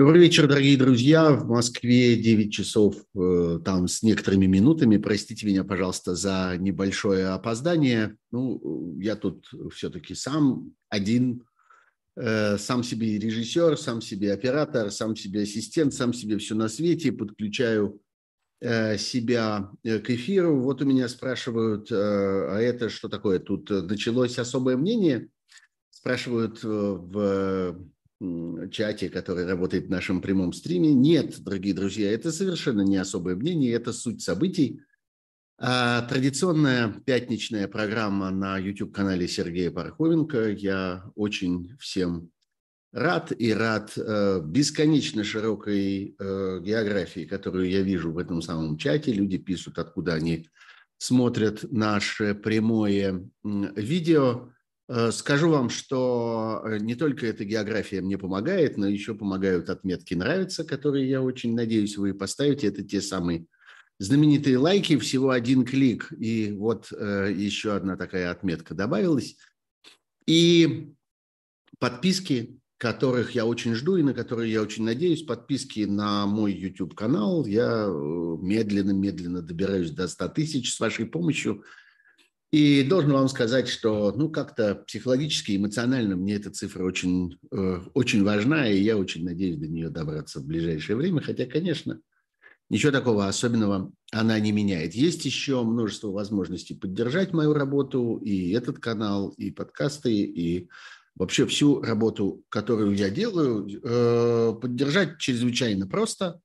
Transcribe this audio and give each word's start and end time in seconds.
Добрый 0.00 0.20
вечер, 0.20 0.46
дорогие 0.46 0.76
друзья. 0.76 1.32
В 1.32 1.48
Москве 1.48 2.14
9 2.14 2.52
часов, 2.52 2.94
э, 3.16 3.58
там 3.64 3.88
с 3.88 4.04
некоторыми 4.04 4.46
минутами. 4.46 4.96
Простите 4.96 5.44
меня, 5.44 5.64
пожалуйста, 5.64 6.14
за 6.14 6.54
небольшое 6.56 7.30
опоздание. 7.30 8.16
Ну, 8.30 8.96
я 9.00 9.16
тут 9.16 9.50
все-таки 9.74 10.14
сам 10.14 10.72
один, 10.88 11.42
э, 12.14 12.58
сам 12.58 12.84
себе 12.84 13.18
режиссер, 13.18 13.76
сам 13.76 14.00
себе 14.00 14.32
оператор, 14.32 14.92
сам 14.92 15.16
себе 15.16 15.42
ассистент, 15.42 15.92
сам 15.92 16.12
себе 16.12 16.38
все 16.38 16.54
на 16.54 16.68
свете. 16.68 17.10
Подключаю 17.10 18.00
э, 18.60 18.98
себя 18.98 19.68
к 19.82 20.10
эфиру. 20.10 20.60
Вот 20.60 20.80
у 20.80 20.84
меня 20.84 21.08
спрашивают, 21.08 21.90
а 21.90 22.56
это 22.60 22.88
что 22.88 23.08
такое? 23.08 23.40
Тут 23.40 23.68
началось 23.68 24.38
особое 24.38 24.76
мнение? 24.76 25.28
Спрашивают 25.90 26.62
в 26.62 27.76
чате, 28.70 29.08
который 29.08 29.46
работает 29.46 29.86
в 29.86 29.90
нашем 29.90 30.20
прямом 30.20 30.52
стриме. 30.52 30.92
Нет, 30.92 31.40
дорогие 31.40 31.74
друзья, 31.74 32.12
это 32.12 32.32
совершенно 32.32 32.82
не 32.82 32.96
особое 32.96 33.36
мнение, 33.36 33.72
это 33.72 33.92
суть 33.92 34.22
событий. 34.22 34.80
А 35.60 36.02
традиционная 36.02 36.92
пятничная 37.04 37.66
программа 37.66 38.30
на 38.30 38.58
YouTube-канале 38.58 39.26
Сергея 39.26 39.70
Пархоменко. 39.72 40.50
Я 40.50 41.10
очень 41.16 41.76
всем 41.80 42.30
рад 42.92 43.32
и 43.36 43.52
рад 43.52 43.92
э, 43.96 44.40
бесконечно 44.44 45.24
широкой 45.24 46.14
э, 46.16 46.60
географии, 46.62 47.24
которую 47.24 47.68
я 47.68 47.82
вижу 47.82 48.12
в 48.12 48.18
этом 48.18 48.40
самом 48.40 48.78
чате. 48.78 49.12
Люди 49.12 49.36
пишут, 49.36 49.78
откуда 49.78 50.14
они 50.14 50.48
смотрят 50.96 51.64
наше 51.72 52.34
прямое 52.34 53.28
видео. 53.42 54.52
Э, 54.88 55.10
скажу 55.12 55.50
вам, 55.50 55.68
что 55.68 56.62
э, 56.64 56.78
не 56.78 56.94
только 56.94 57.26
эта 57.26 57.44
география 57.44 58.00
мне 58.00 58.16
помогает, 58.16 58.78
но 58.78 58.88
еще 58.88 59.14
помогают 59.14 59.68
отметки 59.68 60.14
«нравится», 60.14 60.64
которые, 60.64 61.08
я 61.08 61.22
очень 61.22 61.54
надеюсь, 61.54 61.98
вы 61.98 62.14
поставите. 62.14 62.68
Это 62.68 62.82
те 62.82 63.02
самые 63.02 63.46
знаменитые 63.98 64.56
лайки, 64.56 64.96
всего 64.96 65.30
один 65.30 65.66
клик, 65.66 66.10
и 66.18 66.52
вот 66.52 66.90
э, 66.92 67.32
еще 67.36 67.74
одна 67.74 67.96
такая 67.96 68.30
отметка 68.30 68.74
добавилась. 68.74 69.36
И 70.26 70.94
подписки, 71.78 72.58
которых 72.78 73.32
я 73.32 73.44
очень 73.44 73.74
жду 73.74 73.96
и 73.96 74.02
на 74.02 74.14
которые 74.14 74.52
я 74.52 74.62
очень 74.62 74.84
надеюсь, 74.84 75.22
подписки 75.22 75.80
на 75.80 76.26
мой 76.26 76.52
YouTube-канал. 76.52 77.44
Я 77.44 77.86
медленно-медленно 77.88 79.42
добираюсь 79.42 79.90
до 79.90 80.08
100 80.08 80.28
тысяч 80.28 80.72
с 80.72 80.80
вашей 80.80 81.04
помощью– 81.04 81.62
и 82.50 82.82
должен 82.82 83.12
вам 83.12 83.28
сказать, 83.28 83.68
что 83.68 84.12
ну, 84.12 84.30
как-то 84.30 84.76
психологически, 84.86 85.56
эмоционально 85.56 86.16
мне 86.16 86.36
эта 86.36 86.50
цифра 86.50 86.82
очень, 86.82 87.38
э, 87.52 87.80
очень 87.92 88.24
важна, 88.24 88.68
и 88.68 88.80
я 88.80 88.96
очень 88.96 89.24
надеюсь 89.24 89.58
до 89.58 89.68
нее 89.68 89.90
добраться 89.90 90.40
в 90.40 90.46
ближайшее 90.46 90.96
время. 90.96 91.20
Хотя, 91.20 91.44
конечно, 91.44 92.00
ничего 92.70 92.90
такого 92.90 93.28
особенного 93.28 93.92
она 94.12 94.40
не 94.40 94.52
меняет. 94.52 94.94
Есть 94.94 95.26
еще 95.26 95.62
множество 95.62 96.08
возможностей 96.08 96.74
поддержать 96.74 97.34
мою 97.34 97.52
работу, 97.52 98.16
и 98.16 98.50
этот 98.52 98.78
канал, 98.78 99.28
и 99.36 99.50
подкасты, 99.50 100.14
и 100.14 100.70
вообще 101.16 101.46
всю 101.46 101.82
работу, 101.82 102.44
которую 102.48 102.94
я 102.94 103.10
делаю, 103.10 103.68
э, 103.68 104.54
поддержать 104.58 105.18
чрезвычайно 105.18 105.86
просто. 105.86 106.40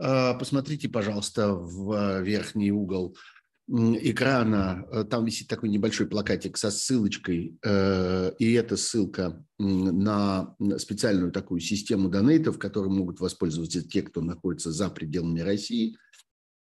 Э, 0.00 0.38
посмотрите, 0.38 0.88
пожалуйста, 0.88 1.52
в 1.52 2.22
верхний 2.22 2.70
угол– 2.70 3.16
экрана, 3.68 4.86
э, 4.90 5.04
там 5.04 5.24
висит 5.24 5.48
такой 5.48 5.68
небольшой 5.68 6.06
плакатик 6.06 6.56
со 6.56 6.70
ссылочкой, 6.70 7.58
э, 7.62 8.32
и 8.38 8.52
эта 8.52 8.76
ссылка 8.76 9.44
на 9.58 10.54
специальную 10.78 11.32
такую 11.32 11.60
систему 11.60 12.08
донейтов, 12.08 12.58
которой 12.58 12.88
могут 12.88 13.20
воспользоваться 13.20 13.86
те, 13.86 14.02
кто 14.02 14.22
находится 14.22 14.72
за 14.72 14.88
пределами 14.88 15.40
России. 15.40 15.98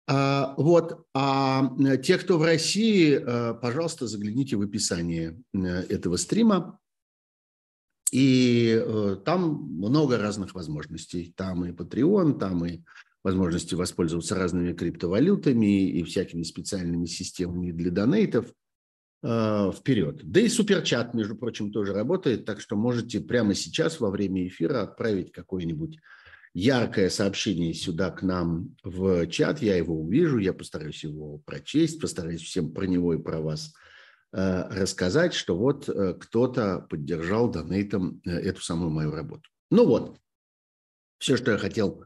А, 0.09 0.55
вот. 0.57 1.07
А 1.15 1.73
те, 2.03 2.19
кто 2.19 2.37
в 2.37 2.43
России, 2.43 3.19
э, 3.19 3.55
пожалуйста, 3.55 4.07
загляните 4.07 4.57
в 4.57 4.63
описание 4.63 5.41
этого 5.53 6.17
стрима. 6.17 6.79
И 8.13 8.85
там 9.25 9.69
много 9.71 10.19
разных 10.19 10.55
возможностей. 10.55 11.33
Там 11.37 11.65
и 11.65 11.71
Patreon, 11.71 12.41
там 12.41 12.67
и 12.67 12.81
возможности 13.23 13.75
воспользоваться 13.75 14.35
разными 14.35 14.73
криптовалютами 14.73 15.89
и 15.91 16.03
всякими 16.03 16.43
специальными 16.43 17.07
системами 17.07 17.71
для 17.71 17.91
донейтов 17.91 18.53
э, 19.23 19.73
вперед. 19.75 20.21
Да 20.25 20.41
и 20.41 20.49
суперчат, 20.49 21.15
между 21.15 21.37
прочим, 21.37 21.71
тоже 21.71 21.93
работает, 21.93 22.45
так 22.45 22.61
что 22.61 22.77
можете 22.77 23.21
прямо 23.21 23.55
сейчас 23.55 24.01
во 24.01 24.11
время 24.11 24.47
эфира 24.47 24.83
отправить 24.83 25.33
какое-нибудь 25.33 25.99
яркое 26.55 27.11
сообщение 27.11 27.75
сюда 27.75 28.11
к 28.11 28.23
нам 28.23 28.75
в 28.83 29.27
чат, 29.29 29.63
я 29.63 29.77
его 29.77 30.01
увижу, 30.01 30.39
я 30.39 30.53
постараюсь 30.53 31.05
его 31.05 31.39
прочесть, 31.39 32.01
постараюсь 32.01 32.43
всем 32.43 32.73
про 32.73 32.87
него 32.87 33.15
и 33.15 33.23
про 33.23 33.41
вас 33.41 33.75
э, 34.33 34.69
рассказать, 34.71 35.35
что 35.35 35.57
вот 35.57 35.89
э, 35.89 36.15
кто-то 36.15 36.87
поддержал 36.89 37.51
донейтом 37.51 38.21
эту 38.25 38.63
самую 38.63 38.91
мою 38.91 39.11
работу. 39.11 39.51
Ну 39.71 39.87
вот, 39.87 40.19
все, 41.19 41.37
что 41.37 41.53
я 41.53 41.59
хотел 41.59 42.05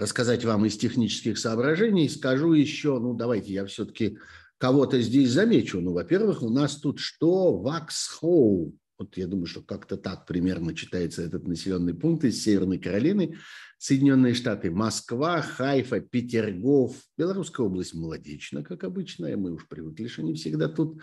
рассказать 0.00 0.44
вам 0.44 0.64
из 0.64 0.76
технических 0.78 1.38
соображений. 1.38 2.08
Скажу 2.08 2.54
еще, 2.54 2.98
ну 2.98 3.14
давайте 3.14 3.52
я 3.52 3.66
все-таки 3.66 4.16
кого-то 4.56 5.00
здесь 5.00 5.30
замечу. 5.30 5.80
Ну, 5.80 5.92
во-первых, 5.92 6.42
у 6.42 6.48
нас 6.48 6.76
тут 6.76 6.98
что? 6.98 7.58
Ваксхоу. 7.58 8.74
Вот 8.98 9.16
я 9.16 9.26
думаю, 9.26 9.46
что 9.46 9.62
как-то 9.62 9.96
так 9.96 10.26
примерно 10.26 10.74
читается 10.74 11.22
этот 11.22 11.46
населенный 11.46 11.94
пункт 11.94 12.24
из 12.24 12.42
Северной 12.42 12.78
Каролины. 12.78 13.36
Соединенные 13.78 14.34
Штаты, 14.34 14.70
Москва, 14.70 15.40
Хайфа, 15.40 16.00
Петергоф, 16.00 16.96
Белорусская 17.16 17.64
область 17.64 17.94
Молодечно, 17.94 18.62
как 18.62 18.84
обычно, 18.84 19.26
и 19.26 19.36
мы 19.36 19.52
уж 19.52 19.66
привыкли, 19.68 20.06
что 20.06 20.22
не 20.22 20.34
всегда 20.34 20.68
тут. 20.68 21.00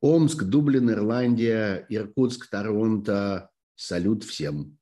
Омск, 0.00 0.42
Дублин, 0.44 0.90
Ирландия, 0.90 1.86
Иркутск, 1.88 2.48
Торонто. 2.50 3.50
Салют 3.76 4.24
всем. 4.24 4.78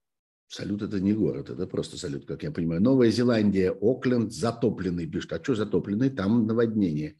Салют– 0.50 0.82
это 0.82 0.98
не 0.98 1.12
город, 1.12 1.48
это 1.48 1.64
просто 1.68 1.96
салют, 1.96 2.26
как 2.26 2.42
я 2.42 2.50
понимаю. 2.50 2.82
Новая 2.82 3.12
Зеландия, 3.12 3.70
Окленд 3.70 4.32
затопленный, 4.32 5.06
пишут. 5.06 5.32
А 5.32 5.40
что 5.40 5.54
затопленный? 5.54 6.10
Там 6.10 6.44
наводнение. 6.44 7.14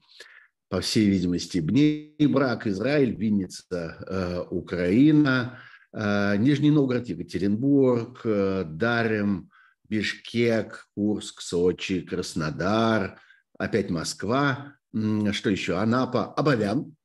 По 0.68 0.80
всей 0.80 1.08
видимости, 1.08 1.60
Бнейбрак, 1.60 2.66
Израиль, 2.66 3.14
Винница, 3.14 4.04
э, 4.04 4.40
Украина, 4.50 5.60
э, 5.92 6.38
Нижний 6.38 6.72
Новгород, 6.72 7.06
Екатеринбург, 7.06 8.20
э, 8.24 8.64
Дарем, 8.66 9.48
Бишкек, 9.88 10.88
Курск, 10.96 11.40
Сочи, 11.40 12.00
Краснодар, 12.00 13.20
опять 13.56 13.90
Москва, 13.90 14.74
что 14.92 15.50
еще? 15.50 15.76
Анапа, 15.76 16.34
Абовян. 16.34 16.96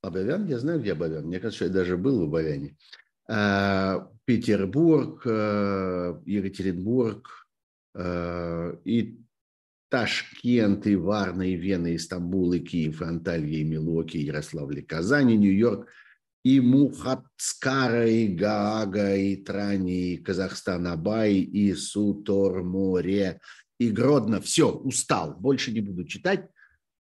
Абовян, 0.00 0.46
я 0.46 0.58
знаю, 0.58 0.80
где 0.80 0.92
Абовян. 0.92 1.26
Мне 1.26 1.40
кажется, 1.40 1.66
я 1.66 1.70
даже 1.70 1.98
был 1.98 2.20
в 2.20 2.24
Абовяне. 2.24 2.74
Петербург, 4.24 5.22
э, 5.26 6.20
Екатеринбург 6.24 7.48
э, 7.94 8.76
и 8.84 9.20
Ташкент, 9.90 10.86
и 10.86 10.96
Варна, 10.96 11.42
и 11.42 11.56
Вена, 11.56 11.88
и 11.88 11.98
Стамбул, 11.98 12.52
и 12.52 12.60
Киев, 12.60 13.00
и 13.00 13.04
Анталья, 13.04 13.58
и 13.58 13.64
Милоки, 13.64 14.16
и 14.16 14.24
Ярославль, 14.24 14.78
и 14.78 14.82
Казань, 14.82 15.32
и 15.32 15.36
Нью-Йорк, 15.36 15.88
и 16.42 16.60
Мухацкара, 16.60 18.08
и 18.08 18.28
Гаага, 18.28 19.16
и 19.16 19.36
Трани, 19.36 20.14
и 20.14 20.16
Казахстан, 20.16 20.86
Абай, 20.86 21.34
и 21.34 21.74
Суторморе, 21.74 23.40
и 23.78 23.90
Гродно. 23.90 24.40
Все, 24.40 24.70
устал, 24.70 25.36
больше 25.38 25.72
не 25.72 25.80
буду 25.80 26.04
читать. 26.04 26.48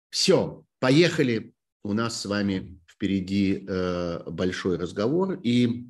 Все, 0.10 0.64
поехали. 0.80 1.54
У 1.84 1.94
нас 1.94 2.22
с 2.22 2.26
вами 2.26 2.80
впереди 2.90 3.66
э, 3.68 4.30
большой 4.30 4.78
разговор. 4.78 5.40
И 5.44 5.88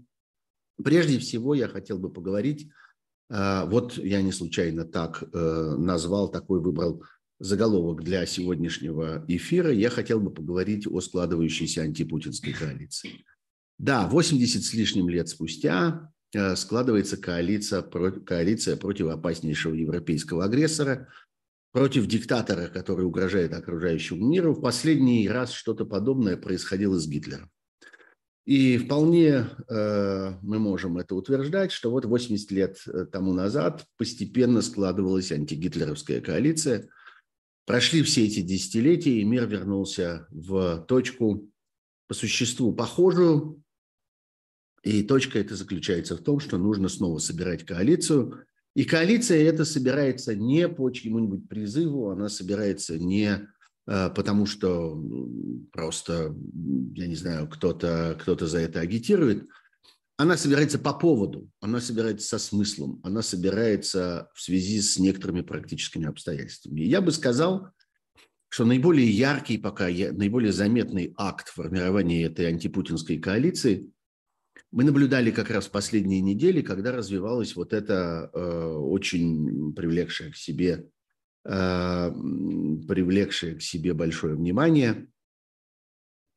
Прежде 0.83 1.19
всего 1.19 1.53
я 1.55 1.67
хотел 1.67 1.97
бы 1.97 2.11
поговорить, 2.11 2.69
а, 3.29 3.65
вот 3.65 3.97
я 3.97 4.21
не 4.21 4.31
случайно 4.31 4.85
так 4.85 5.23
э, 5.33 5.75
назвал, 5.77 6.29
такой 6.29 6.61
выбрал 6.61 7.03
заголовок 7.39 8.03
для 8.03 8.25
сегодняшнего 8.25 9.23
эфира, 9.27 9.71
я 9.71 9.89
хотел 9.89 10.19
бы 10.19 10.31
поговорить 10.31 10.87
о 10.87 11.01
складывающейся 11.01 11.81
антипутинской 11.81 12.53
коалиции. 12.53 13.25
Да, 13.77 14.07
80 14.07 14.63
с 14.63 14.73
лишним 14.73 15.09
лет 15.09 15.29
спустя 15.29 16.11
э, 16.33 16.55
складывается 16.55 17.17
коалиция, 17.17 17.81
коалиция 17.81 18.75
против 18.75 19.07
опаснейшего 19.07 19.73
европейского 19.73 20.45
агрессора, 20.45 21.09
против 21.73 22.07
диктатора, 22.07 22.69
который 22.69 23.05
угрожает 23.05 23.53
окружающему 23.53 24.27
миру. 24.27 24.53
В 24.53 24.61
последний 24.61 25.29
раз 25.29 25.51
что-то 25.51 25.85
подобное 25.85 26.37
происходило 26.37 26.97
с 26.97 27.07
Гитлером. 27.07 27.51
И 28.47 28.77
вполне 28.77 29.49
э, 29.67 30.33
мы 30.41 30.57
можем 30.57 30.97
это 30.97 31.15
утверждать, 31.15 31.73
что 31.73 31.91
вот 31.91 32.05
80 32.05 32.49
лет 32.51 32.81
э, 32.87 33.03
тому 33.03 33.33
назад 33.33 33.85
постепенно 33.97 34.61
складывалась 34.61 35.33
антигитлеровская 35.33 36.21
коалиция. 36.21 36.87
Прошли 37.65 38.03
все 38.03 38.25
эти 38.25 38.39
десятилетия, 38.39 39.19
и 39.19 39.25
мир 39.25 39.47
вернулся 39.47 40.27
в 40.29 40.85
точку 40.87 41.51
по 42.07 42.13
существу 42.13 42.71
похожую. 42.71 43.61
И 44.81 45.03
точка 45.03 45.39
эта 45.39 45.57
заключается 45.57 46.15
в 46.15 46.21
том, 46.21 46.39
что 46.39 46.57
нужно 46.57 46.87
снова 46.87 47.17
собирать 47.17 47.65
коалицию 47.65 48.45
И 48.75 48.85
коалиция 48.85 49.43
это 49.43 49.65
собирается 49.65 50.35
не 50.35 50.69
по 50.69 50.89
чьему-нибудь 50.89 51.49
призыву, 51.49 52.11
она 52.11 52.29
собирается 52.29 52.97
не 52.97 53.45
потому, 53.87 54.45
что 54.45 55.01
просто, 55.71 56.35
я 56.93 57.07
не 57.07 57.15
знаю, 57.15 57.47
кто-то 57.47 58.17
кто 58.19 58.35
за 58.45 58.59
это 58.59 58.81
агитирует. 58.81 59.47
Она 60.17 60.35
собирается 60.35 60.77
по 60.77 60.93
поводу, 60.93 61.49
она 61.61 61.79
собирается 61.79 62.27
со 62.27 62.39
смыслом, 62.39 62.99
она 63.03 63.21
собирается 63.21 64.29
в 64.33 64.41
связи 64.41 64.81
с 64.81 64.99
некоторыми 64.99 65.41
практическими 65.41 66.07
обстоятельствами. 66.07 66.81
Я 66.81 67.01
бы 67.01 67.11
сказал, 67.11 67.69
что 68.49 68.65
наиболее 68.65 69.09
яркий 69.09 69.57
пока, 69.57 69.85
наиболее 69.85 70.51
заметный 70.51 71.13
акт 71.17 71.49
формирования 71.49 72.23
этой 72.23 72.47
антипутинской 72.47 73.19
коалиции 73.19 73.91
мы 74.71 74.83
наблюдали 74.83 75.31
как 75.31 75.49
раз 75.49 75.67
в 75.67 75.71
последние 75.71 76.21
недели, 76.21 76.61
когда 76.61 76.91
развивалась 76.91 77.55
вот 77.55 77.73
эта 77.73 78.29
э, 78.33 78.39
очень 78.39 79.73
привлекшая 79.73 80.31
к 80.31 80.35
себе, 80.35 80.71
э, 80.71 80.96
привлекшая 81.47 83.55
к 83.55 83.61
себе 83.61 83.93
большое 83.93 84.35
внимание 84.35 85.07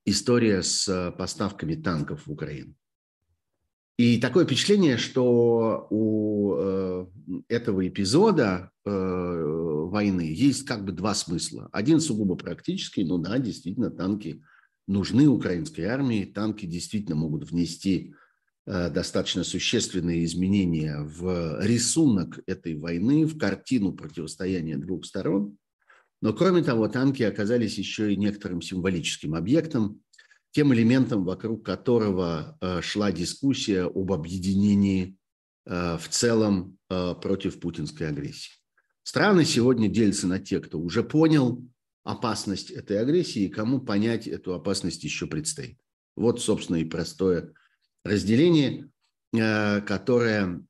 история 0.04 0.62
с 0.62 1.12
поставками 1.18 1.74
танков 1.74 2.26
в 2.26 2.32
Украину. 2.32 2.76
И 4.00 4.18
такое 4.18 4.46
впечатление, 4.46 4.96
что 4.96 5.86
у 5.90 6.54
э, 6.56 7.06
этого 7.48 7.86
эпизода 7.86 8.70
э, 8.86 8.90
войны 8.90 10.22
есть 10.22 10.64
как 10.64 10.86
бы 10.86 10.92
два 10.92 11.14
смысла. 11.14 11.68
Один 11.70 12.00
сугубо 12.00 12.34
практический, 12.34 13.04
ну 13.04 13.18
да, 13.18 13.38
действительно, 13.38 13.90
танки 13.90 14.42
нужны 14.86 15.28
украинской 15.28 15.82
армии, 15.82 16.24
танки 16.24 16.64
действительно 16.64 17.14
могут 17.14 17.50
внести 17.50 18.14
э, 18.14 18.16
достаточно 18.66 19.42
существенные 19.42 20.24
изменения 20.24 21.00
в 21.00 21.60
рисунок 21.60 22.40
этой 22.46 22.76
войны, 22.76 23.24
в 23.24 23.38
картину 23.38 23.92
противостояния 23.92 24.76
двух 24.76 25.04
сторон. 25.04 25.56
Но 26.22 26.32
кроме 26.32 26.62
того, 26.62 26.88
танки 26.88 27.22
оказались 27.22 27.78
еще 27.78 28.12
и 28.12 28.16
некоторым 28.16 28.60
символическим 28.60 29.34
объектом, 29.34 30.02
тем 30.52 30.74
элементом, 30.74 31.24
вокруг 31.24 31.64
которого 31.64 32.58
э, 32.60 32.80
шла 32.82 33.12
дискуссия 33.12 33.84
об 33.84 34.12
объединении 34.12 35.16
э, 35.66 35.96
в 35.96 36.08
целом 36.08 36.76
э, 36.88 37.14
против 37.20 37.60
путинской 37.60 38.08
агрессии. 38.08 38.52
Страны 39.02 39.44
сегодня 39.44 39.88
делятся 39.88 40.26
на 40.26 40.38
тех, 40.38 40.66
кто 40.66 40.78
уже 40.78 41.02
понял 41.02 41.64
опасность 42.04 42.70
этой 42.70 43.00
агрессии, 43.00 43.42
и 43.42 43.48
кому 43.48 43.80
понять 43.80 44.26
эту 44.26 44.54
опасность 44.54 45.04
еще 45.04 45.26
предстоит. 45.26 45.78
Вот, 46.16 46.40
собственно, 46.40 46.76
и 46.76 46.84
простое 46.84 47.52
разделение, 48.04 48.88
которое, 49.32 50.60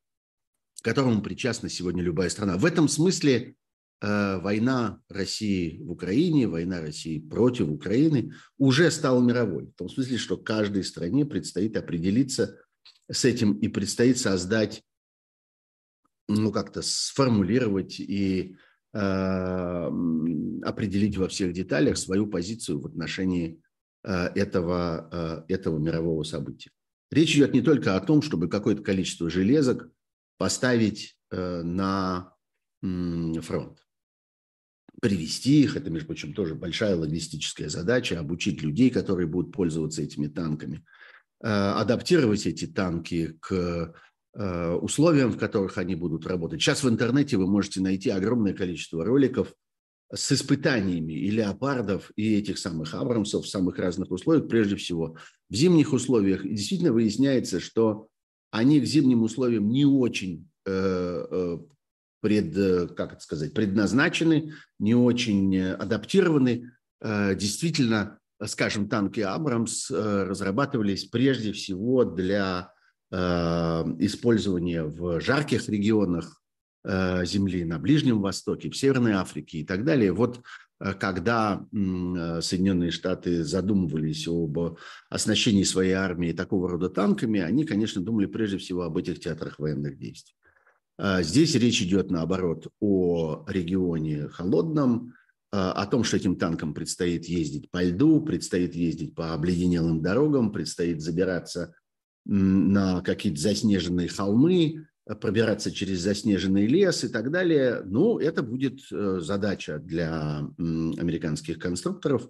к 0.81 0.85
которому 0.85 1.23
причастна 1.23 1.69
сегодня 1.69 2.03
любая 2.03 2.29
страна. 2.29 2.57
В 2.57 2.65
этом 2.65 2.89
смысле 2.89 3.57
Э, 4.03 4.39
война 4.39 5.03
России 5.11 5.83
в 5.83 5.91
Украине, 5.91 6.49
война 6.49 6.81
России 6.81 7.19
против 7.19 7.69
Украины 7.69 8.33
уже 8.57 8.91
стала 8.91 9.23
мировой. 9.23 9.67
В 9.67 9.75
том 9.75 9.91
смысле, 9.91 10.17
что 10.17 10.39
каждой 10.39 10.85
стране 10.85 11.27
предстоит 11.27 11.77
определиться 11.77 12.59
с 13.11 13.27
этим 13.27 13.59
и 13.59 13.69
предстоит 13.69 14.17
создать, 14.17 14.83
ну 16.29 16.51
как-то 16.51 16.81
сформулировать 16.81 18.01
и 18.01 18.57
э, 18.95 18.99
определить 20.63 21.19
во 21.19 21.29
всех 21.29 21.53
деталях 21.53 21.99
свою 21.99 22.27
позицию 22.27 22.81
в 22.81 22.87
отношении 22.87 23.61
э, 24.03 24.29
этого, 24.35 25.45
э, 25.49 25.53
этого 25.53 25.79
мирового 25.79 26.23
события. 26.23 26.71
Речь 27.11 27.35
идет 27.35 27.53
не 27.53 27.61
только 27.61 27.97
о 27.97 28.01
том, 28.01 28.23
чтобы 28.23 28.49
какое-то 28.49 28.83
количество 28.83 29.29
железок 29.29 29.91
поставить 30.39 31.17
э, 31.31 31.63
на 31.63 32.35
фронт. 32.83 33.79
Привести 35.03 35.63
их, 35.63 35.77
это, 35.77 35.91
между 35.91 36.07
прочим, 36.07 36.33
тоже 36.35 36.55
большая 36.55 36.97
логистическая 36.97 37.69
задача, 37.69 38.19
обучить 38.19 38.63
людей, 38.63 38.91
которые 38.91 39.27
будут 39.27 39.53
пользоваться 39.53 40.03
этими 40.03 40.29
танками, 40.29 40.85
э, 41.43 41.49
адаптировать 41.49 42.47
эти 42.47 42.67
танки 42.67 43.37
к 43.41 43.95
э, 44.35 44.73
условиям, 44.75 45.33
в 45.33 45.39
которых 45.39 45.79
они 45.79 45.95
будут 45.95 46.27
работать. 46.27 46.61
Сейчас 46.63 46.85
в 46.85 46.89
интернете 46.89 47.37
вы 47.37 47.47
можете 47.47 47.81
найти 47.81 48.11
огромное 48.11 48.55
количество 48.55 49.05
роликов 49.05 49.53
с 50.13 50.33
испытаниями 50.33 51.13
и 51.13 51.31
леопардов, 51.31 52.11
и 52.17 52.37
этих 52.37 52.59
самых 52.59 52.95
Абрамсов 52.95 53.45
в 53.45 53.49
самых 53.49 53.79
разных 53.79 54.11
условиях, 54.11 54.49
прежде 54.49 54.77
всего 54.77 55.17
в 55.51 55.55
зимних 55.55 55.93
условиях. 55.93 56.45
И 56.45 56.51
действительно 56.51 56.93
выясняется, 56.93 57.61
что 57.61 58.09
они 58.51 58.81
к 58.81 58.85
зимним 58.85 59.23
условиям 59.23 59.69
не 59.69 59.85
очень 59.85 60.49
э, 60.67 61.59
пред, 62.21 62.57
э, 62.57 62.89
как 62.89 63.15
это 63.15 63.23
сказать, 63.23 63.55
предназначены, 63.55 64.53
не 64.79 64.95
очень 64.95 65.55
э, 65.57 65.75
адаптированы. 65.75 66.71
Э, 67.01 67.35
действительно, 67.35 68.19
скажем, 68.45 68.89
танки 68.89 69.21
«Абрамс» 69.21 69.91
разрабатывались 69.91 71.05
прежде 71.05 71.53
всего 71.53 72.05
для 72.05 72.73
использования 73.13 74.85
в 74.85 75.21
жарких 75.21 75.69
регионах 75.69 76.41
Земли, 76.85 77.65
на 77.65 77.81
Ближнем 77.81 78.23
Востоке, 78.23 78.71
в 78.71 78.77
Северной 78.77 79.15
Африке 79.15 79.59
и 79.59 79.65
так 79.67 79.85
далее. 79.85 80.13
Вот 80.13 80.43
когда 80.99 81.67
Соединенные 81.73 82.91
Штаты 82.91 83.45
задумывались 83.45 84.27
об 84.27 84.79
оснащении 85.11 85.63
своей 85.63 85.93
армии 85.93 86.33
такого 86.33 86.71
рода 86.71 86.89
танками, 86.89 87.41
они, 87.41 87.65
конечно, 87.65 88.03
думали 88.03 88.27
прежде 88.27 88.57
всего 88.59 88.83
об 88.83 88.97
этих 88.97 89.21
театрах 89.21 89.59
военных 89.59 89.99
действий. 89.99 90.35
А, 91.03 91.23
здесь 91.23 91.55
речь 91.55 91.81
идет, 91.81 92.11
наоборот, 92.11 92.69
о 92.79 93.47
регионе 93.49 94.29
холодном, 94.29 95.15
а, 95.51 95.73
о 95.73 95.87
том, 95.87 96.05
что 96.05 96.19
этим 96.19 96.37
танкам 96.37 96.75
предстоит 96.75 97.25
ездить 97.25 97.71
по 97.71 97.83
льду, 97.83 98.21
предстоит 98.21 98.75
ездить 98.75 99.15
по 99.15 99.33
обледенелым 99.33 100.03
дорогам, 100.03 100.53
предстоит 100.53 101.01
забираться 101.01 101.75
на 102.27 103.01
какие-то 103.01 103.41
заснеженные 103.41 104.09
холмы, 104.09 104.89
пробираться 105.21 105.71
через 105.71 106.01
заснеженный 106.01 106.67
лес 106.67 107.05
и 107.05 107.09
так 107.09 107.31
далее. 107.31 107.83
Ну, 107.85 108.19
это 108.19 108.43
будет 108.43 108.81
э, 108.93 109.19
задача 109.21 109.79
для 109.79 110.39
американских 110.59 111.59
конструкторов, 111.59 112.29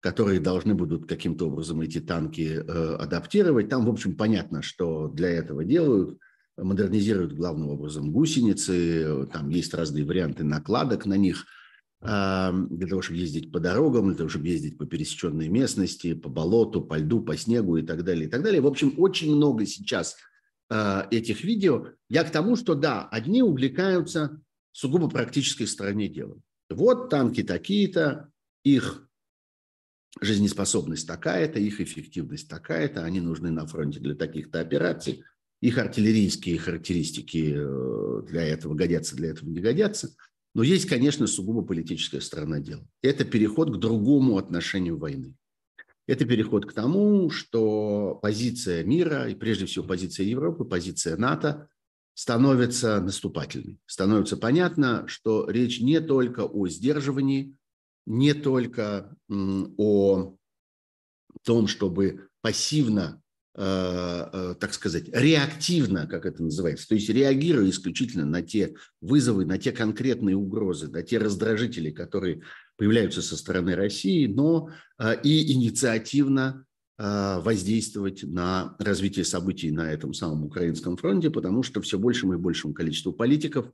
которые 0.00 0.40
должны 0.40 0.74
будут 0.74 1.08
каким-то 1.08 1.48
образом 1.48 1.80
эти 1.80 2.00
танки 2.00 2.60
э, 2.60 2.96
адаптировать. 2.96 3.68
Там, 3.68 3.86
в 3.86 3.90
общем, 3.90 4.16
понятно, 4.16 4.62
что 4.62 5.08
для 5.08 5.30
этого 5.30 5.64
делают– 5.64 6.18
модернизируют 6.62 7.32
главным 7.32 7.70
образом 7.70 8.10
гусеницы, 8.12 9.26
там 9.32 9.48
есть 9.48 9.72
разные 9.74 10.04
варианты 10.04 10.44
накладок 10.44 11.06
на 11.06 11.14
них, 11.14 11.46
для 12.00 12.86
того, 12.88 13.02
чтобы 13.02 13.18
ездить 13.18 13.50
по 13.50 13.58
дорогам, 13.58 14.06
для 14.06 14.16
того, 14.16 14.28
чтобы 14.28 14.46
ездить 14.46 14.78
по 14.78 14.86
пересеченной 14.86 15.48
местности, 15.48 16.14
по 16.14 16.28
болоту, 16.28 16.80
по 16.80 16.96
льду, 16.96 17.20
по 17.20 17.36
снегу 17.36 17.76
и 17.76 17.82
так 17.82 18.04
далее, 18.04 18.26
и 18.26 18.30
так 18.30 18.42
далее. 18.42 18.60
В 18.60 18.68
общем, 18.68 18.94
очень 18.98 19.34
много 19.34 19.66
сейчас 19.66 20.16
этих 20.70 21.44
видео. 21.44 21.88
Я 22.10 22.24
к 22.24 22.30
тому, 22.30 22.54
что 22.56 22.74
да, 22.74 23.08
одни 23.08 23.42
увлекаются 23.42 24.42
сугубо 24.72 25.08
практической 25.08 25.66
стороне 25.66 26.08
дела. 26.08 26.38
Вот 26.68 27.08
танки 27.08 27.42
такие-то, 27.42 28.30
их 28.64 29.08
жизнеспособность 30.20 31.06
такая-то, 31.06 31.58
их 31.58 31.80
эффективность 31.80 32.48
такая-то, 32.48 33.04
они 33.04 33.20
нужны 33.20 33.50
на 33.50 33.66
фронте 33.66 34.00
для 34.00 34.14
таких-то 34.14 34.60
операций– 34.60 35.24
их 35.60 35.78
артиллерийские 35.78 36.58
характеристики 36.58 37.54
э, 37.56 38.22
для 38.28 38.44
этого 38.44 38.74
годятся, 38.74 39.16
для 39.16 39.30
этого 39.30 39.48
не 39.48 39.60
годятся. 39.60 40.14
Но 40.54 40.62
есть, 40.62 40.86
конечно, 40.86 41.26
сугубо 41.26 41.62
политическая 41.62 42.20
сторона 42.20 42.60
дела. 42.60 42.86
Это 43.02 43.24
переход 43.24 43.74
к 43.74 43.78
другому 43.78 44.38
отношению 44.38 44.98
войны. 44.98 45.34
Это 46.08 46.24
переход 46.24 46.66
к 46.66 46.72
тому, 46.72 47.30
что 47.30 48.18
позиция 48.22 48.82
мира, 48.82 49.28
и 49.28 49.34
прежде 49.34 49.66
всего 49.66 49.84
позиция 49.84 50.24
Европы, 50.24 50.64
позиция 50.64 51.16
НАТО 51.16 51.68
становится 52.14 53.00
наступательной. 53.00 53.78
Становится 53.86 54.36
понятно, 54.36 55.06
что 55.06 55.48
речь 55.48 55.80
не 55.80 56.00
только 56.00 56.44
о 56.44 56.66
сдерживании, 56.66 57.54
не 58.06 58.32
только 58.34 59.14
о 59.28 60.34
том, 61.44 61.66
чтобы 61.68 62.28
пассивно 62.40 63.22
Э, 63.60 64.28
э, 64.32 64.54
так 64.60 64.72
сказать, 64.72 65.08
реактивно, 65.12 66.06
как 66.06 66.26
это 66.26 66.44
называется, 66.44 66.86
то 66.86 66.94
есть 66.94 67.08
реагируя 67.08 67.68
исключительно 67.68 68.24
на 68.24 68.40
те 68.40 68.76
вызовы, 69.00 69.44
на 69.46 69.58
те 69.58 69.72
конкретные 69.72 70.36
угрозы, 70.36 70.86
на 70.86 71.02
те 71.02 71.18
раздражители, 71.18 71.90
которые 71.90 72.42
появляются 72.78 73.20
со 73.20 73.36
стороны 73.36 73.74
России, 73.74 74.26
но 74.26 74.70
э, 74.98 75.20
и 75.22 75.52
инициативно 75.52 76.64
воздействовать 77.00 78.24
на 78.24 78.74
развитие 78.80 79.24
событий 79.24 79.70
на 79.70 79.92
этом 79.92 80.12
самом 80.12 80.46
украинском 80.46 80.96
фронте, 80.96 81.30
потому 81.30 81.62
что 81.62 81.80
все 81.80 81.96
большему 81.96 82.34
и 82.34 82.38
большему 82.38 82.74
количеству 82.74 83.12
политиков 83.12 83.70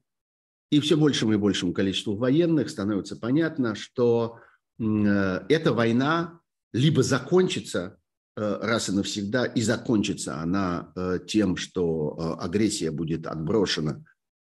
и 0.70 0.78
все 0.78 0.98
большему 0.98 1.32
и 1.32 1.38
большему 1.38 1.72
количеству 1.72 2.16
военных 2.16 2.68
становится 2.68 3.16
понятно, 3.16 3.76
что 3.76 4.40
эта 4.78 5.72
война 5.72 6.38
либо 6.74 7.02
закончится 7.02 7.96
Э, 8.36 8.58
раз 8.60 8.88
и 8.88 8.92
навсегда, 8.92 9.44
и 9.44 9.62
закончится 9.62 10.40
она 10.40 10.92
э, 10.96 11.20
тем, 11.24 11.56
что 11.56 12.16
э, 12.18 12.44
агрессия 12.44 12.90
будет 12.90 13.28
отброшена 13.28 14.02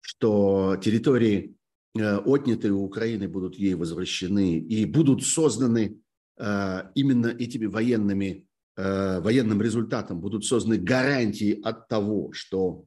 что 0.02 0.76
территории, 0.83 1.54
э, 1.54 1.60
отнятые 1.94 2.73
у 2.73 2.85
Украины, 2.85 3.28
будут 3.28 3.56
ей 3.56 3.75
возвращены 3.75 4.59
и 4.59 4.85
будут 4.85 5.25
созданы 5.25 6.00
э, 6.38 6.82
именно 6.94 7.26
этими 7.26 7.66
военными, 7.66 8.47
э, 8.76 9.20
военным 9.20 9.61
результатом, 9.61 10.20
будут 10.20 10.44
созданы 10.44 10.78
гарантии 10.78 11.61
от 11.62 11.88
того, 11.88 12.32
что 12.32 12.85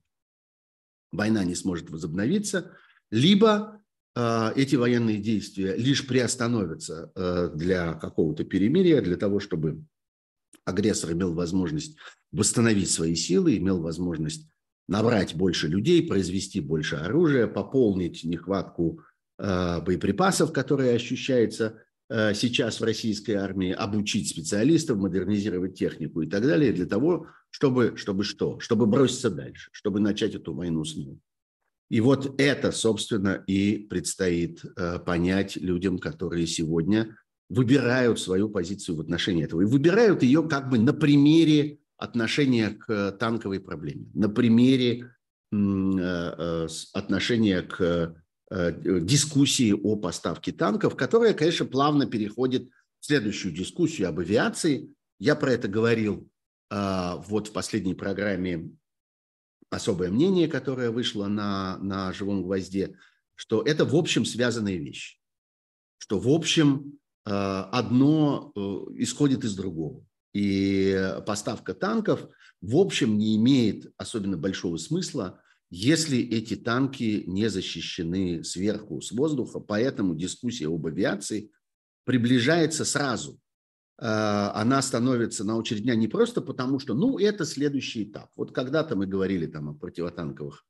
война 1.12 1.44
не 1.44 1.56
сможет 1.56 1.90
возобновиться, 1.90 2.72
либо 3.12 3.80
эти 4.16 4.76
военные 4.76 5.18
действия 5.18 5.76
лишь 5.76 6.06
приостановятся 6.06 7.12
для 7.56 7.96
какого-то 7.96 8.44
перемирия, 8.44 9.02
для 9.02 9.18
того, 9.18 9.40
чтобы 9.40 9.86
агрессор 10.66 11.14
имел 11.14 11.34
возможность 11.34 11.98
восстановить 12.32 12.92
свои 12.92 13.16
силы, 13.16 13.58
имел 13.58 13.82
возможность 13.82 14.48
набрать 14.88 15.36
больше 15.36 15.68
людей, 15.68 16.08
произвести 16.08 16.60
больше 16.60 16.96
оружия, 16.96 17.48
пополнить 17.48 18.24
нехватку 18.24 19.02
э, 19.40 19.82
боеприпасов, 19.82 20.52
которая 20.52 20.96
ощущается 20.96 21.82
э, 22.10 22.34
сейчас 22.34 22.80
в 22.80 22.84
российской 22.84 23.32
армии, 23.32 23.72
обучить 23.72 24.30
специалистов, 24.30 24.98
модернизировать 24.98 25.78
технику 25.78 26.22
и 26.22 26.28
так 26.28 26.44
далее, 26.44 26.74
для 26.74 26.86
того, 26.86 27.28
чтобы, 27.50 27.94
чтобы 27.96 28.24
что? 28.24 28.60
Чтобы 28.60 28.86
броситься 28.86 29.30
дальше, 29.30 29.70
чтобы 29.72 30.00
начать 30.00 30.36
эту 30.36 30.54
войну 30.54 30.84
снова. 30.84 31.18
И 31.90 32.02
вот 32.02 32.40
это, 32.42 32.72
собственно, 32.72 33.44
и 33.46 33.78
предстоит 33.78 34.64
э, 34.66 35.00
понять 35.00 35.58
людям, 35.58 36.00
которые 36.00 36.48
сегодня 36.48 37.16
выбирают 37.50 38.20
свою 38.20 38.50
позицию 38.50 38.98
в 38.98 39.02
отношении 39.02 39.44
этого. 39.44 39.62
И 39.62 39.66
выбирают 39.66 40.24
ее 40.24 40.48
как 40.48 40.70
бы 40.70 40.80
на 40.80 40.94
примере 40.94 41.80
отношения 42.04 42.72
к 42.72 43.14
танковой 43.14 43.62
проблеме, 43.62 44.06
на 44.14 44.28
примере 44.28 45.16
э, 45.54 45.56
э, 45.56 46.68
отношения 46.92 47.62
к 47.62 48.18
э, 48.52 49.00
дискуссии 49.02 49.72
о 49.72 49.96
поставке 49.96 50.52
танков, 50.52 50.98
которая, 50.98 51.34
конечно, 51.34 51.66
плавно 51.66 52.06
переходит 52.06 52.70
в 53.00 53.06
следующую 53.06 53.54
дискуссию 53.54 54.10
об 54.10 54.20
авиации. 54.20 54.94
Я 55.18 55.36
про 55.36 55.54
это 55.54 55.70
говорил 55.70 56.30
вот 56.70 57.48
в 57.48 57.52
последней 57.54 57.94
программе 57.94 58.72
«Особое 59.70 60.10
мнение», 60.10 60.48
которое 60.48 60.90
вышло 60.92 61.28
на, 61.28 61.78
на 61.78 62.12
«Живом 62.12 62.44
гвозде», 62.44 62.98
что 63.36 63.62
это, 63.62 63.86
в 63.86 63.96
общем, 63.96 64.26
связанные 64.26 64.78
вещи. 64.78 65.20
Что, 66.00 66.20
в 66.20 66.28
общем, 66.28 67.00
одно 67.24 68.52
исходит 68.96 69.44
из 69.44 69.56
другого. 69.56 70.04
И 70.34 71.14
поставка 71.26 71.74
танков, 71.74 72.28
в 72.62 72.76
общем, 72.78 73.18
не 73.18 73.36
имеет 73.36 73.94
особенно 73.98 74.38
большого 74.38 74.78
смысла, 74.78 75.42
если 75.70 76.20
эти 76.20 76.56
танки 76.56 77.24
не 77.28 77.50
защищены 77.50 78.44
сверху, 78.44 79.02
с 79.02 79.12
воздуха. 79.12 79.60
Поэтому 79.60 80.16
дискуссия 80.16 80.68
об 80.68 80.86
авиации 80.86 81.52
приближается 82.06 82.86
сразу. 82.86 83.40
А, 84.00 84.52
она 84.60 84.82
становится 84.82 85.44
на 85.44 85.58
очередь 85.58 85.84
дня 85.84 85.96
не 85.96 86.08
просто 86.08 86.42
потому, 86.42 86.80
что, 86.80 86.94
ну, 86.94 87.18
это 87.18 87.46
следующий 87.46 88.04
этап. 88.04 88.30
Вот 88.36 88.52
когда-то 88.52 88.96
мы 88.96 89.06
говорили 89.06 89.46
там 89.48 89.70
о 89.70 89.74
противотанковых 89.74 90.66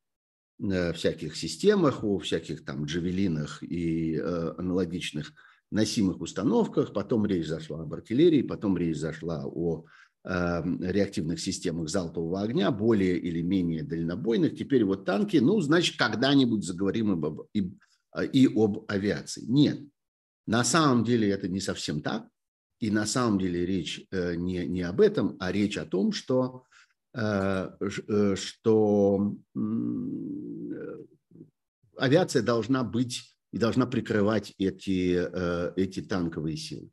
э, 0.62 0.93
всяких 0.93 1.36
системах, 1.36 2.03
о 2.03 2.20
всяких 2.20 2.63
там 2.65 2.86
джавелинах 2.86 3.63
и 3.63 4.15
э, 4.15 4.53
аналогичных 4.58 5.34
носимых 5.74 6.22
установках, 6.22 6.94
потом 6.94 7.25
речь 7.25 7.48
зашла 7.48 7.82
об 7.82 7.94
артиллерии, 7.94 8.44
потом 8.44 8.77
речь 8.77 8.98
зашла 8.98 9.44
о 9.46 9.86
э, 10.24 10.63
реактивных 10.80 11.39
системах 11.39 11.89
залпового 11.89 12.42
огня, 12.42 12.72
более 12.72 13.18
или 13.18 13.42
менее 13.42 13.84
дальнобойных. 13.84 14.56
Теперь 14.56 14.86
вот 14.86 15.06
танки, 15.06 15.38
ну, 15.38 15.60
значит, 15.62 15.98
когда-нибудь 15.98 16.63
заговорим 16.63 17.25
об, 17.25 17.42
и, 17.53 17.72
и 18.32 18.48
об 18.48 18.86
авиации. 18.88 19.46
Нет, 19.48 19.80
на 20.46 20.63
самом 20.63 21.03
деле 21.03 21.30
это 21.30 21.48
не 21.48 21.60
совсем 21.60 22.01
так. 22.01 22.27
И 22.80 22.92
на 22.92 23.06
самом 23.06 23.39
деле 23.39 23.65
речь 23.65 24.06
э, 24.12 24.36
не, 24.36 24.68
не 24.68 24.82
об 24.82 25.01
этом, 25.01 25.38
а 25.39 25.51
речь 25.51 25.77
о 25.77 25.86
том, 25.86 26.12
что, 26.12 26.65
э, 27.15 27.70
э 27.80 28.36
что 28.36 29.36
авиация 31.98 32.44
должна 32.44 32.84
быть 32.84 33.32
и 33.53 33.60
должна 33.60 33.86
прикрывать 33.86 34.53
эти, 34.57 35.15
э, 35.15 35.74
эти 35.75 36.01
танковые 36.01 36.57
силы. 36.57 36.89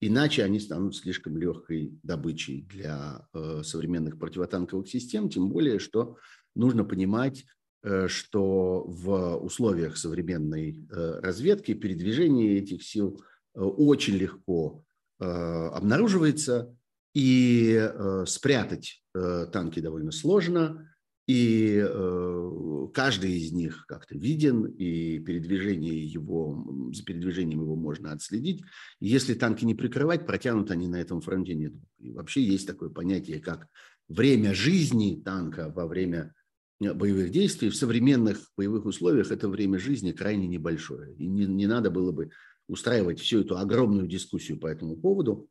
Иначе 0.00 0.44
они 0.44 0.60
станут 0.60 0.94
слишком 0.94 1.38
легкой 1.38 1.98
добычей 2.02 2.66
для 2.70 3.26
э, 3.32 3.62
современных 3.64 4.18
противотанковых 4.18 4.86
систем, 4.88 5.30
тем 5.30 5.48
более, 5.48 5.78
что 5.78 6.18
нужно 6.54 6.84
понимать, 6.84 7.46
э, 7.82 8.08
что 8.08 8.84
в 8.86 9.36
условиях 9.36 9.96
современной 9.96 10.86
разведки 10.90 11.72
передвижение 11.72 12.58
этих 12.58 12.82
сил 12.82 13.22
очень 13.54 14.14
легко 14.14 14.84
обнаруживается, 15.18 16.74
и 17.14 17.90
спрятать 18.26 19.04
танки 19.12 19.80
довольно 19.80 20.10
сложно, 20.10 20.91
и 21.26 21.80
э, 21.80 22.86
каждый 22.92 23.32
из 23.32 23.52
них 23.52 23.84
как-то 23.86 24.16
виден, 24.16 24.64
и 24.64 25.20
передвижение 25.20 26.04
его, 26.04 26.90
за 26.92 27.04
передвижением 27.04 27.60
его 27.60 27.76
можно 27.76 28.12
отследить. 28.12 28.62
Если 28.98 29.34
танки 29.34 29.64
не 29.64 29.74
прикрывать, 29.74 30.26
протянут 30.26 30.70
они 30.70 30.88
на 30.88 31.00
этом 31.00 31.20
фронте 31.20 31.54
нет. 31.54 31.74
И 32.00 32.10
вообще 32.12 32.42
есть 32.42 32.66
такое 32.66 32.90
понятие, 32.90 33.40
как 33.40 33.68
время 34.08 34.52
жизни 34.52 35.22
танка 35.24 35.72
во 35.74 35.86
время 35.86 36.34
боевых 36.80 37.30
действий. 37.30 37.70
В 37.70 37.76
современных 37.76 38.50
боевых 38.56 38.84
условиях 38.84 39.30
это 39.30 39.48
время 39.48 39.78
жизни 39.78 40.10
крайне 40.10 40.48
небольшое. 40.48 41.14
И 41.14 41.28
не, 41.28 41.46
не 41.46 41.66
надо 41.66 41.90
было 41.90 42.10
бы 42.10 42.30
устраивать 42.66 43.20
всю 43.20 43.40
эту 43.40 43.58
огромную 43.58 44.08
дискуссию 44.08 44.58
по 44.58 44.66
этому 44.66 44.96
поводу, 44.96 45.48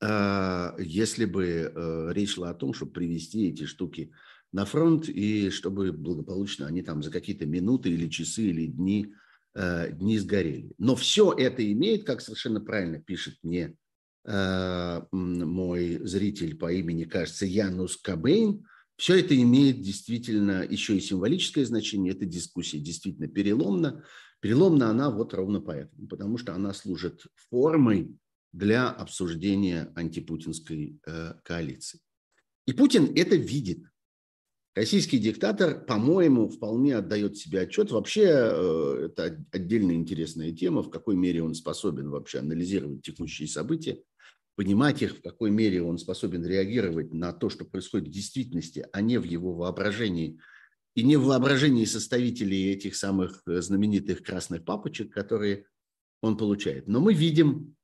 э, 0.00 0.70
если 0.78 1.24
бы 1.24 1.44
э, 1.44 2.12
речь 2.12 2.34
шла 2.34 2.50
о 2.50 2.54
том, 2.54 2.72
чтобы 2.72 2.92
привести 2.92 3.48
эти 3.48 3.64
штуки 3.64 4.12
на 4.54 4.64
фронт, 4.66 5.08
и 5.08 5.50
чтобы 5.50 5.90
благополучно 5.90 6.68
они 6.68 6.82
там 6.82 7.02
за 7.02 7.10
какие-то 7.10 7.44
минуты 7.44 7.90
или 7.90 8.08
часы 8.08 8.42
или 8.42 8.66
дни, 8.66 9.12
э, 9.54 9.90
дни 9.90 10.16
сгорели. 10.16 10.70
Но 10.78 10.94
все 10.94 11.32
это 11.32 11.70
имеет, 11.72 12.04
как 12.04 12.20
совершенно 12.20 12.60
правильно 12.60 13.00
пишет 13.00 13.34
мне 13.42 13.74
э, 14.24 15.00
мой 15.10 15.98
зритель 16.06 16.56
по 16.56 16.72
имени, 16.72 17.02
кажется, 17.02 17.46
Янус 17.46 17.96
Кабейн, 17.96 18.64
все 18.96 19.18
это 19.18 19.36
имеет 19.36 19.80
действительно 19.80 20.62
еще 20.62 20.96
и 20.96 21.00
символическое 21.00 21.64
значение. 21.64 22.12
Эта 22.14 22.24
дискуссия 22.24 22.78
действительно 22.78 23.26
переломна. 23.26 24.04
Переломна 24.38 24.88
она 24.88 25.10
вот 25.10 25.34
ровно 25.34 25.60
поэтому, 25.60 26.06
потому 26.06 26.38
что 26.38 26.54
она 26.54 26.72
служит 26.72 27.26
формой 27.50 28.16
для 28.52 28.88
обсуждения 28.88 29.90
антипутинской 29.96 31.00
э, 31.04 31.34
коалиции. 31.42 31.98
И 32.66 32.72
Путин 32.72 33.12
это 33.16 33.34
видит. 33.34 33.84
Российский 34.74 35.18
диктатор, 35.18 35.84
по-моему, 35.84 36.48
вполне 36.48 36.96
отдает 36.96 37.36
себе 37.36 37.60
отчет. 37.60 37.92
Вообще, 37.92 38.24
э, 38.26 39.06
это 39.06 39.46
отдельная 39.52 39.94
интересная 39.94 40.50
тема, 40.50 40.82
в 40.82 40.90
какой 40.90 41.14
мере 41.14 41.44
он 41.44 41.54
способен 41.54 42.10
вообще 42.10 42.40
анализировать 42.40 43.02
текущие 43.02 43.46
события, 43.46 44.02
понимать 44.56 45.00
их, 45.00 45.18
в 45.18 45.22
какой 45.22 45.50
мере 45.50 45.80
он 45.80 45.98
способен 45.98 46.44
реагировать 46.44 47.14
на 47.14 47.32
то, 47.32 47.50
что 47.50 47.64
происходит 47.64 48.08
в 48.08 48.12
действительности, 48.12 48.84
а 48.92 49.00
не 49.00 49.18
в 49.18 49.24
его 49.24 49.54
воображении. 49.54 50.40
И 50.96 51.04
не 51.04 51.16
в 51.16 51.24
воображении 51.24 51.84
составителей 51.84 52.72
этих 52.72 52.96
самых 52.96 53.42
э, 53.46 53.60
знаменитых 53.60 54.24
красных 54.24 54.64
папочек, 54.64 55.12
которые 55.12 55.66
он 56.20 56.36
получает. 56.36 56.88
Но 56.88 57.00
мы 57.00 57.14
видим, 57.14 57.76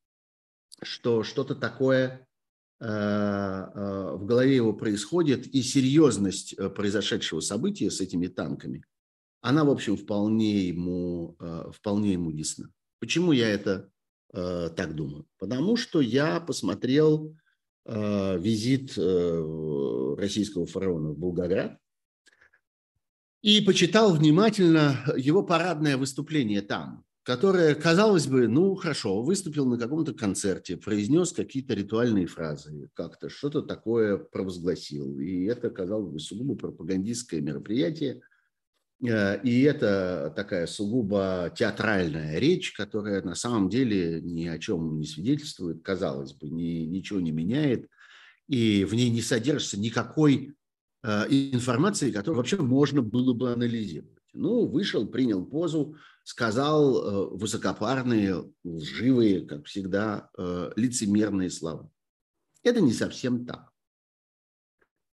что 0.82 1.22
что-то 1.22 1.54
такое 1.54 2.26
в 2.80 4.20
голове 4.24 4.56
его 4.56 4.72
происходит, 4.72 5.46
и 5.46 5.62
серьезность 5.62 6.54
э, 6.54 6.70
произошедшего 6.70 7.40
события 7.40 7.90
с 7.90 8.00
этими 8.00 8.26
танками, 8.26 8.84
она, 9.42 9.64
в 9.64 9.70
общем, 9.70 9.96
вполне 9.96 10.68
ему, 10.68 11.36
вполне 11.72 12.12
ему 12.12 12.30
ясна. 12.30 12.70
Почему 12.98 13.32
я 13.32 13.48
это 13.48 13.90
так 14.32 14.94
думаю? 14.94 15.26
Потому 15.38 15.76
что 15.76 16.00
я 16.00 16.40
посмотрел 16.40 17.36
визит 17.86 18.96
российского 20.18 20.66
фараона 20.66 21.10
в 21.10 21.18
Волгоград 21.18 21.78
и 23.42 23.60
почитал 23.62 24.14
внимательно 24.14 25.02
его 25.16 25.42
парадное 25.42 25.96
выступление 25.96 26.60
там 26.60 27.04
которая, 27.22 27.74
казалось 27.74 28.26
бы, 28.26 28.48
ну 28.48 28.74
хорошо, 28.74 29.22
выступил 29.22 29.66
на 29.66 29.78
каком-то 29.78 30.14
концерте, 30.14 30.76
произнес 30.76 31.32
какие-то 31.32 31.74
ритуальные 31.74 32.26
фразы, 32.26 32.88
как-то 32.94 33.28
что-то 33.28 33.62
такое 33.62 34.16
провозгласил. 34.16 35.18
И 35.18 35.44
это, 35.44 35.70
казалось 35.70 36.12
бы, 36.12 36.18
сугубо 36.18 36.56
пропагандистское 36.56 37.40
мероприятие. 37.40 38.22
Э, 39.06 39.40
и 39.42 39.62
это 39.62 40.32
такая 40.34 40.66
сугубо 40.66 41.52
театральная 41.54 42.38
речь, 42.38 42.72
которая 42.72 43.22
на 43.22 43.34
самом 43.34 43.68
деле 43.68 44.20
ни 44.22 44.46
о 44.46 44.58
чем 44.58 44.98
не 44.98 45.06
свидетельствует, 45.06 45.82
казалось 45.82 46.32
бы, 46.32 46.48
ни, 46.48 46.84
ничего 46.86 47.20
не 47.20 47.32
меняет. 47.32 47.86
И 48.48 48.84
в 48.84 48.94
ней 48.94 49.10
не 49.10 49.20
содержится 49.20 49.78
никакой 49.78 50.54
э, 51.02 51.26
информации, 51.28 52.12
которую 52.12 52.38
вообще 52.38 52.56
можно 52.56 53.02
было 53.02 53.34
бы 53.34 53.52
анализировать. 53.52 54.19
Ну, 54.32 54.66
вышел, 54.66 55.06
принял 55.06 55.44
позу, 55.44 55.96
сказал 56.24 56.96
э, 56.96 57.36
высокопарные, 57.36 58.52
лживые, 58.64 59.46
как 59.46 59.66
всегда, 59.66 60.30
э, 60.38 60.70
лицемерные 60.76 61.50
слова. 61.50 61.90
Это 62.62 62.80
не 62.80 62.92
совсем 62.92 63.46
так. 63.46 63.70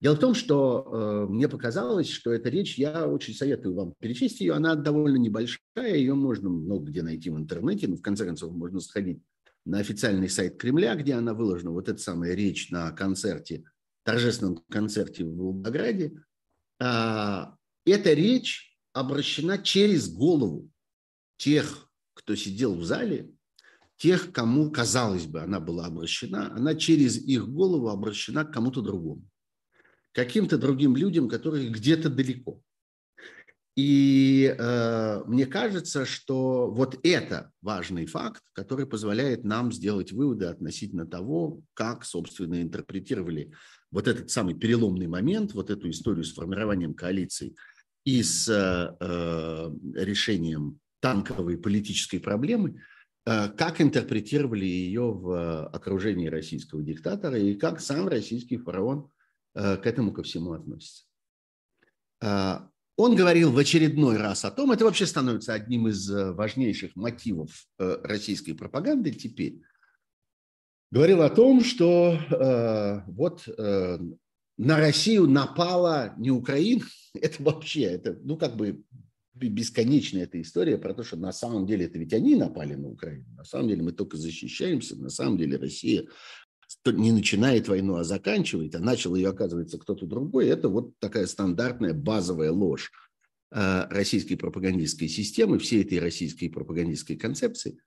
Дело 0.01 0.15
в 0.15 0.19
том, 0.19 0.33
что 0.33 0.85
э, 0.85 1.31
мне 1.31 1.47
показалось, 1.47 2.09
что 2.09 2.33
эта 2.33 2.49
речь, 2.49 2.77
я 2.77 3.07
очень 3.07 3.33
советую 3.33 3.75
вам 3.75 3.93
перечесть 3.99 4.41
ее, 4.41 4.53
она 4.53 4.75
довольно 4.75 5.17
небольшая, 5.17 5.95
ее 5.95 6.13
можно 6.13 6.49
много 6.49 6.87
где 6.87 7.03
найти 7.03 7.29
в 7.29 7.37
интернете, 7.37 7.87
но 7.87 7.95
в 7.95 8.01
конце 8.01 8.25
концов 8.25 8.53
можно 8.53 8.81
сходить 8.81 9.21
на 9.65 9.79
официальный 9.79 10.29
сайт 10.29 10.57
Кремля, 10.57 10.95
где 10.95 11.13
она 11.13 11.33
выложена, 11.33 11.71
вот 11.71 11.87
эта 11.87 11.99
самая 11.99 12.33
речь 12.33 12.69
на 12.69 12.91
концерте, 12.91 13.63
торжественном 14.03 14.61
концерте 14.69 15.23
в 15.23 15.35
Волгограде. 15.37 16.13
А, 16.81 17.55
эта 17.85 18.13
речь 18.13 18.72
обращена 18.93 19.57
через 19.57 20.11
голову 20.11 20.69
тех, 21.37 21.89
кто 22.13 22.35
сидел 22.35 22.75
в 22.75 22.83
зале, 22.83 23.31
тех, 23.97 24.31
кому, 24.31 24.71
казалось 24.71 25.25
бы, 25.25 25.41
она 25.41 25.59
была 25.59 25.87
обращена, 25.87 26.53
она 26.55 26.75
через 26.75 27.17
их 27.17 27.47
голову 27.47 27.89
обращена 27.89 28.45
к 28.45 28.53
кому-то 28.53 28.81
другому 28.81 29.23
каким-то 30.13 30.57
другим 30.57 30.95
людям, 30.95 31.27
которые 31.27 31.69
где-то 31.69 32.09
далеко. 32.09 32.61
И 33.75 34.55
э, 34.55 35.23
мне 35.25 35.47
кажется, 35.47 36.05
что 36.05 36.69
вот 36.69 36.99
это 37.01 37.51
важный 37.63 38.05
факт, 38.05 38.43
который 38.53 38.85
позволяет 38.85 39.43
нам 39.43 39.71
сделать 39.71 40.11
выводы 40.11 40.45
относительно 40.45 41.07
того, 41.07 41.63
как, 41.73 42.05
собственно, 42.05 42.61
интерпретировали 42.61 43.51
вот 43.89 44.07
этот 44.07 44.29
самый 44.29 44.53
переломный 44.53 45.07
момент, 45.07 45.55
вот 45.55 45.71
эту 45.71 45.89
историю 45.89 46.23
с 46.23 46.33
формированием 46.33 46.93
коалиции 46.93 47.55
и 48.05 48.23
с 48.23 48.49
э, 48.49 49.71
решением 49.95 50.79
танковой 50.99 51.57
политической 51.57 52.19
проблемы, 52.19 52.81
э, 53.25 53.49
как 53.49 53.81
интерпретировали 53.81 54.65
ее 54.65 55.11
в 55.11 55.67
окружении 55.67 56.27
российского 56.27 56.81
диктатора 56.81 57.37
и 57.37 57.55
как 57.55 57.79
сам 57.79 58.07
российский 58.07 58.57
фараон 58.57 59.09
Э, 59.55 59.77
к 59.77 59.85
этому 59.85 60.11
ко 60.11 60.23
всему 60.23 60.53
относится. 60.53 61.05
А, 62.21 62.69
он 62.95 63.15
говорил 63.15 63.51
в 63.51 63.57
очередной 63.57 64.17
раз 64.17 64.45
о 64.45 64.51
том, 64.51 64.71
это 64.71 64.85
вообще 64.85 65.05
становится 65.05 65.53
одним 65.53 65.87
из 65.87 66.09
э, 66.09 66.31
важнейших 66.31 66.95
мотивов 66.95 67.67
э, 67.77 67.97
российской 68.03 68.53
пропаганды 68.53 69.11
теперь, 69.11 69.61
говорил 70.89 71.21
о 71.21 71.29
том, 71.29 71.63
что 71.63 72.19
вот 73.07 73.47
на 74.63 74.77
Россию 74.77 75.27
напала 75.27 76.13
не 76.17 76.31
Украина, 76.31 76.83
это 77.13 77.41
вообще, 77.43 77.81
это, 77.83 78.17
ну, 78.23 78.37
как 78.37 78.55
бы 78.55 78.83
бесконечная 79.33 80.23
эта 80.23 80.41
история 80.41 80.77
про 80.77 80.93
то, 80.93 81.03
что 81.03 81.17
на 81.17 81.33
самом 81.33 81.65
деле 81.65 81.85
это 81.85 81.97
ведь 81.97 82.13
они 82.13 82.35
напали 82.35 82.75
на 82.75 82.87
Украину. 82.89 83.25
На 83.35 83.43
самом 83.43 83.67
деле 83.67 83.83
мы 83.83 83.91
только 83.91 84.15
защищаемся, 84.15 84.95
на 84.95 85.09
самом 85.09 85.37
деле 85.37 85.57
Россия 85.57 86.07
не 86.85 87.11
начинает 87.11 87.67
войну, 87.67 87.95
а 87.95 88.03
заканчивает, 88.03 88.75
а 88.75 88.79
начал 88.79 89.15
ее, 89.15 89.29
оказывается, 89.29 89.77
кто-то 89.77 90.05
другой, 90.05 90.47
это 90.47 90.69
вот 90.69 90.97
такая 90.99 91.25
стандартная 91.27 91.93
базовая 91.93 92.51
ложь 92.51 92.91
э, 93.51 93.87
российской 93.89 94.35
пропагандистской 94.35 95.07
системы, 95.07 95.59
всей 95.59 95.83
этой 95.83 95.99
российской 95.99 96.47
пропагандистской 96.47 97.15
концепции. 97.15 97.79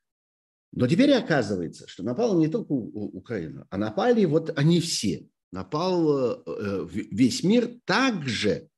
Но 0.72 0.86
теперь 0.86 1.12
оказывается, 1.12 1.88
что 1.88 2.02
напала 2.02 2.38
не 2.38 2.48
только 2.48 2.72
Украина, 2.72 3.66
а 3.70 3.78
напали 3.78 4.24
вот 4.24 4.56
они 4.58 4.80
все. 4.80 5.26
Напал 5.56 6.42
э, 6.44 6.86
весь 6.90 7.42
мир 7.42 7.80
так 7.86 8.28
же, 8.28 8.68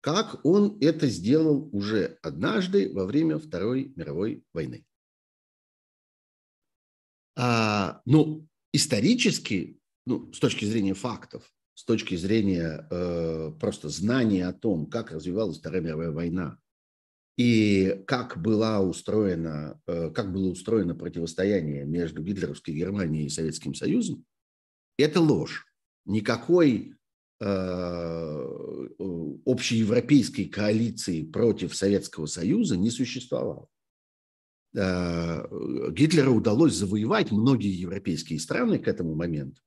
как 0.00 0.44
он 0.44 0.78
это 0.80 1.08
сделал 1.08 1.68
уже 1.72 2.16
однажды 2.22 2.92
во 2.92 3.06
время 3.06 3.40
Второй 3.40 3.92
мировой 3.96 4.44
войны. 4.52 4.86
А, 7.36 8.02
ну, 8.04 8.46
исторически, 8.72 9.80
ну, 10.06 10.32
с 10.32 10.38
точки 10.38 10.64
зрения 10.64 10.94
фактов, 10.94 11.52
с 11.74 11.84
точки 11.84 12.14
зрения 12.14 12.86
э, 12.88 13.50
просто 13.58 13.88
знания 13.88 14.46
о 14.46 14.52
том, 14.52 14.86
как 14.86 15.10
развивалась 15.10 15.58
Вторая 15.58 15.80
мировая 15.80 16.12
война 16.12 16.56
и 17.36 18.00
как 18.06 18.40
была 18.40 18.80
устроена, 18.80 19.80
э, 19.88 20.10
как 20.10 20.32
было 20.32 20.52
устроено 20.52 20.94
противостояние 20.94 21.84
между 21.84 22.22
гитлеровской 22.22 22.74
Германией 22.74 23.26
и 23.26 23.28
Советским 23.28 23.74
Союзом, 23.74 24.24
это 24.96 25.20
ложь. 25.20 25.66
Никакой 26.04 26.94
э, 27.40 27.44
общеевропейской 29.46 30.46
коалиции 30.46 31.22
против 31.22 31.74
Советского 31.74 32.26
Союза 32.26 32.76
не 32.76 32.90
существовало. 32.90 33.68
Э, 34.74 35.44
Гитлеру 35.90 36.34
удалось 36.36 36.74
завоевать 36.74 37.30
многие 37.30 37.78
европейские 37.78 38.40
страны 38.40 38.78
к 38.78 38.88
этому 38.88 39.14
моменту, 39.14 39.60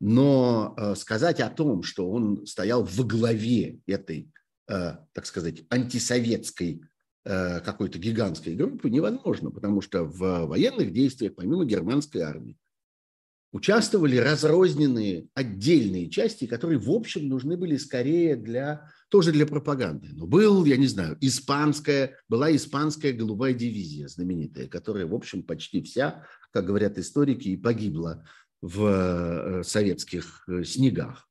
но 0.00 0.74
э, 0.76 0.94
сказать 0.94 1.40
о 1.40 1.50
том, 1.50 1.82
что 1.82 2.10
он 2.10 2.46
стоял 2.46 2.82
во 2.82 3.04
главе 3.04 3.80
этой, 3.86 4.32
э, 4.68 4.96
так 5.12 5.26
сказать, 5.26 5.64
антисоветской 5.70 6.82
какой-то 7.24 8.00
гигантской 8.00 8.56
группы 8.56 8.90
невозможно, 8.90 9.52
потому 9.52 9.80
что 9.80 10.02
в 10.02 10.46
военных 10.46 10.92
действиях, 10.92 11.36
помимо 11.36 11.64
германской 11.64 12.22
армии, 12.22 12.58
участвовали 13.52 14.16
разрозненные 14.16 15.28
отдельные 15.34 16.08
части, 16.08 16.46
которые, 16.46 16.78
в 16.78 16.90
общем, 16.90 17.28
нужны 17.28 17.56
были 17.56 17.76
скорее 17.76 18.34
для, 18.34 18.90
тоже 19.10 19.30
для 19.30 19.46
пропаганды. 19.46 20.08
Но 20.12 20.26
был, 20.26 20.64
я 20.64 20.78
не 20.78 20.86
знаю, 20.86 21.18
испанская, 21.20 22.18
была 22.28 22.54
испанская 22.56 23.12
голубая 23.12 23.52
дивизия 23.52 24.08
знаменитая, 24.08 24.68
которая, 24.68 25.06
в 25.06 25.14
общем, 25.14 25.42
почти 25.42 25.82
вся, 25.82 26.26
как 26.50 26.66
говорят 26.66 26.98
историки, 26.98 27.48
и 27.48 27.56
погибла 27.56 28.24
в 28.62 28.86
э, 28.86 29.62
советских 29.64 30.44
э, 30.48 30.64
снегах. 30.64 31.28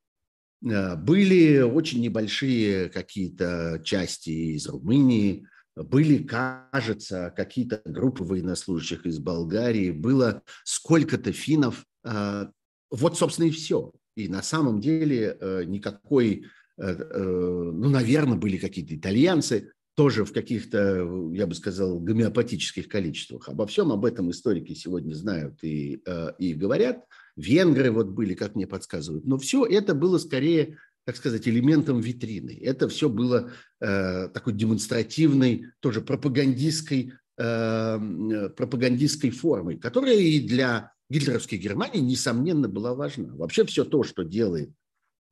Э, 0.64 0.94
были 0.94 1.60
очень 1.60 2.02
небольшие 2.02 2.88
какие-то 2.88 3.80
части 3.84 4.54
из 4.56 4.68
Румынии, 4.68 5.48
были, 5.74 6.22
кажется, 6.22 7.32
какие-то 7.34 7.80
группы 7.86 8.24
военнослужащих 8.24 9.06
из 9.06 9.18
Болгарии, 9.18 9.90
было 9.90 10.42
сколько-то 10.64 11.32
финнов, 11.32 11.86
вот, 12.04 13.16
собственно, 13.16 13.46
и 13.46 13.50
все. 13.50 13.92
И 14.16 14.28
на 14.28 14.42
самом 14.42 14.80
деле 14.80 15.36
э, 15.40 15.64
никакой, 15.64 16.44
э, 16.76 16.84
э, 16.86 17.22
ну, 17.22 17.88
наверное, 17.88 18.36
были 18.36 18.58
какие-то 18.58 18.94
итальянцы, 18.94 19.72
тоже 19.94 20.24
в 20.24 20.32
каких-то, 20.32 21.30
я 21.32 21.46
бы 21.46 21.54
сказал, 21.54 21.98
гомеопатических 22.00 22.88
количествах. 22.88 23.48
Обо 23.48 23.66
всем 23.66 23.92
об 23.92 24.04
этом 24.04 24.30
историки 24.30 24.72
сегодня 24.72 25.12
знают 25.14 25.62
и, 25.62 26.02
и 26.38 26.54
говорят. 26.54 27.04
Венгры 27.36 27.90
вот 27.90 28.08
были, 28.08 28.32
как 28.32 28.54
мне 28.54 28.66
подсказывают. 28.66 29.26
Но 29.26 29.36
все 29.36 29.66
это 29.66 29.94
было 29.94 30.16
скорее, 30.16 30.78
так 31.04 31.16
сказать, 31.16 31.46
элементом 31.46 32.00
витрины. 32.00 32.58
Это 32.62 32.88
все 32.88 33.10
было 33.10 33.52
э, 33.80 34.28
такой 34.28 34.54
демонстративной, 34.54 35.66
тоже 35.80 36.00
пропагандистской, 36.00 37.12
э, 37.38 38.48
пропагандистской 38.56 39.28
формой, 39.28 39.76
которая 39.76 40.16
и 40.16 40.40
для 40.40 40.92
гитлеровской 41.12 41.58
Германии, 41.58 42.00
несомненно, 42.00 42.68
была 42.68 42.94
важна. 42.94 43.34
Вообще 43.34 43.64
все 43.66 43.84
то, 43.84 44.02
что 44.02 44.22
делает 44.22 44.70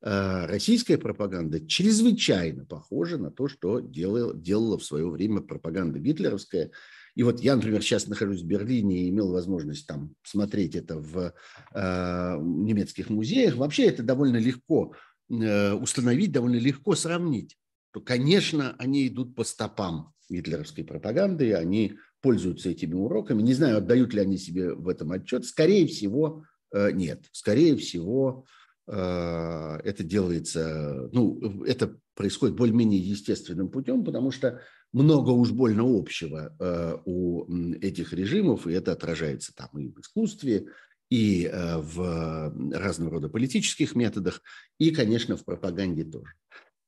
э, 0.01 0.45
российская 0.45 0.97
пропаганда, 0.97 1.65
чрезвычайно 1.65 2.65
похоже 2.65 3.17
на 3.17 3.31
то, 3.31 3.47
что 3.47 3.79
делала, 3.79 4.33
делала 4.35 4.77
в 4.77 4.85
свое 4.85 5.09
время 5.09 5.41
пропаганда 5.41 5.99
гитлеровская. 5.99 6.71
И 7.15 7.23
вот 7.23 7.41
я, 7.41 7.55
например, 7.55 7.81
сейчас 7.81 8.07
нахожусь 8.07 8.41
в 8.41 8.45
Берлине 8.45 9.03
и 9.03 9.09
имел 9.09 9.31
возможность 9.31 9.87
там 9.87 10.15
смотреть 10.23 10.75
это 10.75 10.97
в 10.99 11.33
э, 11.73 12.37
немецких 12.39 13.09
музеях. 13.09 13.55
Вообще 13.55 13.85
это 13.85 14.03
довольно 14.03 14.37
легко 14.37 14.93
э, 15.29 15.73
установить, 15.73 16.31
довольно 16.31 16.57
легко 16.57 16.95
сравнить. 16.95 17.57
То, 17.91 17.99
конечно, 17.99 18.75
они 18.77 19.07
идут 19.07 19.35
по 19.35 19.43
стопам 19.43 20.13
гитлеровской 20.29 20.83
пропаганды, 20.83 21.53
они 21.53 21.97
пользуются 22.21 22.69
этими 22.69 22.93
уроками. 22.93 23.41
Не 23.41 23.53
знаю, 23.53 23.77
отдают 23.77 24.13
ли 24.13 24.21
они 24.21 24.37
себе 24.37 24.73
в 24.73 24.87
этом 24.87 25.11
отчет. 25.11 25.45
Скорее 25.45 25.87
всего, 25.87 26.45
э, 26.73 26.91
нет. 26.91 27.25
Скорее 27.31 27.75
всего, 27.75 28.45
э, 28.87 29.79
это 29.83 30.03
делается, 30.03 31.09
ну, 31.11 31.63
это 31.65 31.97
происходит 32.15 32.55
более-менее 32.55 32.99
естественным 32.99 33.69
путем, 33.69 34.03
потому 34.03 34.31
что 34.31 34.61
много 34.93 35.29
уж 35.31 35.51
больно 35.51 35.83
общего 35.83 36.55
э, 36.59 36.97
у 37.05 37.45
этих 37.75 38.13
режимов, 38.13 38.67
и 38.67 38.73
это 38.73 38.91
отражается 38.91 39.53
там 39.55 39.69
и 39.77 39.89
в 39.89 39.99
искусстве, 39.99 40.67
и 41.09 41.51
в 41.51 42.53
разного 42.71 43.11
рода 43.11 43.27
политических 43.27 43.95
методах, 43.95 44.41
и, 44.79 44.91
конечно, 44.91 45.35
в 45.35 45.43
пропаганде 45.43 46.05
тоже. 46.05 46.31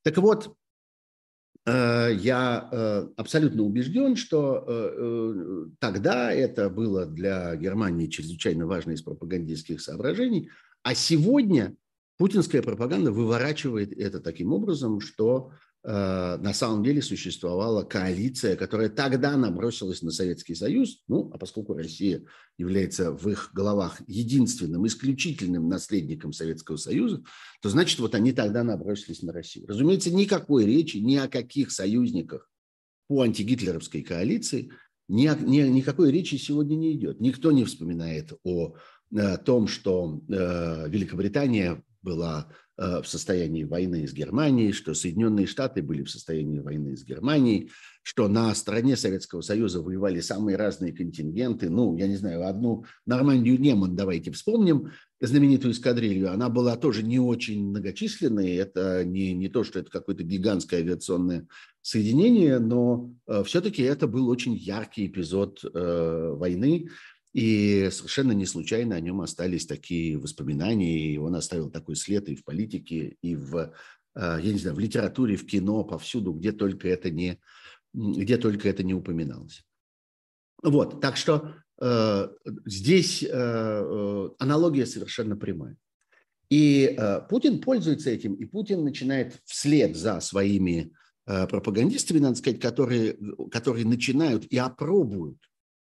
Так 0.02 0.16
вот, 0.16 0.56
я 1.66 2.68
э, 2.70 3.08
абсолютно 3.16 3.62
убежден, 3.62 4.16
что 4.16 4.64
э, 4.66 5.66
тогда 5.78 6.30
это 6.30 6.68
было 6.68 7.06
для 7.06 7.56
Германии 7.56 8.08
чрезвычайно 8.08 8.66
важно 8.66 8.92
из 8.92 9.02
пропагандистских 9.02 9.80
соображений, 9.80 10.50
а 10.82 10.94
сегодня 10.94 11.74
путинская 12.18 12.62
пропаганда 12.62 13.12
выворачивает 13.12 13.92
это 13.92 14.20
таким 14.20 14.52
образом, 14.52 15.00
что 15.00 15.52
Э, 15.52 15.63
на 15.86 16.54
самом 16.54 16.82
деле 16.82 17.02
существовала 17.02 17.82
коалиция, 17.84 18.56
которая 18.56 18.88
тогда 18.88 19.36
набросилась 19.36 20.00
на 20.00 20.10
Советский 20.10 20.54
Союз, 20.54 21.02
ну, 21.08 21.30
а 21.34 21.36
поскольку 21.36 21.74
Россия 21.74 22.24
является 22.56 23.12
в 23.12 23.28
их 23.28 23.50
головах 23.52 24.00
единственным, 24.06 24.86
исключительным 24.86 25.68
наследником 25.68 26.32
Советского 26.32 26.76
Союза, 26.76 27.22
то 27.60 27.68
значит, 27.68 27.98
вот 27.98 28.14
они 28.14 28.32
тогда 28.32 28.64
набросились 28.64 29.22
на 29.22 29.34
Россию. 29.34 29.66
Разумеется, 29.68 30.10
никакой 30.10 30.64
речи 30.64 30.96
ни 30.96 31.16
о 31.16 31.28
каких 31.28 31.70
союзниках 31.70 32.50
по 33.06 33.20
антигитлеровской 33.20 34.02
коалиции, 34.02 34.70
ни, 35.08 35.28
ни, 35.44 35.60
никакой 35.68 36.10
речи 36.10 36.36
сегодня 36.36 36.76
не 36.76 36.94
идет. 36.94 37.20
Никто 37.20 37.52
не 37.52 37.64
вспоминает 37.64 38.32
о, 38.42 38.74
о 38.74 38.76
э, 39.14 39.36
том, 39.36 39.66
что 39.66 40.22
э, 40.30 40.88
Великобритания 40.88 41.84
была 42.00 42.48
Э, 42.48 42.63
в 42.76 43.04
состоянии 43.04 43.64
войны 43.64 44.06
с 44.06 44.12
Германией, 44.12 44.72
что 44.72 44.94
Соединенные 44.94 45.46
Штаты 45.46 45.82
были 45.82 46.02
в 46.02 46.10
состоянии 46.10 46.58
войны 46.58 46.96
с 46.96 47.04
Германией, 47.04 47.70
что 48.02 48.28
на 48.28 48.54
стороне 48.54 48.96
Советского 48.96 49.40
Союза 49.40 49.80
воевали 49.80 50.20
самые 50.20 50.56
разные 50.56 50.92
контингенты. 50.92 51.70
Ну, 51.70 51.96
я 51.96 52.06
не 52.06 52.16
знаю, 52.16 52.46
одну 52.46 52.84
Нормандию 53.06 53.58
Неман 53.58 53.96
давайте 53.96 54.30
вспомним, 54.30 54.90
знаменитую 55.20 55.72
эскадрилью. 55.72 56.30
Она 56.30 56.48
была 56.50 56.76
тоже 56.76 57.02
не 57.02 57.18
очень 57.18 57.68
многочисленной. 57.68 58.56
Это 58.56 59.04
не, 59.04 59.32
не 59.32 59.48
то, 59.48 59.64
что 59.64 59.78
это 59.78 59.90
какое-то 59.90 60.22
гигантское 60.22 60.80
авиационное 60.80 61.46
соединение, 61.80 62.58
но 62.58 63.10
э, 63.26 63.42
все-таки 63.44 63.82
это 63.82 64.06
был 64.06 64.28
очень 64.28 64.54
яркий 64.54 65.06
эпизод 65.06 65.64
э, 65.64 66.34
войны, 66.36 66.88
и 67.34 67.90
совершенно 67.90 68.30
не 68.30 68.46
случайно 68.46 68.94
о 68.94 69.00
нем 69.00 69.20
остались 69.20 69.66
такие 69.66 70.16
воспоминания, 70.18 71.12
и 71.12 71.18
он 71.18 71.34
оставил 71.34 71.68
такой 71.68 71.96
след 71.96 72.28
и 72.28 72.36
в 72.36 72.44
политике, 72.44 73.16
и 73.22 73.34
в, 73.34 73.56
э, 74.14 74.38
я 74.40 74.52
не 74.52 74.58
знаю, 74.58 74.76
в 74.76 74.78
литературе, 74.78 75.36
в 75.36 75.44
кино, 75.44 75.82
повсюду, 75.82 76.32
где 76.32 76.52
только 76.52 76.88
это 76.88 77.10
не, 77.10 77.40
где 77.92 78.38
только 78.38 78.68
это 78.68 78.84
не 78.84 78.94
упоминалось. 78.94 79.64
Вот, 80.62 81.00
так 81.00 81.16
что 81.16 81.56
э, 81.80 82.28
здесь 82.66 83.24
э, 83.24 83.28
э, 83.28 84.30
аналогия 84.38 84.86
совершенно 84.86 85.36
прямая. 85.36 85.76
И 86.50 86.94
э, 86.96 87.20
Путин 87.28 87.60
пользуется 87.60 88.10
этим, 88.10 88.34
и 88.34 88.44
Путин 88.44 88.84
начинает 88.84 89.40
вслед 89.44 89.96
за 89.96 90.20
своими 90.20 90.92
э, 91.26 91.48
пропагандистами, 91.48 92.20
надо 92.20 92.36
сказать, 92.36 92.60
которые, 92.60 93.18
которые 93.50 93.84
начинают 93.84 94.44
и 94.44 94.56
опробуют 94.56 95.38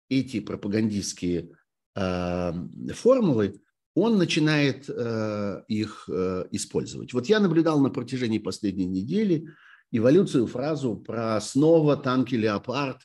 эти 0.09 0.41
пропагандистские 0.41 1.51
э, 1.95 2.53
формулы, 2.95 3.61
он 3.95 4.17
начинает 4.17 4.89
э, 4.89 5.63
их 5.69 6.09
э, 6.09 6.45
использовать. 6.53 7.13
Вот 7.13 7.27
я 7.27 7.41
наблюдал 7.41 7.81
на 7.81 7.91
протяжении 7.91 8.39
последней 8.39 8.87
недели 8.87 9.49
эволюцию 9.91 10.47
фразу 10.47 10.97
про 10.97 11.41
снова 11.41 11.97
танки 11.97 12.35
«Леопард» 12.35 12.99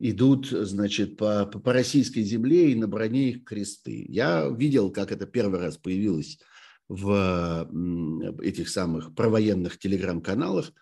идут, 0.00 0.46
значит, 0.46 1.18
по, 1.18 1.46
по 1.46 1.72
российской 1.72 2.22
земле 2.22 2.72
и 2.72 2.74
на 2.74 2.88
броне 2.88 3.30
их 3.30 3.44
кресты. 3.44 4.06
Я 4.08 4.48
видел, 4.48 4.90
как 4.90 5.12
это 5.12 5.26
первый 5.26 5.60
раз 5.60 5.76
появилось 5.76 6.38
в 6.88 7.68
этих 8.42 8.68
самых 8.68 9.14
провоенных 9.14 9.78
телеграм-каналах. 9.78 10.72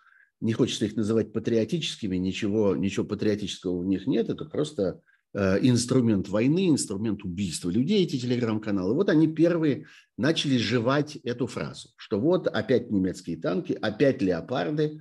Не 0.41 0.53
хочется 0.53 0.85
их 0.85 0.95
называть 0.95 1.33
патриотическими, 1.33 2.15
ничего, 2.15 2.75
ничего 2.75 3.05
патриотического 3.05 3.79
в 3.79 3.85
них 3.85 4.07
нет, 4.07 4.29
это 4.29 4.45
просто 4.45 5.01
инструмент 5.35 6.27
войны, 6.27 6.69
инструмент 6.69 7.23
убийства 7.23 7.69
людей, 7.69 8.03
эти 8.03 8.19
телеграм-каналы. 8.19 8.95
Вот 8.95 9.09
они 9.09 9.27
первые 9.27 9.85
начали 10.17 10.57
жевать 10.57 11.15
эту 11.17 11.47
фразу, 11.47 11.89
что 11.95 12.19
вот 12.19 12.47
опять 12.47 12.91
немецкие 12.91 13.37
танки, 13.37 13.73
опять 13.73 14.21
леопарды, 14.21 14.99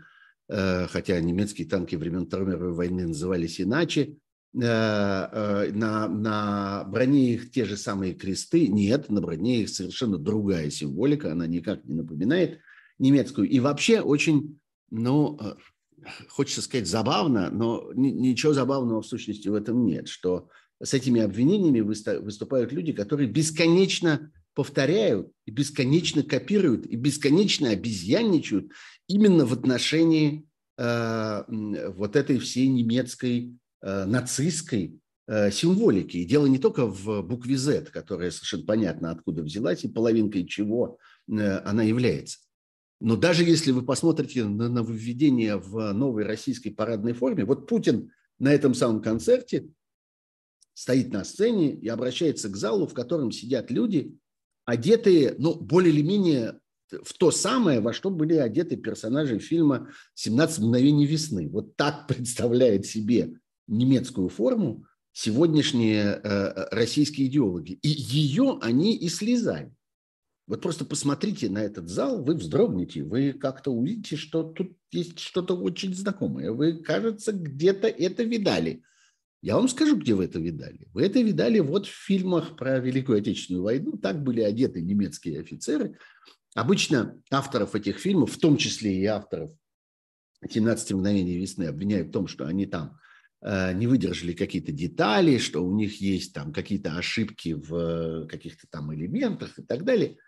э, 0.49 0.87
хотя 0.87 1.21
немецкие 1.21 1.69
танки 1.69 1.97
времен 1.97 2.27
Второй 2.27 2.47
мировой 2.49 2.73
войны 2.73 3.09
назывались 3.09 3.61
иначе, 3.61 4.17
э, 4.55 4.59
на, 4.61 6.09
на 6.09 6.85
броне 6.85 7.35
их 7.35 7.51
те 7.51 7.65
же 7.65 7.77
самые 7.77 8.15
кресты. 8.15 8.69
Нет, 8.69 9.11
на 9.11 9.21
броне 9.21 9.63
их 9.63 9.71
совершенно 9.71 10.19
другая 10.19 10.71
символика, 10.71 11.33
она 11.33 11.47
никак 11.47 11.85
не 11.85 11.95
напоминает 11.95 12.61
немецкую. 12.99 13.49
И 13.49 13.59
вообще 13.61 14.01
очень, 14.01 14.61
ну, 14.91 15.39
хочется 16.29 16.63
сказать, 16.63 16.87
забавно, 16.87 17.51
но 17.51 17.91
ничего 17.95 18.53
забавного 18.53 19.03
в 19.03 19.07
сущности 19.07 19.49
в 19.49 19.55
этом 19.55 19.85
нет, 19.85 20.09
что 20.09 20.49
с 20.83 20.95
этими 20.95 21.21
обвинениями 21.21 21.81
выступают 21.81 22.73
люди, 22.73 22.93
которые 22.93 23.29
бесконечно 23.29 24.31
повторяют 24.55 25.31
и 25.47 25.51
бесконечно 25.51 26.23
копируют 26.23 26.87
и 26.87 26.97
бесконечно 26.97 27.71
обезьянничают 27.71 28.73
именно 29.07 29.47
в 29.47 29.53
отношении 29.53 30.47
э, 30.77 31.43
вот 31.95 32.17
этой 32.17 32.39
всей 32.39 32.67
немецкой 32.67 33.57
э, 33.83 34.05
нацистской 34.05 34.99
э, 35.29 35.51
символики. 35.53 36.17
И 36.17 36.25
дело 36.25 36.47
не 36.47 36.59
только 36.59 36.87
в 36.87 37.23
букве 37.23 37.57
Z, 37.57 37.91
которая 37.93 38.33
совершенно 38.33 38.65
понятно 38.65 39.11
откуда 39.13 39.43
взялась 39.43 39.85
и 39.85 39.89
половинкой 39.89 40.45
чего 40.47 40.99
э, 41.29 41.59
она 41.59 41.85
является. 41.85 42.39
Но 43.01 43.17
даже 43.17 43.45
если 43.45 43.71
вы 43.71 43.83
посмотрите 43.83 44.45
на 44.45 44.69
нововведение 44.69 45.57
в 45.57 45.93
новой 45.93 46.25
российской 46.25 46.71
парадной 46.71 47.13
форме, 47.13 47.45
вот 47.45 47.69
Путин 47.69 48.11
на 48.39 48.53
этом 48.53 48.75
самом 48.75 49.03
концерте 49.03 49.69
стоит 50.75 51.13
на 51.13 51.25
сцене 51.25 51.73
и 51.75 51.89
обращается 51.89 52.49
к 52.49 52.57
залу, 52.57 52.87
в 52.87 52.95
котором 52.95 53.31
сидят 53.31 53.71
люди, 53.71 54.17
одетые, 54.65 55.35
ну, 55.39 55.55
более 55.55 55.93
или 55.93 56.03
менее 56.03 56.61
в 56.91 57.13
то 57.15 57.31
самое, 57.31 57.81
во 57.81 57.93
что 57.93 58.11
были 58.11 58.35
одеты 58.35 58.77
персонажи 58.77 59.39
фильма 59.39 59.91
«17 60.17 60.61
мгновений 60.63 61.07
весны». 61.07 61.49
Вот 61.49 61.77
так 61.77 62.07
представляет 62.09 62.87
себе 62.87 63.39
немецкую 63.67 64.29
форму 64.29 64.85
сегодняшние 65.13 66.03
э, 66.03 66.21
э 66.23 66.69
российские 66.71 67.27
идеологи. 67.27 67.73
И 67.83 67.89
ее 67.89 68.59
они 68.63 68.97
и 68.97 69.09
слезали. 69.09 69.75
Вот 70.49 70.63
просто 70.63 70.87
посмотрите 70.87 71.51
на 71.51 71.59
этот 71.59 71.91
зал, 71.91 72.25
вы 72.25 72.35
вздрогнете, 72.35 73.03
вы 73.03 73.35
как-то 73.35 73.71
увидите, 73.71 74.17
что 74.17 74.43
тут 74.43 74.73
есть 74.91 75.19
что-то 75.19 75.55
очень 75.55 75.95
знакомое. 75.95 76.53
Вы, 76.53 76.83
кажется, 76.83 77.33
где-то 77.33 77.87
это 77.87 78.23
видали. 78.23 78.83
Я 79.43 79.57
вам 79.57 79.69
скажу, 79.69 79.97
где 79.97 80.15
вы 80.15 80.25
это 80.25 80.39
видали. 80.39 80.89
Вы 80.95 81.03
это 81.03 81.21
видали 81.21 81.59
вот 81.59 81.87
в 81.87 81.91
фильмах 81.91 82.57
про 82.57 82.79
Великую 82.79 83.19
Отечественную 83.19 83.63
войну. 83.63 83.99
Так 83.99 84.23
были 84.23 84.41
одеты 84.41 84.81
немецкие 84.81 85.41
офицеры. 85.41 85.99
Обычно 86.55 87.21
авторов 87.31 87.75
этих 87.75 87.99
фильмов, 87.99 88.33
в 88.33 88.41
том 88.41 88.57
числе 88.57 88.97
и 88.97 89.05
авторов 89.05 89.53
«17 90.43 90.95
мгновений 90.95 91.37
весны», 91.37 91.65
обвиняют 91.65 92.09
в 92.09 92.13
том, 92.13 92.27
что 92.27 92.47
они 92.47 92.65
там 92.65 92.99
э, 93.43 93.75
не 93.75 93.87
выдержали 93.87 94.33
какие-то 94.33 94.73
детали, 94.73 95.37
что 95.37 95.63
у 95.63 95.77
них 95.77 96.01
есть 96.01 96.33
там 96.33 96.55
какие-то 96.55 96.97
ошибки 96.97 97.53
в 97.53 98.27
каких-то 98.29 98.67
там 98.71 98.95
элементах 98.95 99.59
и 99.59 99.63
так 99.63 99.85
далее– 99.85 100.17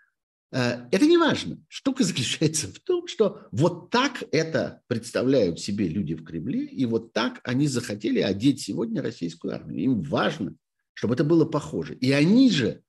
это 0.51 1.05
не 1.05 1.17
важно. 1.17 1.57
Штука 1.67 2.03
заключается 2.05 2.67
в 2.67 2.79
том, 2.79 3.07
что 3.07 3.47
вот 3.51 3.89
так 3.89 4.23
это 4.31 4.81
представляют 4.87 5.59
себе 5.59 5.87
люди 5.87 6.13
в 6.13 6.23
Кремле, 6.23 6.65
и 6.65 6.85
вот 6.85 7.13
так 7.13 7.39
они 7.43 7.67
захотели 7.67 8.19
одеть 8.19 8.61
сегодня 8.61 9.01
российскую 9.01 9.55
армию. 9.55 9.83
Им 9.83 10.01
важно, 10.01 10.55
чтобы 10.93 11.13
это 11.13 11.23
было 11.23 11.45
похоже. 11.45 11.95
И 11.95 12.11
они 12.11 12.51
же 12.51 12.83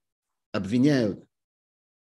обвиняют, 0.53 1.25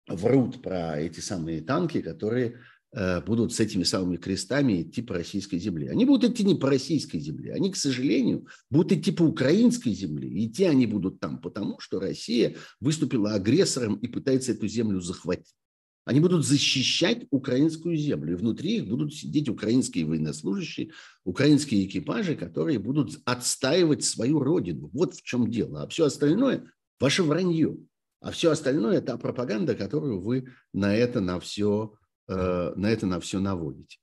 врут 0.07 0.61
про 0.61 0.99
эти 0.99 1.19
самые 1.19 1.61
танки, 1.61 2.01
которые 2.01 2.55
Э, 2.55 2.70
будут 2.93 3.53
с 3.53 3.59
этими 3.59 3.83
самыми 3.83 4.17
крестами 4.17 4.81
идти 4.81 5.01
по 5.01 5.13
российской 5.13 5.57
земле. 5.59 5.91
Они 5.91 6.03
будут 6.05 6.31
идти 6.31 6.43
не 6.43 6.55
по 6.55 6.69
российской 6.69 7.19
земле, 7.19 7.53
они, 7.53 7.71
к 7.71 7.77
сожалению, 7.77 8.47
будут 8.69 8.91
идти 8.91 9.11
по 9.11 9.23
украинской 9.23 9.93
земле. 9.93 10.27
И 10.27 10.47
идти 10.47 10.65
они 10.65 10.87
будут 10.87 11.19
там, 11.19 11.39
потому 11.39 11.79
что 11.79 12.01
Россия 12.01 12.57
выступила 12.81 13.33
агрессором 13.33 13.95
и 13.95 14.07
пытается 14.07 14.51
эту 14.51 14.67
землю 14.67 14.99
захватить. 14.99 15.55
Они 16.03 16.19
будут 16.19 16.45
защищать 16.45 17.27
украинскую 17.29 17.95
землю, 17.95 18.33
и 18.33 18.35
внутри 18.35 18.77
их 18.77 18.87
будут 18.87 19.13
сидеть 19.13 19.47
украинские 19.47 20.05
военнослужащие, 20.05 20.91
украинские 21.23 21.85
экипажи, 21.85 22.35
которые 22.35 22.79
будут 22.79 23.21
отстаивать 23.23 24.03
свою 24.03 24.39
родину. 24.39 24.89
Вот 24.93 25.15
в 25.15 25.21
чем 25.21 25.49
дело. 25.49 25.83
А 25.83 25.87
все 25.87 26.05
остальное– 26.05 26.65
ваше 26.99 27.23
вранье. 27.23 27.77
А 28.19 28.31
все 28.31 28.51
остальное– 28.51 28.97
это 28.97 29.17
пропаганда, 29.17 29.75
которую 29.75 30.19
вы 30.19 30.47
на 30.73 30.93
это, 30.93 31.21
на 31.21 31.39
все 31.39 31.93
Э, 31.93 32.00
на 32.35 32.89
это 32.89 33.05
на 33.05 33.19
все 33.19 33.39
наводите. 33.39 33.97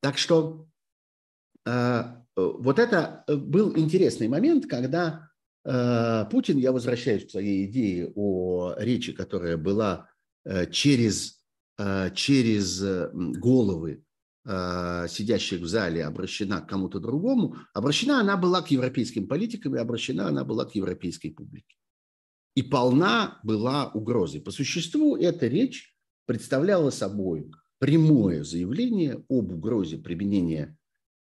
Так 0.00 0.18
что 0.18 0.66
э, 1.66 2.02
вот 2.36 2.78
это 2.78 3.24
был 3.28 3.76
интересный 3.76 4.28
момент, 4.28 4.66
когда 4.66 5.30
э, 5.64 6.24
Путин, 6.30 6.58
я 6.58 6.72
возвращаюсь 6.72 7.26
к 7.26 7.30
своей 7.30 7.66
идее 7.66 8.12
о 8.14 8.74
речи, 8.76 9.12
которая 9.12 9.56
была 9.56 10.08
через, 10.72 11.40
через 12.14 12.82
головы 13.38 14.02
сидящих 14.44 15.60
в 15.60 15.66
зале 15.66 16.04
обращена 16.04 16.60
к 16.60 16.68
кому-то 16.68 16.98
другому, 16.98 17.56
обращена 17.74 18.18
она 18.18 18.36
была 18.36 18.60
к 18.60 18.72
европейским 18.72 19.28
политикам 19.28 19.76
и 19.76 19.78
обращена 19.78 20.26
она 20.26 20.44
была 20.44 20.64
к 20.64 20.74
европейской 20.74 21.30
публике. 21.30 21.76
И 22.54 22.62
полна 22.62 23.38
была 23.44 23.88
угрозой. 23.92 24.40
По 24.40 24.50
существу 24.50 25.16
эта 25.16 25.46
речь 25.46 25.96
представляла 26.26 26.90
собой 26.90 27.50
прямое 27.82 28.44
заявление 28.44 29.24
об 29.28 29.50
угрозе 29.52 29.98
применения, 29.98 30.78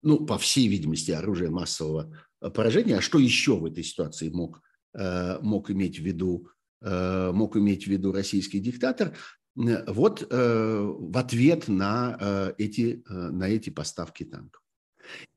ну, 0.03 0.25
по 0.25 0.39
всей 0.39 0.69
видимости, 0.69 1.11
оружия 1.11 1.51
массового 1.51 2.17
поражения. 2.41 2.97
А 2.97 3.03
что 3.03 3.19
еще 3.19 3.59
в 3.59 3.67
этой 3.67 3.85
ситуации 3.85 4.31
мог, 4.31 4.63
мог 4.95 5.71
иметь 5.71 5.99
в 5.99 6.03
виду 6.03 6.49
мог 6.81 7.57
иметь 7.57 7.85
в 7.85 7.91
виду 7.91 8.11
российский 8.13 8.61
диктатор, 8.61 9.15
вот 9.55 10.27
в 10.31 11.19
ответ 11.19 11.69
на 11.69 12.55
эти, 12.59 13.03
на 13.09 13.49
эти 13.49 13.71
поставки 13.71 14.25
танков. 14.25 14.63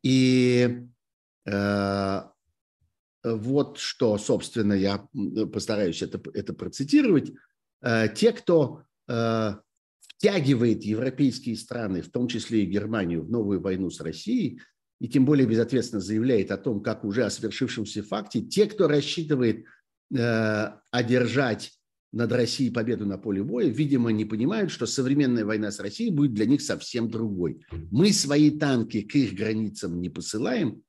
И 0.03 0.84
вот 3.23 3.77
что, 3.77 4.17
собственно, 4.17 4.73
я 4.73 5.08
постараюсь 5.51 6.01
это, 6.01 6.21
это 6.34 6.53
процитировать. 6.53 7.34
Э, 7.82 8.08
те, 8.13 8.32
кто 8.32 8.84
э, 9.08 9.55
втягивает 10.19 10.84
европейские 10.84 11.55
страны, 11.55 12.01
в 12.01 12.12
том 12.12 12.27
числе 12.27 12.63
и 12.63 12.65
Германию, 12.65 13.23
в 13.23 13.32
новую 13.32 13.62
войну 13.62 13.89
с 13.89 14.01
Россией, 14.01 14.60
и 14.99 15.08
тем 15.08 15.23
более 15.23 15.47
безответственно 15.47 16.01
заявляет 16.01 16.51
о 16.51 16.58
том, 16.58 16.82
как 16.82 17.05
уже 17.05 17.23
о 17.23 17.29
свершившемся 17.29 18.03
факте, 18.03 18.41
те, 18.41 18.65
кто 18.65 18.89
рассчитывает 18.89 19.63
э, 20.13 20.71
одержать 20.91 21.71
над 22.12 22.34
Россией 22.34 22.69
победу 22.69 23.05
на 23.05 23.17
поле 23.17 23.43
боя, 23.43 23.67
видимо, 23.67 24.12
не 24.12 24.25
понимают, 24.25 24.71
что 24.71 24.86
современная 24.88 25.45
война 25.45 25.71
с 25.71 25.79
Россией 25.79 26.12
будет 26.12 26.34
для 26.34 26.45
них 26.45 26.62
совсем 26.62 27.10
другой. 27.10 27.62
Мы 27.89 28.12
свои 28.12 28.49
танки 28.49 29.01
к 29.01 29.15
их 29.15 29.36
границам 29.36 30.01
не 30.01 30.10
посылаем, 30.10 30.84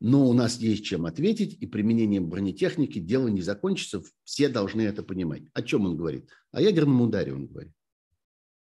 но 0.00 0.28
у 0.28 0.32
нас 0.32 0.60
есть 0.60 0.84
чем 0.84 1.06
ответить, 1.06 1.56
и 1.60 1.66
применением 1.66 2.28
бронетехники 2.28 3.00
дело 3.00 3.26
не 3.26 3.42
закончится, 3.42 4.02
все 4.22 4.48
должны 4.48 4.82
это 4.82 5.02
понимать. 5.02 5.42
О 5.54 5.62
чем 5.62 5.86
он 5.86 5.96
говорит? 5.96 6.28
О 6.52 6.60
ядерном 6.60 7.00
ударе 7.00 7.32
он 7.34 7.46
говорит. 7.46 7.72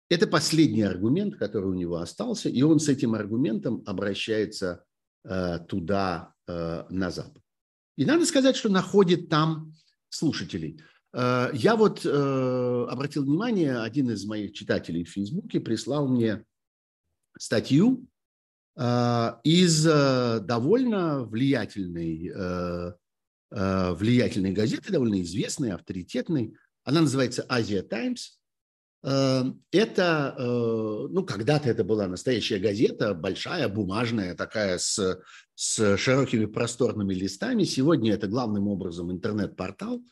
Это 0.09 0.27
последний 0.27 0.83
аргумент, 0.83 1.35
который 1.35 1.69
у 1.69 1.73
него 1.73 1.97
остался, 1.97 2.49
и 2.49 2.61
он 2.61 2.79
с 2.79 2.89
этим 2.89 3.15
аргументом 3.15 3.81
обращается 3.85 4.83
э, 5.23 5.59
туда, 5.67 6.33
э, 6.47 6.83
на 6.89 7.11
Запад. 7.11 7.41
И 7.97 8.05
надо 8.05 8.25
сказать, 8.25 8.55
что 8.55 8.69
находит 8.69 9.29
там 9.29 9.73
слушателей. 10.09 10.79
Э, 11.13 11.49
я 11.53 11.75
вот 11.75 12.05
э, 12.05 12.85
обратил 12.89 13.23
внимание, 13.23 13.79
один 13.79 14.11
из 14.11 14.25
моих 14.25 14.53
читателей 14.53 15.03
в 15.03 15.09
Фейсбуке 15.09 15.59
прислал 15.59 16.07
мне 16.07 16.45
статью 17.37 18.07
а, 18.77 19.39
из 19.43 19.87
э, 19.87 20.39
довольно 20.41 21.23
влиятельной, 21.23 22.29
э, 22.35 22.93
э, 23.51 23.93
влиятельной 23.93 24.51
газеты, 24.51 24.91
довольно 24.91 25.21
известной, 25.21 25.71
авторитетной. 25.71 26.55
Она 26.83 27.01
называется 27.01 27.45
«Азия 27.47 27.83
Таймс». 27.83 28.37
Это, 29.07 30.35
ну, 30.37 31.23
когда-то 31.23 31.69
это 31.69 31.83
была 31.83 32.07
настоящая 32.07 32.57
газета, 32.57 33.13
большая, 33.13 33.69
бумажная, 33.69 34.33
такая 34.33 34.79
с, 34.79 35.21
с 35.53 35.97
широкими 35.97 36.45
просторными 36.45 37.13
листами. 37.13 37.65
Сегодня 37.65 38.13
это 38.13 38.27
главным 38.27 38.67
образом 38.67 39.11
интернет-портал– 39.11 40.01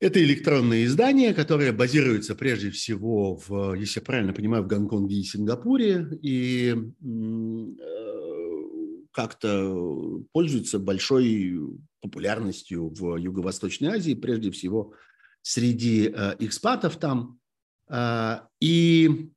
это 0.00 0.24
электронное 0.24 0.84
издание, 0.86 1.34
которое 1.34 1.72
базируется 1.72 2.34
прежде 2.34 2.70
всего, 2.70 3.36
в, 3.36 3.74
если 3.74 4.00
я 4.00 4.04
правильно 4.04 4.32
понимаю, 4.32 4.62
в 4.62 4.66
Гонконге 4.66 5.16
и 5.16 5.22
Сингапуре, 5.22 6.08
и 6.22 6.74
э, 6.74 7.84
как-то 9.12 10.22
пользуется 10.32 10.78
большой 10.78 11.60
популярностью 12.00 12.88
в 12.88 13.16
Юго-Восточной 13.16 13.88
Азии, 13.88 14.14
прежде 14.14 14.50
всего 14.50 14.94
среди 15.42 16.08
э, 16.08 16.36
экспатов 16.38 16.96
там. 16.96 17.38
Э, 17.90 18.40
и 18.60 19.30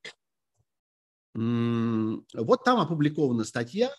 вот 1.33 2.63
там 2.63 2.79
опубликована 2.79 3.43
статья, 3.43 3.89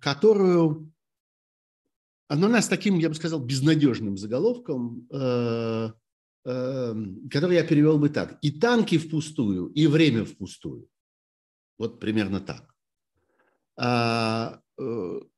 которую 0.00 0.92
оно 2.32 2.48
нас 2.48 2.66
таким, 2.66 2.98
я 2.98 3.10
бы 3.10 3.14
сказал, 3.14 3.40
безнадежным 3.40 4.16
заголовком, 4.16 5.06
э, 5.10 5.92
э, 6.46 6.94
который 7.30 7.56
я 7.56 7.62
перевел 7.62 7.98
бы 7.98 8.08
так. 8.08 8.38
И 8.40 8.50
танки 8.58 8.96
впустую, 8.96 9.66
и 9.66 9.86
время 9.86 10.24
впустую. 10.24 10.88
Вот 11.78 12.00
примерно 12.00 12.40
так. 12.40 12.74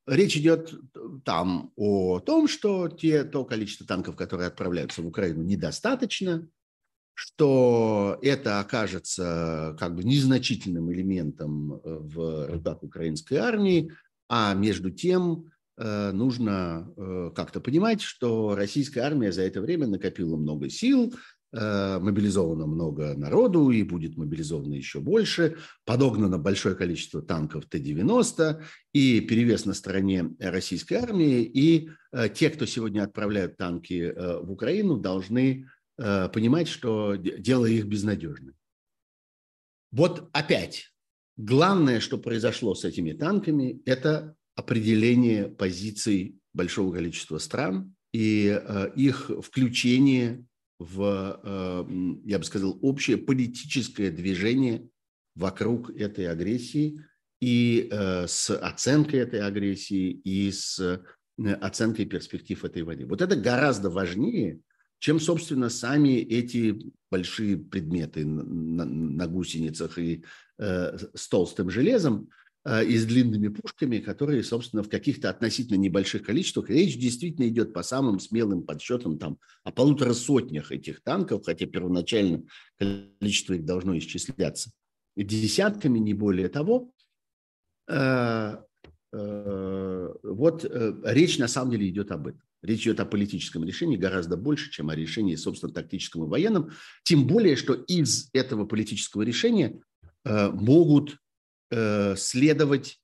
Э, 0.06 0.14
речь 0.14 0.36
идет 0.36 0.74
там 1.24 1.72
о 1.76 2.20
том, 2.20 2.48
что 2.48 2.88
те, 2.88 3.24
то 3.24 3.44
количество 3.44 3.86
танков, 3.86 4.16
которые 4.16 4.48
отправляются 4.48 5.02
в 5.02 5.06
Украину, 5.06 5.42
недостаточно, 5.42 6.48
что 7.14 8.18
это 8.22 8.60
окажется 8.60 9.76
как 9.78 9.94
бы 9.94 10.02
незначительным 10.02 10.92
элементом 10.92 11.80
в 11.84 12.48
рядах 12.48 12.82
украинской 12.82 13.34
армии, 13.34 13.92
а 14.28 14.54
между 14.54 14.90
тем 14.90 15.52
Э, 15.76 16.12
нужно 16.12 16.88
э, 16.96 17.30
как-то 17.34 17.60
понимать, 17.60 18.00
что 18.00 18.54
российская 18.54 19.00
армия 19.00 19.32
за 19.32 19.42
это 19.42 19.60
время 19.60 19.88
накопила 19.88 20.36
много 20.36 20.70
сил, 20.70 21.12
э, 21.12 21.16
мобилизовано 21.54 22.66
много 22.66 23.14
народу 23.14 23.70
и 23.70 23.82
будет 23.82 24.16
мобилизовано 24.16 24.74
еще 24.74 25.00
больше, 25.00 25.56
подогнано 25.84 26.38
большое 26.38 26.74
количество 26.74 27.22
танков 27.22 27.66
Т-90 27.66 28.62
и 28.92 29.20
перевес 29.20 29.64
на 29.64 29.74
стороне 29.74 30.34
российской 30.40 30.94
армии. 30.94 31.42
И 31.42 31.90
те, 32.34 32.50
кто 32.50 32.66
сегодня 32.66 33.04
отправляют 33.04 33.56
танки 33.56 34.12
в 34.16 34.50
Украину, 34.50 34.96
должны 34.96 35.68
понимать, 35.96 36.66
что 36.66 37.14
дело 37.14 37.66
их 37.66 37.86
безнадежно. 37.86 38.52
Вот 39.94 40.28
опять, 40.32 40.92
главное, 41.36 42.00
что 42.00 42.18
произошло 42.18 42.74
с 42.74 42.84
этими 42.84 43.12
танками, 43.12 43.80
это 43.86 44.34
определение 44.56 45.48
позиций 45.48 46.40
большого 46.52 46.92
количества 46.92 47.38
стран 47.38 47.94
и 48.12 48.46
э, 48.48 48.90
их 48.96 49.30
включение 49.42 50.44
в, 50.78 51.40
э, 51.42 51.84
я 52.24 52.38
бы 52.38 52.44
сказал, 52.44 52.78
общее 52.82 53.16
политическое 53.16 54.10
движение 54.10 54.88
вокруг 55.34 55.90
этой 55.90 56.28
агрессии 56.28 57.00
и 57.40 57.88
э, 57.90 58.26
с 58.26 58.50
оценкой 58.50 59.20
этой 59.20 59.40
агрессии 59.40 60.10
и 60.10 60.50
с 60.50 61.02
оценкой 61.60 62.06
перспектив 62.06 62.64
этой 62.64 62.82
войны. 62.82 63.06
Вот 63.06 63.20
это 63.20 63.34
гораздо 63.34 63.90
важнее, 63.90 64.60
чем, 65.00 65.18
собственно, 65.18 65.68
сами 65.68 66.18
эти 66.18 66.92
большие 67.10 67.56
предметы 67.56 68.24
на, 68.24 68.84
на 68.84 69.26
гусеницах 69.26 69.98
и 69.98 70.24
э, 70.58 70.96
с 71.14 71.28
толстым 71.28 71.70
железом, 71.70 72.28
Э, 72.28 72.43
и 72.66 72.96
с 72.96 73.04
длинными 73.04 73.48
пушками, 73.48 73.98
которые, 73.98 74.42
собственно, 74.42 74.82
в 74.82 74.88
каких-то 74.88 75.28
относительно 75.28 75.76
небольших 75.76 76.22
количествах. 76.22 76.70
Речь 76.70 76.96
действительно 76.96 77.46
идет 77.46 77.74
по 77.74 77.82
самым 77.82 78.18
смелым 78.18 78.62
подсчетам 78.62 79.18
там, 79.18 79.38
о 79.64 79.70
полутора 79.70 80.14
сотнях 80.14 80.72
этих 80.72 81.02
танков, 81.02 81.42
хотя 81.44 81.66
первоначально 81.66 82.44
количество 82.78 83.52
их 83.52 83.66
должно 83.66 83.98
исчисляться 83.98 84.70
десятками, 85.14 85.98
не 85.98 86.14
более 86.14 86.48
того. 86.48 86.90
Э, 87.86 88.56
э, 89.12 90.14
вот 90.22 90.64
речь 91.04 91.38
на 91.38 91.48
самом 91.48 91.72
деле 91.72 91.88
идет 91.90 92.10
об 92.12 92.28
этом. 92.28 92.40
Речь 92.62 92.84
идет 92.84 92.98
о 93.00 93.04
политическом 93.04 93.64
решении 93.64 93.98
гораздо 93.98 94.38
больше, 94.38 94.70
чем 94.70 94.88
о 94.88 94.96
решении, 94.96 95.34
собственно, 95.34 95.70
тактическом 95.70 96.24
и 96.24 96.28
военном. 96.28 96.70
Тем 97.02 97.26
более, 97.26 97.56
что 97.56 97.74
из 97.74 98.30
этого 98.32 98.64
политического 98.64 99.20
решения 99.20 99.78
могут 100.24 101.10
Э, 101.10 101.23
следовать 102.16 103.00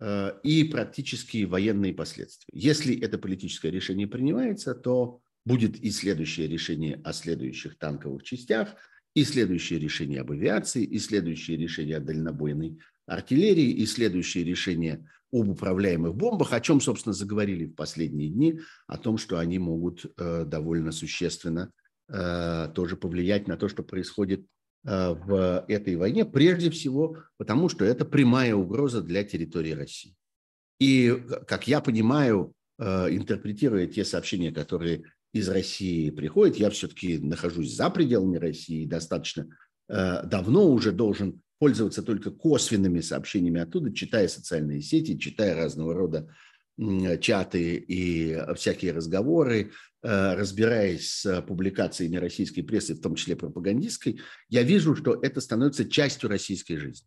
э, 0.00 0.32
и 0.42 0.64
практические 0.64 1.46
военные 1.46 1.94
последствия. 1.94 2.48
Если 2.52 2.98
это 3.00 3.18
политическое 3.18 3.70
решение 3.70 4.06
принимается, 4.06 4.74
то 4.74 5.20
будет 5.44 5.76
и 5.76 5.90
следующее 5.90 6.46
решение 6.46 7.00
о 7.04 7.12
следующих 7.12 7.78
танковых 7.78 8.22
частях, 8.22 8.74
и 9.14 9.24
следующее 9.24 9.78
решение 9.78 10.20
об 10.20 10.30
авиации, 10.30 10.84
и 10.84 10.98
следующее 10.98 11.56
решение 11.56 11.96
о 11.98 12.00
дальнобойной 12.00 12.78
артиллерии, 13.06 13.70
и 13.70 13.84
следующее 13.86 14.44
решение 14.44 15.06
об 15.32 15.48
управляемых 15.48 16.14
бомбах, 16.14 16.52
о 16.52 16.60
чем, 16.60 16.80
собственно, 16.80 17.12
заговорили 17.12 17.66
в 17.66 17.74
последние 17.74 18.30
дни, 18.30 18.60
о 18.86 18.98
том, 18.98 19.18
что 19.18 19.38
они 19.38 19.58
могут 19.58 20.06
э, 20.16 20.44
довольно 20.46 20.92
существенно 20.92 21.70
тоже 22.74 22.96
повлиять 22.96 23.48
на 23.48 23.56
то, 23.56 23.68
что 23.68 23.82
происходит 23.82 24.44
Э, 24.44 24.61
в 24.84 25.64
этой 25.68 25.94
войне, 25.94 26.24
прежде 26.24 26.68
всего 26.70 27.18
потому, 27.36 27.68
что 27.68 27.84
это 27.84 28.04
прямая 28.04 28.54
угроза 28.54 29.00
для 29.00 29.22
территории 29.22 29.72
России. 29.72 30.16
И, 30.80 31.16
как 31.46 31.68
я 31.68 31.80
понимаю, 31.80 32.52
э, 32.80 33.14
интерпретируя 33.14 33.86
те 33.86 34.04
сообщения, 34.04 34.50
которые 34.50 35.04
из 35.32 35.48
России 35.48 36.10
приходят, 36.10 36.56
я 36.56 36.70
все-таки 36.70 37.18
нахожусь 37.18 37.72
за 37.72 37.88
пределами 37.88 38.36
России, 38.38 38.84
достаточно 38.84 39.46
э, 39.88 40.24
давно 40.24 40.68
уже 40.68 40.90
должен 40.90 41.40
пользоваться 41.60 42.02
только 42.02 42.32
косвенными 42.32 42.98
сообщениями 42.98 43.60
оттуда, 43.60 43.94
читая 43.94 44.26
социальные 44.26 44.82
сети, 44.82 45.16
читая 45.16 45.54
разного 45.54 45.94
рода 45.94 46.28
чаты 47.20 47.76
и 47.76 48.36
всякие 48.56 48.92
разговоры, 48.92 49.72
разбираясь 50.02 51.10
с 51.10 51.42
публикациями 51.42 52.16
российской 52.16 52.62
прессы, 52.62 52.94
в 52.94 53.00
том 53.00 53.14
числе 53.14 53.36
пропагандистской, 53.36 54.20
я 54.48 54.62
вижу, 54.62 54.96
что 54.96 55.18
это 55.22 55.40
становится 55.40 55.88
частью 55.88 56.28
российской 56.28 56.76
жизни. 56.76 57.06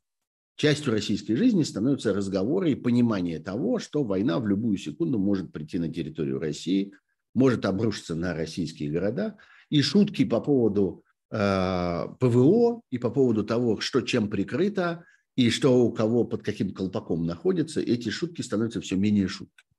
Частью 0.55 0.93
российской 0.93 1.35
жизни 1.35 1.63
становятся 1.63 2.13
разговоры 2.13 2.71
и 2.71 2.75
понимание 2.75 3.39
того, 3.39 3.79
что 3.79 4.05
война 4.05 4.39
в 4.39 4.47
любую 4.47 4.77
секунду 4.77 5.19
может 5.19 5.51
прийти 5.51 5.79
на 5.79 5.91
территорию 5.91 6.39
России, 6.39 6.93
может 7.33 7.65
обрушиться 7.65 8.15
на 8.15 8.33
российские 8.33 8.89
города. 8.89 9.37
И 9.69 9.81
шутки 9.81 10.23
по 10.23 10.39
поводу 10.39 11.03
э, 11.31 12.07
ПВО 12.19 12.81
и 12.89 12.97
по 12.97 13.09
поводу 13.09 13.43
того, 13.43 13.81
что 13.81 13.99
чем 13.99 14.29
прикрыто 14.29 15.03
и 15.35 15.49
что 15.49 15.83
у 15.83 15.91
кого 15.91 16.23
под 16.23 16.43
каким 16.43 16.73
колпаком 16.73 17.25
находится, 17.25 17.81
эти 17.81 18.09
шутки 18.09 18.41
становятся 18.41 18.81
все 18.81 18.95
менее 18.95 19.27
шутками, 19.27 19.69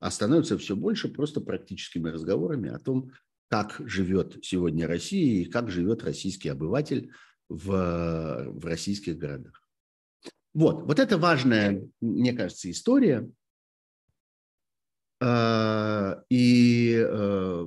а 0.00 0.10
становятся 0.10 0.58
все 0.58 0.74
больше 0.74 1.08
просто 1.08 1.40
практическими 1.40 2.08
разговорами 2.08 2.68
о 2.68 2.78
том, 2.78 3.12
как 3.48 3.80
живет 3.84 4.38
сегодня 4.42 4.88
Россия 4.88 5.42
и 5.42 5.44
как 5.44 5.70
живет 5.70 6.02
российский 6.02 6.48
обыватель 6.48 7.12
в, 7.48 8.46
в 8.48 8.64
российских 8.64 9.16
городах. 9.16 9.62
Вот, 10.52 10.84
вот 10.84 10.98
это 10.98 11.18
важная, 11.18 11.88
мне 12.00 12.32
кажется, 12.32 12.70
история. 12.70 13.30
А, 15.20 16.22
и 16.28 16.96
э, 16.98 17.66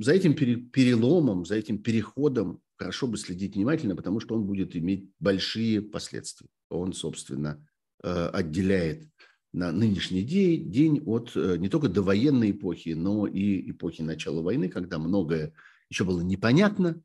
за 0.00 0.12
этим 0.12 0.34
переломом, 0.34 1.44
за 1.44 1.56
этим 1.56 1.82
переходом 1.82 2.60
хорошо 2.78 3.08
бы 3.08 3.18
следить 3.18 3.56
внимательно, 3.56 3.96
потому 3.96 4.20
что 4.20 4.36
он 4.36 4.44
будет 4.44 4.76
иметь 4.76 5.10
большие 5.18 5.82
последствия. 5.82 6.48
Он, 6.70 6.92
собственно, 6.92 7.66
э, 8.02 8.28
отделяет 8.32 9.08
на 9.52 9.72
нынешний 9.72 10.22
день, 10.22 10.70
день 10.70 11.02
от 11.04 11.32
э, 11.34 11.56
не 11.58 11.68
только 11.68 11.88
довоенной 11.88 12.52
эпохи, 12.52 12.90
но 12.90 13.26
и 13.26 13.70
эпохи 13.70 14.02
начала 14.02 14.42
войны, 14.42 14.68
когда 14.68 14.98
многое 14.98 15.52
еще 15.90 16.04
было 16.04 16.20
непонятно, 16.20 17.02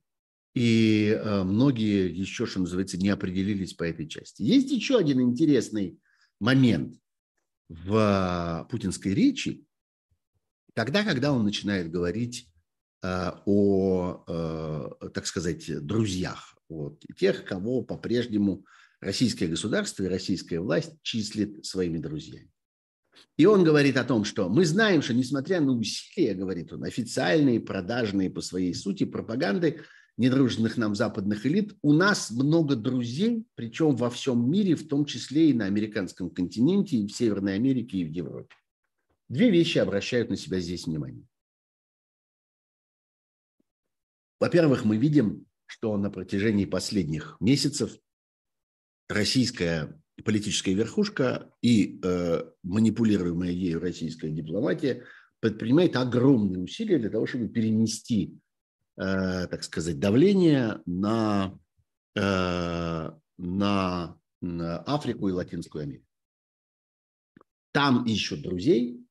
и 0.53 1.07
э, 1.07 1.43
многие 1.43 2.13
еще, 2.13 2.45
что 2.45 2.59
называется, 2.59 2.97
не 2.97 3.09
определились 3.09 3.73
по 3.73 3.83
этой 3.83 4.07
части. 4.07 4.43
Есть 4.43 4.69
еще 4.71 4.97
один 4.97 5.21
интересный 5.21 5.99
момент 6.39 6.99
в 7.69 8.67
путинской 8.69 9.15
речи, 9.15 9.65
тогда, 10.75 11.03
когда 11.03 11.33
он 11.33 11.43
начинает 11.43 11.89
говорить 11.89 12.52
о, 13.03 14.23
э, 14.27 15.09
так 15.09 15.25
сказать, 15.25 15.85
друзьях, 15.85 16.55
вот, 16.69 17.03
тех, 17.17 17.43
кого 17.43 17.81
по-прежнему 17.81 18.65
российское 19.01 19.47
государство 19.47 20.03
и 20.03 20.07
российская 20.07 20.59
власть 20.59 20.93
числит 21.01 21.65
своими 21.65 21.97
друзьями. 21.97 22.49
И 23.37 23.45
он 23.45 23.63
говорит 23.63 23.97
о 23.97 24.03
том, 24.03 24.23
что 24.23 24.49
мы 24.49 24.65
знаем, 24.65 25.01
что 25.01 25.13
несмотря 25.13 25.59
на 25.59 25.73
усилия, 25.73 26.33
говорит 26.33 26.71
он, 26.71 26.83
официальные, 26.83 27.59
продажные 27.59 28.29
по 28.29 28.41
своей 28.41 28.73
сути 28.73 29.03
пропаганды, 29.03 29.81
недружных 30.17 30.77
нам 30.77 30.95
западных 30.95 31.45
элит, 31.45 31.75
у 31.81 31.93
нас 31.93 32.31
много 32.31 32.75
друзей, 32.75 33.45
причем 33.55 33.95
во 33.95 34.09
всем 34.09 34.49
мире, 34.49 34.75
в 34.75 34.87
том 34.87 35.05
числе 35.05 35.49
и 35.49 35.53
на 35.53 35.65
американском 35.65 36.29
континенте, 36.29 36.97
и 36.97 37.07
в 37.07 37.11
Северной 37.11 37.55
Америке, 37.55 37.97
и 37.97 38.05
в 38.05 38.11
Европе. 38.11 38.55
Две 39.29 39.49
вещи 39.49 39.79
обращают 39.79 40.29
на 40.29 40.37
себя 40.37 40.59
здесь 40.59 40.85
внимание. 40.85 41.25
Во-первых, 44.43 44.83
мы 44.83 44.97
видим, 44.97 45.45
что 45.65 45.95
на 45.97 46.09
протяжении 46.09 46.65
последних 46.65 47.37
месяцев 47.39 47.97
российская 49.07 49.99
политическая 50.25 50.73
верхушка 50.73 51.51
и 51.61 51.99
э, 52.03 52.43
манипулируемая 52.63 53.51
ею 53.51 53.79
российская 53.79 54.29
дипломатия 54.29 55.05
предпринимает 55.39 55.95
огромные 55.95 56.61
усилия 56.61 56.99
для 56.99 57.09
того, 57.09 57.25
чтобы 57.25 57.47
перенести 57.47 58.37
Э, 58.95 59.47
так 59.47 59.63
сказать, 59.63 59.99
давление 59.99 60.79
на, 60.85 61.57
э, 62.15 63.11
на 63.37 64.17
Африку 64.39 65.29
и 65.29 65.31
Латинскую 65.31 65.83
Америку. 65.83 66.05
Там 67.71 68.05
ищут 68.05 68.43
друзей, 68.43 69.03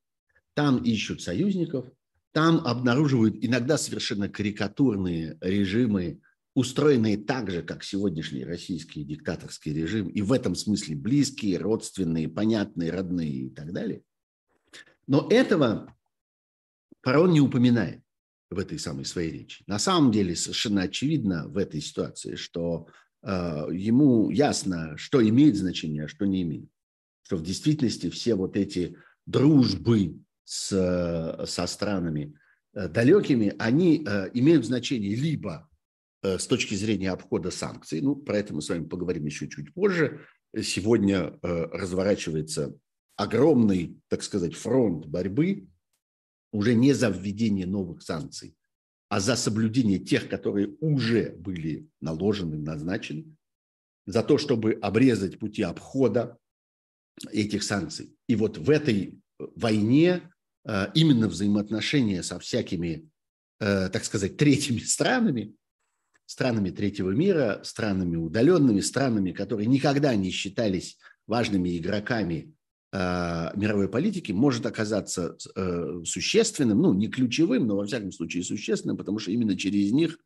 там 0.53 0.81
ищут 0.83 1.21
союзников, 1.21 1.85
там 2.33 2.57
обнаруживают 2.65 3.37
иногда 3.41 3.77
совершенно 3.77 4.27
карикатурные 4.27 5.37
режимы, 5.39 6.19
устроенные 6.55 7.17
так 7.17 7.49
же, 7.49 7.61
как 7.61 7.83
сегодняшний 7.83 8.43
российский 8.43 9.03
диктаторский 9.03 9.71
режим, 9.73 10.07
и 10.07 10.21
в 10.21 10.31
этом 10.33 10.55
смысле 10.55 10.95
близкие, 10.95 11.59
родственные, 11.59 12.27
понятные, 12.27 12.91
родные 12.91 13.31
и 13.31 13.49
так 13.49 13.71
далее. 13.71 14.01
Но 15.07 15.27
этого 15.29 15.95
фараон 17.01 17.31
не 17.31 17.41
упоминает 17.41 18.01
в 18.49 18.57
этой 18.57 18.79
самой 18.79 19.05
своей 19.05 19.31
речи. 19.31 19.63
На 19.67 19.77
самом 19.77 20.11
деле 20.11 20.35
совершенно 20.35 20.83
очевидно 20.83 21.47
в 21.47 21.57
этой 21.57 21.81
ситуации, 21.81 22.35
что 22.35 22.87
э, 23.21 23.67
ему 23.71 24.31
ясно, 24.31 24.97
что 24.97 25.27
имеет 25.27 25.55
значение, 25.55 26.05
а 26.05 26.07
что 26.07 26.25
не 26.25 26.41
имеет. 26.43 26.69
Что 27.23 27.37
в 27.37 27.43
действительности 27.43 28.09
все 28.09 28.35
вот 28.35 28.57
эти 28.57 28.95
дружбы 29.25 30.19
с, 30.43 31.45
со 31.47 31.67
странами 31.67 32.35
э, 32.73 32.87
далекими, 32.87 33.55
они 33.59 34.03
э, 34.05 34.29
имеют 34.33 34.65
значение 34.65 35.15
либо 35.15 35.69
э, 36.21 36.37
с 36.37 36.47
точки 36.47 36.75
зрения 36.75 37.11
обхода 37.11 37.51
санкций, 37.51 38.01
ну, 38.01 38.15
про 38.15 38.37
это 38.37 38.53
мы 38.53 38.61
с 38.61 38.69
вами 38.69 38.85
поговорим 38.85 39.25
еще 39.25 39.47
чуть 39.47 39.73
позже. 39.73 40.21
Сегодня 40.61 41.39
э, 41.41 41.65
разворачивается 41.71 42.75
огромный, 43.15 43.99
так 44.07 44.23
сказать, 44.23 44.55
фронт 44.55 45.05
борьбы 45.05 45.67
уже 46.51 46.75
не 46.75 46.93
за 46.93 47.09
введение 47.09 47.65
новых 47.65 48.03
санкций, 48.03 48.55
а 49.09 49.19
за 49.19 49.35
соблюдение 49.35 49.99
тех, 49.99 50.29
которые 50.29 50.75
уже 50.79 51.31
были 51.31 51.87
наложены, 52.01 52.57
назначены, 52.57 53.25
за 54.05 54.23
то, 54.23 54.37
чтобы 54.37 54.73
обрезать 54.81 55.39
пути 55.39 55.61
обхода 55.61 56.37
этих 57.31 57.63
санкций. 57.63 58.15
И 58.27 58.35
вот 58.35 58.57
в 58.57 58.69
этой 58.69 59.19
войне 59.55 60.09
э, 60.09 60.32
именно 60.95 61.27
взаимоотношения 61.27 62.23
со 62.23 62.39
всякими, 62.39 63.09
э, 63.59 63.89
так 63.89 64.03
сказать, 64.05 64.37
третьими 64.37 64.79
странами, 64.85 65.55
странами 66.25 66.69
третьего 66.69 67.11
мира, 67.11 67.61
странами 67.63 68.15
удаленными, 68.15 68.79
странами, 68.79 69.31
которые 69.31 69.67
никогда 69.67 70.15
не 70.15 70.31
считались 70.31 70.97
важными 71.27 71.77
игроками 71.77 72.53
Э, 72.93 73.49
мировой 73.55 73.89
политики 73.89 74.31
может 74.31 74.67
оказаться 74.67 75.35
э, 75.55 76.01
существенным, 76.05 76.79
ну, 76.79 76.93
не 76.93 77.07
ключевым, 77.07 77.65
но 77.65 77.75
во 77.75 77.85
всяком 77.87 78.11
случае 78.11 78.43
существенным, 78.43 78.97
потому 78.97 79.17
что 79.17 79.31
именно 79.31 79.57
через 79.57 79.91
них 79.91 80.19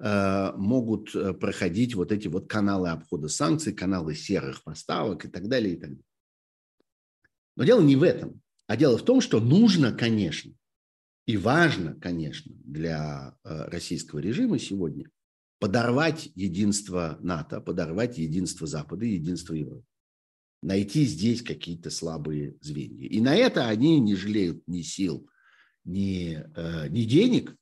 э, 0.00 0.52
могут 0.56 1.12
проходить 1.38 1.94
вот 1.94 2.10
эти 2.10 2.26
вот 2.26 2.48
каналы 2.48 2.90
обхода 2.90 3.28
санкций, 3.28 3.72
каналы 3.72 4.16
серых 4.16 4.64
поставок 4.64 5.24
и 5.24 5.28
так 5.28 5.46
далее, 5.46 5.74
и 5.74 5.76
так 5.76 5.90
далее. 5.90 6.04
Но 7.56 7.62
дело 7.62 7.80
не 7.80 7.94
в 7.94 8.02
этом, 8.02 8.40
а 8.70 8.76
дело 8.76 8.96
в 8.96 9.04
том, 9.04 9.20
что 9.20 9.40
нужно, 9.40 9.90
конечно, 9.90 10.52
и 11.26 11.36
важно, 11.36 11.94
конечно, 11.96 12.54
для 12.62 13.36
российского 13.42 14.20
режима 14.20 14.60
сегодня 14.60 15.10
подорвать 15.58 16.30
единство 16.36 17.18
НАТО, 17.20 17.60
подорвать 17.60 18.18
единство 18.18 18.68
Запада 18.68 19.04
и 19.04 19.14
единство 19.14 19.54
Европы 19.54 19.84
найти 20.62 21.04
здесь 21.04 21.42
какие-то 21.42 21.90
слабые 21.90 22.56
звенья. 22.60 23.08
И 23.08 23.20
на 23.20 23.34
это 23.34 23.66
они 23.66 23.98
не 23.98 24.14
жалеют 24.14 24.62
ни 24.68 24.82
сил, 24.82 25.28
ни, 25.84 26.38
э, 26.54 26.88
ни 26.90 27.02
денег, 27.02 27.56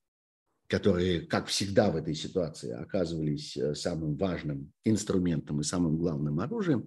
которые, 0.66 1.22
как 1.22 1.46
всегда 1.46 1.90
в 1.90 1.96
этой 1.96 2.14
ситуации, 2.14 2.70
оказывались 2.70 3.56
э, 3.56 3.74
самым 3.74 4.14
важным 4.16 4.74
инструментом 4.84 5.62
и 5.62 5.64
самым 5.64 5.96
главным 5.96 6.40
оружием. 6.40 6.86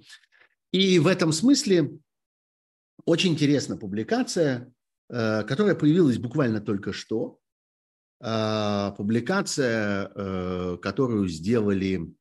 И 0.72 1.00
в 1.00 1.08
этом 1.08 1.32
смысле 1.32 1.98
очень 3.06 3.34
интересна 3.34 3.78
публикация, 3.78 4.74
э, 5.10 5.44
которая 5.44 5.76
появилась 5.76 6.18
буквально 6.18 6.62
только 6.62 6.94
что. 6.94 7.38
Публикация, 8.98 10.08
которую 10.78 11.28
сделали, 11.28 12.14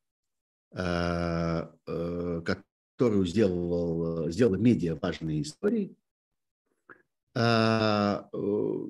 которую 0.73 2.47
сделал, 3.27 4.31
сделала 4.31 4.57
медиа 4.57 4.97
важные 4.97 5.43
истории. 5.43 5.95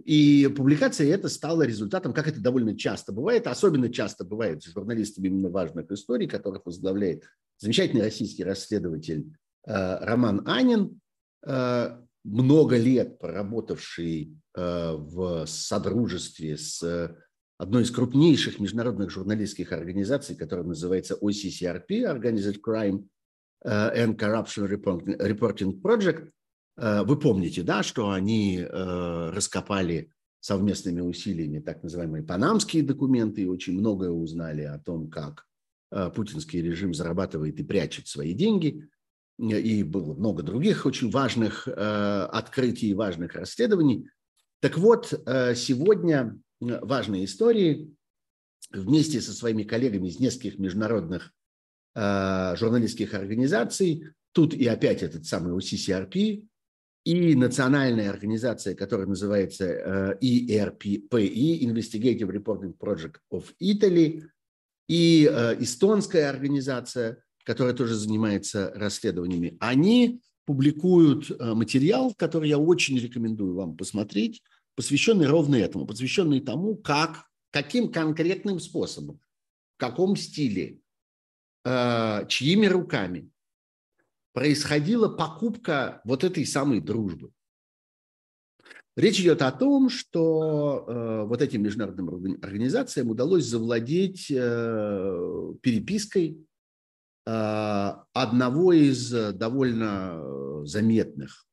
И 0.05 0.55
публикация 0.57 1.13
это 1.13 1.29
стала 1.29 1.63
результатом, 1.63 2.13
как 2.13 2.29
это 2.29 2.41
довольно 2.41 2.79
часто 2.79 3.11
бывает, 3.11 3.49
особенно 3.49 3.93
часто 3.93 4.25
бывает 4.25 4.63
с 4.63 4.73
журналистами 4.73 5.27
именно 5.27 5.51
важных 5.51 5.91
историй, 5.91 6.29
которых 6.29 6.65
возглавляет 6.65 7.25
замечательный 7.59 8.03
российский 8.03 8.45
расследователь 8.45 9.33
Роман 9.65 10.47
Анин, 10.47 11.01
много 11.45 12.77
лет 12.77 13.19
проработавший 13.19 14.37
в 14.55 15.47
содружестве 15.47 16.57
с 16.57 17.17
одной 17.59 17.83
из 17.83 17.91
крупнейших 17.91 18.61
международных 18.61 19.11
журналистских 19.11 19.73
организаций, 19.73 20.37
которая 20.37 20.67
называется 20.67 21.17
OCCRP, 21.21 21.89
Organized 21.89 22.61
Crime– 22.67 23.05
and 23.65 24.17
Corruption 24.17 24.67
Reporting 24.69 25.81
Project, 25.81 26.31
Вы 26.77 27.19
помните, 27.19 27.63
да, 27.63 27.83
что 27.83 28.11
они 28.11 28.65
раскопали 28.65 30.13
совместными 30.41 31.01
усилиями 31.01 31.59
так 31.59 31.83
называемые 31.83 32.23
панамские 32.23 32.83
документы 32.83 33.43
и 33.43 33.47
очень 33.47 33.79
многое 33.79 34.11
узнали 34.11 34.63
о 34.63 34.79
том, 34.79 35.11
как 35.11 35.45
путинский 36.15 36.63
режим 36.63 36.95
зарабатывает 36.95 37.61
и 37.61 37.65
прячет 37.65 38.07
свои 38.07 38.33
деньги. 38.33 38.89
И 39.41 39.83
было 39.83 40.15
много 40.15 40.43
других 40.43 40.85
очень 40.85 41.11
важных 41.11 41.67
открытий, 41.67 42.93
важных 42.93 43.35
расследований. 43.35 44.09
Так 44.61 44.77
вот, 44.77 45.07
сегодня 45.09 46.39
важные 46.61 47.25
истории. 47.25 47.95
Вместе 48.71 49.21
со 49.21 49.33
своими 49.33 49.65
коллегами 49.65 50.09
из 50.09 50.21
нескольких 50.21 50.59
международных 50.59 51.33
э, 51.97 52.55
журналистских 52.57 53.15
организаций, 53.15 54.05
тут 54.33 54.55
и 54.55 54.65
опять 54.67 55.03
этот 55.03 55.27
самый 55.27 55.59
UCCRP, 55.59 56.47
и 57.05 57.35
национальная 57.35 58.11
организация, 58.11 58.77
которая 58.77 59.09
называется 59.09 59.65
э, 59.65 60.19
ERPI, 60.23 61.09
Investigative 61.11 62.31
Reporting 62.31 62.77
Project 62.79 63.17
of 63.33 63.47
Italy, 63.61 64.23
и 64.89 65.29
э, 65.29 65.57
эстонская 65.61 66.29
организация, 66.29 67.25
которая 67.45 67.75
тоже 67.75 67.95
занимается 67.95 68.73
расследованиями, 68.75 69.57
они 69.61 70.21
публикуют 70.45 71.31
э, 71.31 71.55
материал, 71.55 72.15
который 72.15 72.49
я 72.49 72.59
очень 72.59 72.99
рекомендую 72.99 73.55
вам 73.55 73.77
посмотреть, 73.77 74.43
посвященный 74.75 75.27
ровно 75.27 75.57
этому, 75.57 75.87
посвященный 75.87 76.41
тому, 76.41 76.77
как 76.77 77.27
каким 77.51 77.91
конкретным 77.91 78.61
способом, 78.61 79.21
в 79.77 79.81
каком 79.81 80.17
стиле, 80.17 80.81
э, 81.65 82.27
чьими 82.29 82.67
руками 82.67 83.31
происходила 84.33 85.09
покупка 85.09 86.01
вот 86.05 86.25
этой 86.25 86.47
самой 86.47 86.81
дружбы. 86.81 87.31
Речь 88.97 89.21
идет 89.21 89.41
о 89.43 89.53
том, 89.53 89.89
что 89.89 90.85
э, 90.87 91.25
вот 91.25 91.41
этим 91.43 91.63
международным 91.63 92.39
организациям 92.43 93.11
удалось 93.11 93.45
завладеть 93.45 94.31
э, 94.31 95.55
перепиской 95.63 96.45
одного 97.25 98.73
из 98.73 99.11
довольно 99.11 100.65
заметных 100.67 101.47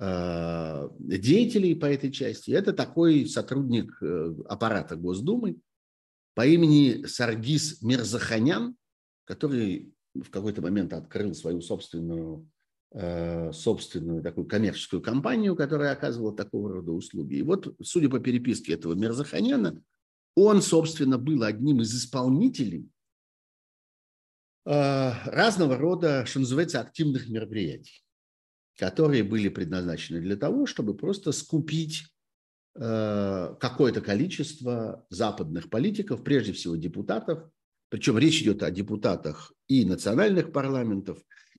Э, 0.00 0.88
деятелей 0.98 1.74
по 1.76 1.86
этой 1.86 2.10
части. 2.10 2.50
Это 2.50 2.72
такой 2.72 3.26
сотрудник 3.26 3.96
э, 4.02 4.34
аппарата 4.48 4.96
Госдумы 4.96 5.56
по 6.34 6.44
имени 6.44 7.06
Саргис 7.06 7.80
Мирзаханян, 7.80 8.76
который 9.24 9.94
в 10.14 10.30
какой-то 10.30 10.62
момент 10.62 10.92
открыл 10.92 11.32
свою 11.32 11.60
собственную, 11.60 12.50
э, 12.92 13.52
собственную 13.52 14.20
такую 14.20 14.48
коммерческую 14.48 15.00
компанию, 15.00 15.54
которая 15.54 15.92
оказывала 15.92 16.34
такого 16.34 16.72
рода 16.72 16.90
услуги. 16.90 17.36
И 17.36 17.42
вот, 17.42 17.76
судя 17.80 18.08
по 18.08 18.18
переписке 18.18 18.74
этого 18.74 18.94
Мирзаханяна, 18.94 19.80
он, 20.34 20.60
собственно, 20.60 21.18
был 21.18 21.44
одним 21.44 21.82
из 21.82 21.94
исполнителей 21.94 22.88
разного 24.64 25.76
рода, 25.76 26.24
что 26.24 26.40
называется, 26.40 26.80
активных 26.80 27.28
мероприятий 27.28 28.04
которые 28.78 29.22
были 29.22 29.48
предназначены 29.48 30.20
для 30.20 30.36
того, 30.36 30.66
чтобы 30.66 30.94
просто 30.94 31.32
скупить 31.32 32.04
э, 32.74 33.54
какое-то 33.60 34.00
количество 34.00 35.06
западных 35.10 35.70
политиков, 35.70 36.24
прежде 36.24 36.52
всего 36.52 36.76
депутатов, 36.76 37.48
причем 37.88 38.18
речь 38.18 38.42
идет 38.42 38.62
о 38.62 38.70
депутатах 38.70 39.52
и 39.68 39.84
национальных 39.84 40.52
парламентов, 40.52 41.18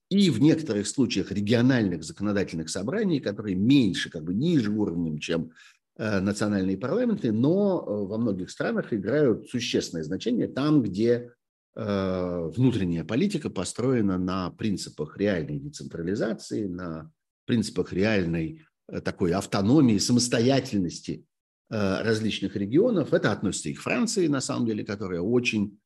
и 0.10 0.30
в 0.30 0.40
некоторых 0.40 0.88
случаях 0.88 1.32
региональных 1.32 2.04
законодательных 2.04 2.70
собраний, 2.70 3.20
которые 3.20 3.56
меньше, 3.56 4.10
как 4.10 4.24
бы 4.24 4.34
ниже 4.34 4.72
уровнем, 4.72 5.20
чем 5.20 5.52
э, 5.98 6.20
национальные 6.20 6.78
парламенты, 6.78 7.32
но 7.32 7.80
э, 7.80 8.08
во 8.08 8.18
многих 8.18 8.50
странах 8.50 8.94
играют 8.94 9.50
существенное 9.50 10.04
значение 10.04 10.48
там, 10.48 10.82
где 10.84 11.32
Э, 11.32 11.45
внутренняя 11.76 13.04
политика 13.04 13.50
построена 13.50 14.18
на 14.18 14.50
принципах 14.52 15.18
реальной 15.18 15.60
децентрализации, 15.60 16.68
на 16.68 17.12
принципах 17.46 17.92
реальной 17.92 18.62
э, 18.88 19.02
такой 19.02 19.34
автономии, 19.34 19.98
самостоятельности 19.98 21.26
э, 21.70 22.02
различных 22.02 22.56
регионов. 22.56 23.14
Это 23.14 23.32
относится 23.32 23.70
и 23.70 23.74
к 23.74 23.82
Франции, 23.82 24.28
на 24.28 24.40
самом 24.42 24.66
деле, 24.68 24.86
которая 24.86 25.20
очень 25.20 25.78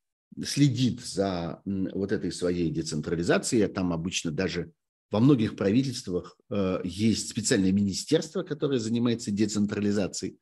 следит 0.43 1.01
за 1.01 1.61
вот 1.65 2.11
этой 2.11 2.31
своей 2.31 2.69
децентрализацией. 2.69 3.67
Там 3.67 3.91
обычно 3.91 4.31
даже 4.31 4.71
во 5.09 5.19
многих 5.19 5.55
правительствах 5.55 6.37
есть 6.83 7.31
специальное 7.31 7.71
министерство, 7.71 8.43
которое 8.43 8.77
занимается 8.77 9.31
децентрализацией 9.31 10.37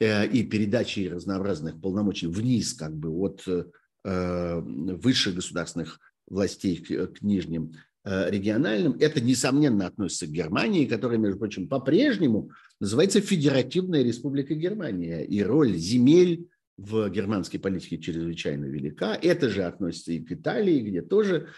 и 0.00 0.42
передачей 0.42 1.10
разнообразных 1.10 1.78
полномочий 1.82 2.28
вниз, 2.28 2.72
как 2.72 2.96
бы 2.96 3.10
от 3.10 3.46
Э, 3.46 3.64
высших 4.06 5.34
государственных 5.34 5.98
властей 6.28 6.76
к, 6.76 7.22
нижним 7.22 7.72
э, 8.04 8.30
региональным. 8.30 8.96
Это, 8.98 9.20
несомненно, 9.20 9.86
относится 9.86 10.26
к 10.26 10.30
Германии, 10.30 10.86
которая, 10.86 11.18
между 11.18 11.38
прочим, 11.38 11.68
по-прежнему 11.68 12.50
называется 12.80 13.20
Федеративная 13.20 14.02
Республика 14.02 14.54
Германия. 14.54 15.24
И 15.24 15.42
роль 15.42 15.74
земель 15.74 16.48
в 16.76 17.08
германской 17.08 17.58
политике 17.58 17.98
чрезвычайно 17.98 18.66
велика. 18.66 19.14
Это 19.14 19.48
же 19.48 19.62
относится 19.64 20.12
и 20.12 20.20
к 20.20 20.30
Италии, 20.32 20.80
где 20.80 21.02
тоже 21.02 21.48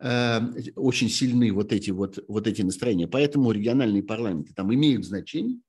э, 0.00 0.40
очень 0.74 1.08
сильны 1.08 1.52
вот 1.52 1.72
эти, 1.72 1.90
вот, 1.90 2.22
вот 2.28 2.46
эти 2.46 2.62
настроения. 2.62 3.08
Поэтому 3.08 3.52
региональные 3.52 4.02
парламенты 4.02 4.52
там 4.54 4.72
имеют 4.74 5.04
значение. 5.04 5.60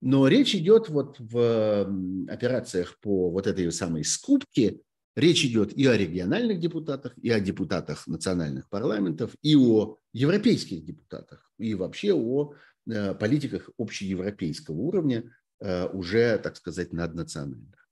Но 0.00 0.28
речь 0.28 0.54
идет 0.54 0.88
вот 0.88 1.16
в 1.18 1.92
операциях 2.28 2.96
по 3.00 3.30
вот 3.30 3.48
этой 3.48 3.72
самой 3.72 4.04
скупке 4.04 4.78
Речь 5.18 5.44
идет 5.44 5.72
и 5.72 5.84
о 5.84 5.96
региональных 5.96 6.60
депутатах, 6.60 7.18
и 7.18 7.28
о 7.28 7.40
депутатах 7.40 8.06
национальных 8.06 8.68
парламентов, 8.68 9.34
и 9.42 9.56
о 9.56 9.98
европейских 10.12 10.84
депутатах, 10.84 11.50
и 11.58 11.74
вообще 11.74 12.12
о 12.14 12.54
э, 12.86 13.14
политиках 13.16 13.68
общеевропейского 13.78 14.76
уровня, 14.76 15.28
э, 15.58 15.88
уже, 15.88 16.38
так 16.38 16.54
сказать, 16.54 16.92
наднациональных. 16.92 17.88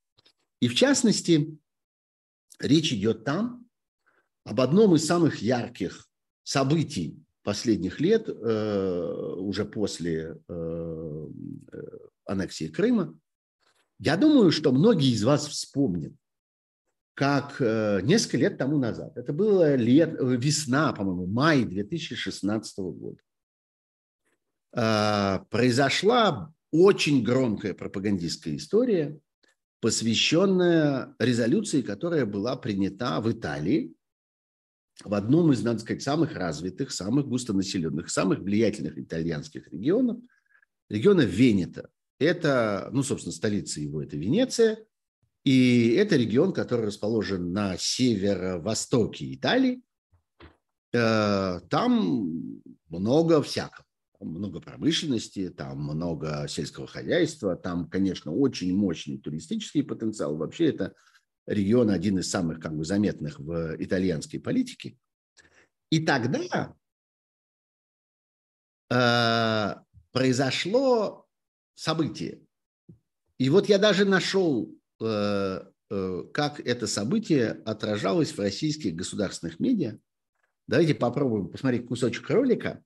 И 0.60 0.68
в 0.68 0.76
частности, 0.76 1.58
речь 2.60 2.92
идет 2.92 3.24
там 3.24 3.66
об 4.44 4.60
одном 4.60 4.94
из 4.94 5.04
самых 5.04 5.42
ярких 5.42 6.08
событий 6.44 7.18
последних 7.42 7.98
лет, 7.98 8.28
э, 8.28 9.34
уже 9.38 9.64
после 9.64 10.40
аннексии 12.24 12.68
Крыма. 12.68 13.18
Я 13.98 14.16
думаю, 14.16 14.52
что 14.52 14.70
многие 14.70 15.10
из 15.10 15.24
вас 15.24 15.48
вспомнят, 15.48 16.12
как 17.16 17.56
э, 17.60 18.00
несколько 18.02 18.36
лет 18.36 18.58
тому 18.58 18.78
назад. 18.78 19.16
Это 19.16 19.32
было 19.32 19.74
лет, 19.74 20.20
э, 20.20 20.36
весна, 20.36 20.92
по-моему, 20.92 21.26
май 21.26 21.64
2016 21.64 22.78
года. 22.78 23.18
А, 24.74 25.46
произошла 25.48 26.52
очень 26.70 27.24
громкая 27.24 27.72
пропагандистская 27.72 28.56
история, 28.56 29.18
посвященная 29.80 31.14
резолюции, 31.18 31.80
которая 31.80 32.26
была 32.26 32.54
принята 32.54 33.18
в 33.22 33.32
Италии, 33.32 33.94
в 35.02 35.14
одном 35.14 35.52
из, 35.52 35.62
надо 35.62 35.78
сказать, 35.78 36.02
самых 36.02 36.34
развитых, 36.34 36.92
самых 36.92 37.28
густонаселенных, 37.28 38.10
самых 38.10 38.40
влиятельных 38.40 38.98
итальянских 38.98 39.72
регионов, 39.72 40.18
региона 40.90 41.22
Венета. 41.22 41.88
Это, 42.18 42.90
ну, 42.92 43.02
собственно, 43.02 43.32
столица 43.32 43.80
его– 43.80 44.02
это 44.02 44.18
Венеция– 44.18 44.80
и 45.46 45.90
это 45.92 46.16
регион, 46.16 46.52
который 46.52 46.86
расположен 46.86 47.52
на 47.52 47.76
северо-востоке 47.78 49.32
Италии. 49.32 49.80
Э, 50.92 51.60
там 51.70 52.60
много 52.88 53.40
всякого. 53.42 53.86
Там 54.18 54.30
много 54.30 54.60
промышленности, 54.60 55.50
там 55.50 55.84
много 55.84 56.48
сельского 56.48 56.88
хозяйства, 56.88 57.54
там, 57.54 57.88
конечно, 57.88 58.32
очень 58.32 58.76
мощный 58.76 59.18
туристический 59.18 59.84
потенциал. 59.84 60.36
Вообще 60.36 60.70
это 60.70 60.94
регион 61.46 61.90
один 61.90 62.18
из 62.18 62.28
самых 62.28 62.58
как 62.58 62.76
бы, 62.76 62.84
заметных 62.84 63.38
в 63.38 63.76
итальянской 63.78 64.40
политике. 64.40 64.98
И 65.90 66.04
тогда 66.04 66.74
э, 68.90 69.74
произошло 70.10 71.24
событие. 71.76 72.40
И 73.38 73.48
вот 73.48 73.68
я 73.68 73.78
даже 73.78 74.04
нашел 74.04 74.76
как 74.98 76.60
это 76.64 76.86
событие 76.86 77.62
отражалось 77.64 78.32
в 78.32 78.38
российских 78.38 78.94
государственных 78.94 79.60
медиа. 79.60 79.98
Давайте 80.66 80.94
попробуем 80.94 81.48
посмотреть 81.48 81.86
кусочек 81.86 82.28
ролика. 82.28 82.82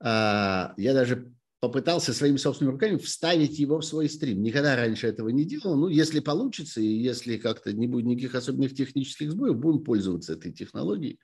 А, 0.00 0.74
я 0.76 0.94
даже 0.94 1.32
попытался 1.60 2.12
своими 2.12 2.36
собственными 2.36 2.74
руками 2.74 2.96
вставить 2.98 3.58
его 3.58 3.80
в 3.80 3.84
свой 3.84 4.08
стрим. 4.08 4.42
Никогда 4.42 4.76
раньше 4.76 5.08
этого 5.08 5.28
не 5.28 5.44
делал. 5.44 5.76
Ну, 5.76 5.88
если 5.88 6.20
получится, 6.20 6.80
и 6.80 6.86
если 6.86 7.36
как-то 7.36 7.72
не 7.72 7.86
будет 7.88 8.06
никаких 8.06 8.34
особенных 8.34 8.74
технических 8.74 9.32
сбоев, 9.32 9.56
будем 9.56 9.82
пользоваться 9.82 10.34
этой 10.34 10.52
технологией. 10.52 11.18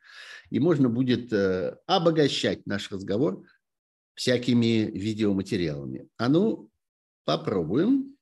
И 0.50 0.58
можно 0.58 0.88
будет 0.88 1.32
э, 1.32 1.76
обогащать 1.86 2.66
наш 2.66 2.90
разговор 2.90 3.44
всякими 4.14 4.90
видеоматериалами. 4.92 6.08
А 6.16 6.28
ну, 6.28 6.70
попробуем. 7.24 8.13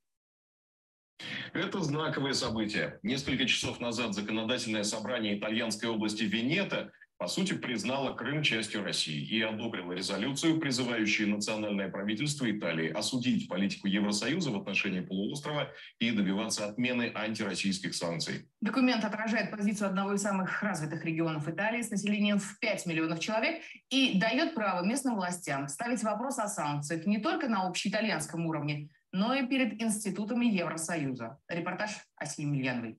Это 1.53 1.81
знаковое 1.81 2.33
событие. 2.33 2.99
Несколько 3.03 3.47
часов 3.47 3.81
назад 3.81 4.15
законодательное 4.15 4.85
собрание 4.85 5.39
итальянской 5.39 5.89
области 5.89 6.23
Венето 6.25 6.93
по 7.23 7.29
сути, 7.29 7.53
признала 7.53 8.15
Крым 8.15 8.43
частью 8.43 8.83
России 8.83 9.25
и 9.25 9.41
одобрила 9.43 9.93
резолюцию, 9.93 10.59
призывающую 10.59 11.29
национальное 11.29 11.89
правительство 11.89 12.51
Италии 12.51 12.91
осудить 12.91 13.49
политику 13.49 13.87
Евросоюза 13.87 14.51
в 14.51 14.57
отношении 14.57 15.03
полуострова 15.03 15.71
и 16.01 16.11
добиваться 16.11 16.67
отмены 16.67 17.13
антироссийских 17.15 17.95
санкций. 17.95 18.49
Документ 18.61 19.05
отражает 19.05 19.53
позицию 19.53 19.91
одного 19.91 20.15
из 20.15 20.23
самых 20.23 20.65
развитых 20.65 21.05
регионов 21.05 21.49
Италии 21.49 21.83
с 21.83 21.93
населением 21.93 22.41
в 22.41 22.59
5 22.59 22.87
миллионов 22.87 23.21
человек 23.21 23.63
и 23.89 24.19
дает 24.19 24.57
право 24.57 24.85
местным 24.85 25.15
властям 25.15 25.69
ставить 25.69 26.03
вопрос 26.03 26.41
о 26.41 26.49
санкциях 26.49 27.07
не 27.07 27.19
только 27.19 27.47
на 27.47 27.69
общеитальянском 27.69 28.47
уровне, 28.47 28.89
но 29.13 29.35
и 29.35 29.47
перед 29.47 29.81
институтами 29.81 30.47
Евросоюза. 30.47 31.39
Репортаж 31.49 31.91
Асии 32.17 32.43
Емельяновой. 32.43 32.99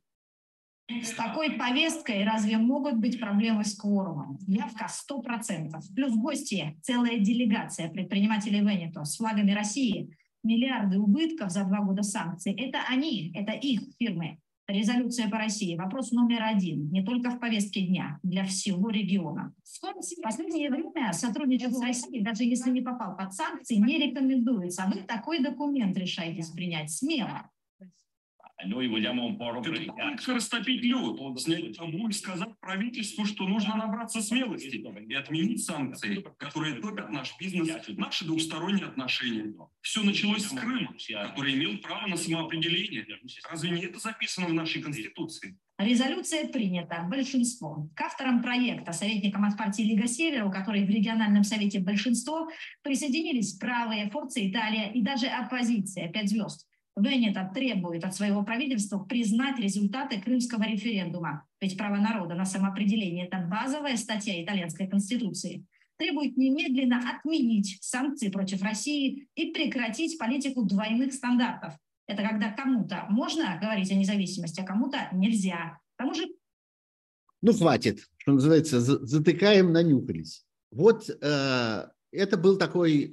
С 0.89 1.11
такой 1.11 1.51
повесткой 1.51 2.23
разве 2.25 2.57
могут 2.57 2.97
быть 2.97 3.19
проблемы 3.19 3.63
с 3.63 3.75
кворумом? 3.75 4.37
Явка 4.47 4.87
100%. 4.87 5.71
Плюс 5.95 6.13
гости, 6.13 6.77
целая 6.81 7.19
делегация 7.19 7.89
предпринимателей 7.89 8.59
Венето 8.59 9.05
с 9.05 9.17
флагами 9.17 9.51
России, 9.51 10.15
миллиарды 10.43 10.99
убытков 10.99 11.51
за 11.51 11.63
два 11.63 11.79
года 11.79 12.03
санкций. 12.03 12.53
Это 12.53 12.79
они, 12.89 13.31
это 13.33 13.53
их 13.53 13.81
фирмы. 13.97 14.39
Резолюция 14.67 15.29
по 15.29 15.37
России. 15.37 15.75
Вопрос 15.75 16.11
номер 16.11 16.43
один. 16.43 16.89
Не 16.89 17.03
только 17.03 17.31
в 17.31 17.39
повестке 17.39 17.81
дня, 17.81 18.19
для 18.23 18.45
всего 18.45 18.89
региона. 18.89 19.53
В 19.65 20.21
последнее 20.21 20.69
время 20.69 21.11
сотрудничать 21.11 21.75
с 21.75 21.81
Россией, 21.81 22.23
даже 22.23 22.45
если 22.45 22.71
не 22.71 22.81
попал 22.81 23.17
под 23.17 23.33
санкции, 23.33 23.75
не 23.75 23.97
рекомендуется. 23.97 24.83
А 24.83 24.89
вы 24.89 25.01
такой 25.01 25.43
документ 25.43 25.97
решаетесь 25.97 26.49
принять 26.49 26.91
смело. 26.91 27.49
Noi 28.65 28.87
vogliamo 28.87 29.25
un 29.25 29.37
po' 29.37 29.51
Попытка 29.53 30.33
растопить 30.35 30.83
лед, 30.83 31.39
снять 31.39 31.77
табу 31.77 32.07
и 32.07 32.13
сказать 32.13 32.57
правительству, 32.61 33.25
что 33.25 33.45
нужно 33.45 33.75
набраться 33.75 34.21
смелости 34.21 34.77
и 34.77 35.13
отменить 35.13 35.63
санкции, 35.63 36.23
которые 36.37 36.75
топят 36.75 37.09
наш 37.09 37.37
бизнес, 37.39 37.69
наши 37.97 38.25
двусторонние 38.25 38.85
отношения. 38.85 39.53
Все 39.81 40.01
началось 40.03 40.45
с 40.45 40.49
Крыма, 40.49 40.95
который 41.27 41.55
имел 41.55 41.77
право 41.79 42.07
на 42.07 42.15
самоопределение. 42.15 43.05
Разве 43.49 43.71
не 43.71 43.81
это 43.83 43.99
записано 43.99 44.47
в 44.47 44.53
нашей 44.53 44.81
Конституции? 44.81 45.57
Резолюция 45.77 46.47
принята 46.47 47.03
большинством. 47.09 47.89
К 47.95 48.01
авторам 48.01 48.41
проекта, 48.41 48.93
советникам 48.93 49.43
от 49.43 49.57
партии 49.57 49.81
Лига 49.81 50.07
Севера, 50.07 50.45
у 50.45 50.51
которой 50.51 50.85
в 50.85 50.89
региональном 50.89 51.43
совете 51.43 51.79
большинство, 51.79 52.47
присоединились 52.83 53.53
правые, 53.53 54.09
Форция 54.11 54.49
Италия 54.49 54.91
и 54.93 55.01
даже 55.01 55.27
оппозиция, 55.27 56.09
пять 56.09 56.29
звезд. 56.29 56.67
Венета 56.95 57.49
требует 57.53 58.03
от 58.03 58.15
своего 58.15 58.43
правительства 58.43 58.99
признать 58.99 59.59
результаты 59.59 60.21
крымского 60.21 60.63
референдума, 60.63 61.45
ведь 61.59 61.77
право 61.77 61.95
народа 61.95 62.35
на 62.35 62.45
самоопределение– 62.45 63.25
это 63.27 63.37
базовая 63.39 63.97
статья 63.97 64.43
итальянской 64.43 64.87
конституции, 64.87 65.65
требует 65.97 66.37
немедленно 66.37 67.01
отменить 67.09 67.77
санкции 67.81 68.29
против 68.29 68.61
России 68.61 69.27
и 69.35 69.51
прекратить 69.51 70.19
политику 70.19 70.63
двойных 70.63 71.13
стандартов. 71.13 71.73
Это 72.07 72.21
когда 72.21 72.51
кому-то 72.51 73.05
можно 73.09 73.57
говорить 73.61 73.91
о 73.91 73.95
независимости, 73.95 74.59
а 74.59 74.65
кому-то 74.65 75.09
нельзя. 75.13 75.79
К 75.95 75.97
тому 75.97 76.13
же... 76.13 76.27
Ну, 77.41 77.53
хватит, 77.53 78.07
что 78.17 78.33
называется, 78.33 78.81
затыкаем, 78.81 79.71
нанюхались. 79.71 80.45
Вот 80.71 81.09
э, 81.09 81.87
это 82.11 82.37
был 82.37 82.57
такой 82.57 83.11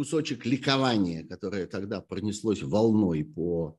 кусочек 0.00 0.46
ликования, 0.46 1.26
которое 1.26 1.66
тогда 1.66 2.00
пронеслось 2.00 2.62
волной 2.62 3.22
по, 3.22 3.76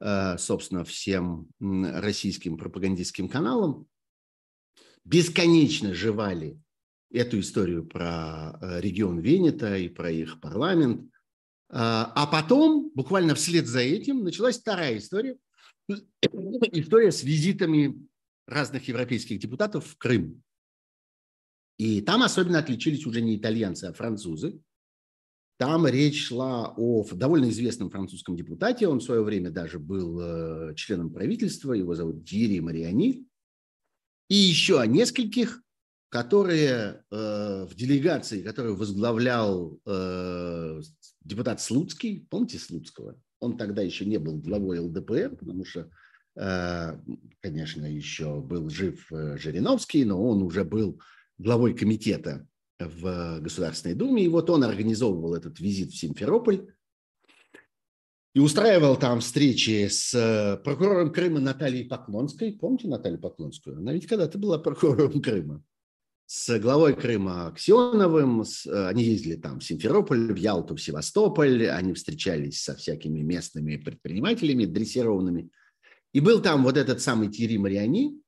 э, 0.00 0.36
собственно, 0.36 0.84
всем 0.84 1.48
российским 1.60 2.58
пропагандистским 2.58 3.26
каналам, 3.26 3.86
бесконечно 5.06 5.94
жевали 5.94 6.60
эту 7.10 7.40
историю 7.40 7.86
про 7.86 8.58
э, 8.60 8.82
регион 8.82 9.20
Венета 9.20 9.78
и 9.78 9.88
про 9.88 10.10
их 10.10 10.42
парламент. 10.42 11.10
А, 11.70 12.12
а 12.14 12.26
потом, 12.26 12.90
буквально 12.94 13.34
вслед 13.34 13.66
за 13.66 13.80
этим, 13.80 14.24
началась 14.24 14.58
вторая 14.58 14.98
история. 14.98 15.38
История 15.90 17.10
с 17.10 17.22
визитами 17.22 18.06
разных 18.46 18.88
европейских 18.88 19.38
депутатов 19.38 19.86
в 19.86 19.96
Крым. 19.96 20.42
И 21.78 22.02
там 22.02 22.22
особенно 22.22 22.58
отличились 22.58 23.06
уже 23.06 23.22
не 23.22 23.38
итальянцы, 23.38 23.86
а 23.86 23.94
французы. 23.94 24.60
Там 25.62 25.86
речь 25.86 26.26
шла 26.26 26.74
о 26.76 27.06
довольно 27.12 27.48
известном 27.48 27.88
французском 27.88 28.34
депутате. 28.34 28.88
Он 28.88 28.98
в 28.98 29.04
свое 29.04 29.22
время 29.22 29.48
даже 29.48 29.78
был 29.78 30.18
э, 30.20 30.74
членом 30.74 31.12
правительства. 31.12 31.72
Его 31.72 31.94
зовут 31.94 32.24
Дири 32.24 32.58
Мариани. 32.58 33.24
И 34.28 34.34
еще 34.34 34.80
о 34.80 34.88
нескольких, 34.88 35.62
которые 36.08 37.04
э, 37.12 37.66
в 37.70 37.76
делегации, 37.76 38.42
которую 38.42 38.74
возглавлял 38.74 39.78
э, 39.86 40.80
депутат 41.20 41.60
Слуцкий. 41.60 42.26
Помните 42.28 42.58
Слуцкого? 42.58 43.14
Он 43.38 43.56
тогда 43.56 43.82
еще 43.82 44.04
не 44.04 44.18
был 44.18 44.38
главой 44.38 44.80
ЛДПР, 44.80 45.36
потому 45.36 45.64
что, 45.64 45.88
конечно, 46.34 47.86
еще 47.86 48.40
был 48.40 48.68
жив 48.68 49.06
Жириновский, 49.10 50.04
но 50.04 50.20
он 50.26 50.42
уже 50.42 50.64
был 50.64 51.00
главой 51.38 51.74
комитета 51.74 52.48
в 52.78 53.40
Государственной 53.40 53.94
Думе. 53.94 54.24
И 54.24 54.28
вот 54.28 54.50
он 54.50 54.64
организовывал 54.64 55.34
этот 55.34 55.60
визит 55.60 55.92
в 55.92 55.96
Симферополь 55.98 56.66
и 58.34 58.40
устраивал 58.40 58.96
там 58.96 59.20
встречи 59.20 59.88
с 59.88 60.14
э, 60.14 60.56
прокурором 60.62 61.12
Крыма 61.12 61.40
Натальей 61.40 61.84
Поклонской. 61.84 62.52
Помните 62.52 62.88
Наталью 62.88 63.20
Поклонскую? 63.20 63.78
Она 63.78 63.92
ведь 63.92 64.06
когда-то 64.06 64.38
была 64.38 64.58
прокурором 64.58 65.20
Крыма. 65.20 65.62
С 66.26 66.58
главой 66.58 66.94
Крыма 66.94 67.48
Аксеновым. 67.48 68.42
Э, 68.42 68.86
они 68.86 69.04
ездили 69.04 69.36
там 69.36 69.60
в 69.60 69.64
Симферополь, 69.64 70.32
в 70.32 70.36
Ялту, 70.36 70.76
в 70.76 70.80
Севастополь. 70.80 71.68
Они 71.68 71.92
встречались 71.92 72.62
со 72.62 72.74
всякими 72.74 73.20
местными 73.20 73.76
предпринимателями, 73.76 74.64
дрессированными. 74.64 75.50
И 76.14 76.20
был 76.20 76.40
там 76.40 76.62
вот 76.62 76.76
этот 76.76 77.02
самый 77.02 77.30
Тири 77.30 77.58
Мариани, 77.58 78.18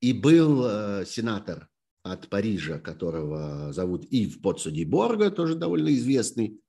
и 0.00 0.12
был 0.12 0.62
э, 0.66 1.04
сенатор 1.06 1.68
от 2.04 2.28
Парижа, 2.28 2.78
которого 2.78 3.72
зовут 3.72 4.04
Ив 4.04 4.40
Потсуди 4.42 4.84
Борга, 4.84 5.30
тоже 5.30 5.54
довольно 5.54 5.88
известный 5.94 6.60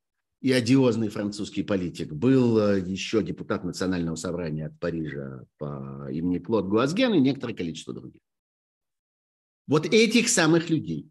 и 0.42 0.52
одиозный 0.52 1.10
французский 1.10 1.62
политик. 1.62 2.14
Был 2.14 2.58
э, 2.58 2.80
еще 2.80 3.22
депутат 3.22 3.66
Национального 3.66 4.16
собрания 4.16 4.68
от 4.68 4.80
Парижа 4.80 5.44
по 5.58 6.08
имени 6.10 6.40
Клод 6.40 6.68
Гуазген 6.68 7.14
и 7.14 7.20
некоторое 7.20 7.54
количество 7.54 7.94
других. 7.94 8.22
Вот 9.68 9.86
этих 9.86 10.30
самых 10.30 10.70
людей 10.70 11.10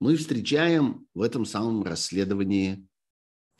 мы 0.00 0.16
встречаем 0.16 1.06
в 1.14 1.22
этом 1.22 1.44
самом 1.44 1.84
расследовании, 1.84 2.88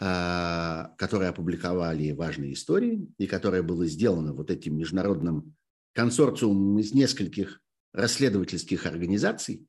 э, 0.00 0.84
которое 0.98 1.28
опубликовали 1.28 2.10
важные 2.10 2.54
истории 2.54 3.06
и 3.16 3.28
которое 3.28 3.62
было 3.62 3.86
сделано 3.86 4.32
вот 4.32 4.50
этим 4.50 4.76
международным 4.76 5.54
консорциумом 5.92 6.80
из 6.80 6.94
нескольких 6.94 7.61
расследовательских 7.92 8.86
организаций. 8.86 9.66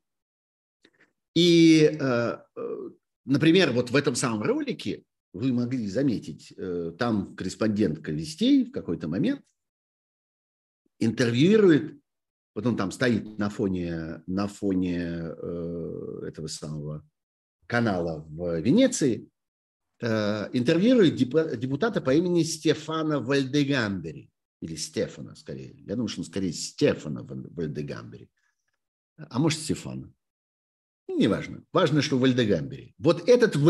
И, 1.34 1.98
э, 2.00 2.38
э, 2.56 2.90
например, 3.24 3.72
вот 3.72 3.90
в 3.90 3.96
этом 3.96 4.14
самом 4.14 4.42
ролике 4.42 5.04
вы 5.32 5.52
могли 5.52 5.88
заметить, 5.88 6.52
э, 6.56 6.92
там 6.98 7.34
корреспондентка 7.34 8.12
Вестей 8.12 8.66
в 8.66 8.72
какой-то 8.72 9.08
момент 9.08 9.42
интервьюирует, 11.00 12.00
вот 12.54 12.66
он 12.66 12.76
там 12.76 12.92
стоит 12.92 13.36
на 13.36 13.50
фоне, 13.50 14.22
на 14.28 14.46
фоне 14.46 15.00
этого 16.22 16.46
самого 16.46 17.04
канала 17.66 18.24
в 18.28 18.60
Венеции, 18.60 19.28
интервьюирует 20.00 21.16
депутата 21.16 22.00
по 22.00 22.14
имени 22.14 22.44
Стефана 22.44 23.18
Вальдегамбери 23.18 24.30
или 24.64 24.76
Стефана 24.76 25.34
скорее. 25.34 25.74
Я 25.86 25.94
думаю, 25.94 26.08
что 26.08 26.22
он 26.22 26.26
скорее 26.26 26.52
Стефана 26.52 27.22
в 27.22 27.54
Вальдегамбере. 27.54 28.28
А 29.16 29.38
может, 29.38 29.60
Стефана. 29.60 30.12
Ну, 31.06 31.18
неважно. 31.18 31.62
Важно, 31.72 32.00
что 32.00 32.16
в 32.16 32.20
Вальдегамбере. 32.20 32.94
Вот 32.98 33.28
этот 33.28 33.56
в 33.56 33.64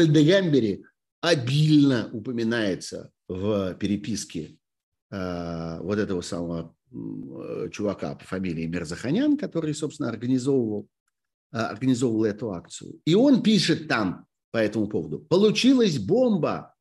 обильно 1.21 2.11
упоминается 2.13 3.11
в 3.29 3.75
переписке 3.75 4.57
э, 5.11 5.81
вот 5.81 5.99
этого 5.99 6.21
самого 6.21 6.77
э, 6.93 7.71
чувака 7.73 8.15
по 8.15 8.25
фамилии 8.25 8.67
Мерзаханян, 8.67 9.37
который, 9.37 9.75
собственно, 9.75 10.11
организовывал, 10.11 10.89
э, 11.53 11.57
организовывал 11.57 12.25
эту 12.25 12.53
акцию. 12.53 13.01
И 13.05 13.15
он 13.15 13.43
пишет 13.43 13.89
там 13.89 14.27
по 14.53 14.59
этому 14.59 14.87
поводу. 14.87 15.19
Получилась 15.19 15.99
бомба 15.99 16.75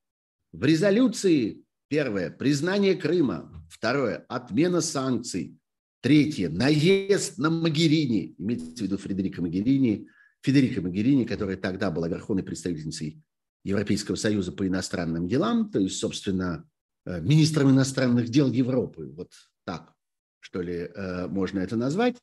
в 0.52 0.64
резолюции 0.64 1.64
Первое– 1.94 2.32
признание 2.40 2.96
Крыма. 2.96 3.63
Второе– 3.74 4.24
отмена 4.30 4.82
санкций. 4.82 5.58
Третье– 6.02 6.50
наезд 6.52 7.40
на 7.40 7.50
Магерини, 7.50 8.36
имеется 8.38 8.76
в 8.76 8.82
виду 8.82 8.98
Фредерика 9.00 9.42
Магерини, 9.42 10.08
Федерико 10.44 10.82
Магерини, 10.82 11.26
которая 11.26 11.58
тогда 11.58 11.90
была 11.90 12.08
верховной 12.08 12.44
представительницей 12.44 13.20
Европейского 13.64 14.16
Союза 14.16 14.52
по 14.52 14.68
иностранным 14.68 15.28
делам, 15.28 15.72
то 15.72 15.80
есть, 15.80 15.98
собственно, 15.98 16.70
э, 17.06 17.20
министром 17.22 17.72
иностранных 17.72 18.30
дел 18.30 18.52
Европы, 18.52 19.12
вот 19.16 19.32
так, 19.66 19.92
что 20.40 20.62
ли, 20.62 20.92
э, 20.94 21.28
можно 21.28 21.60
это 21.60 21.76
назвать. 21.76 22.18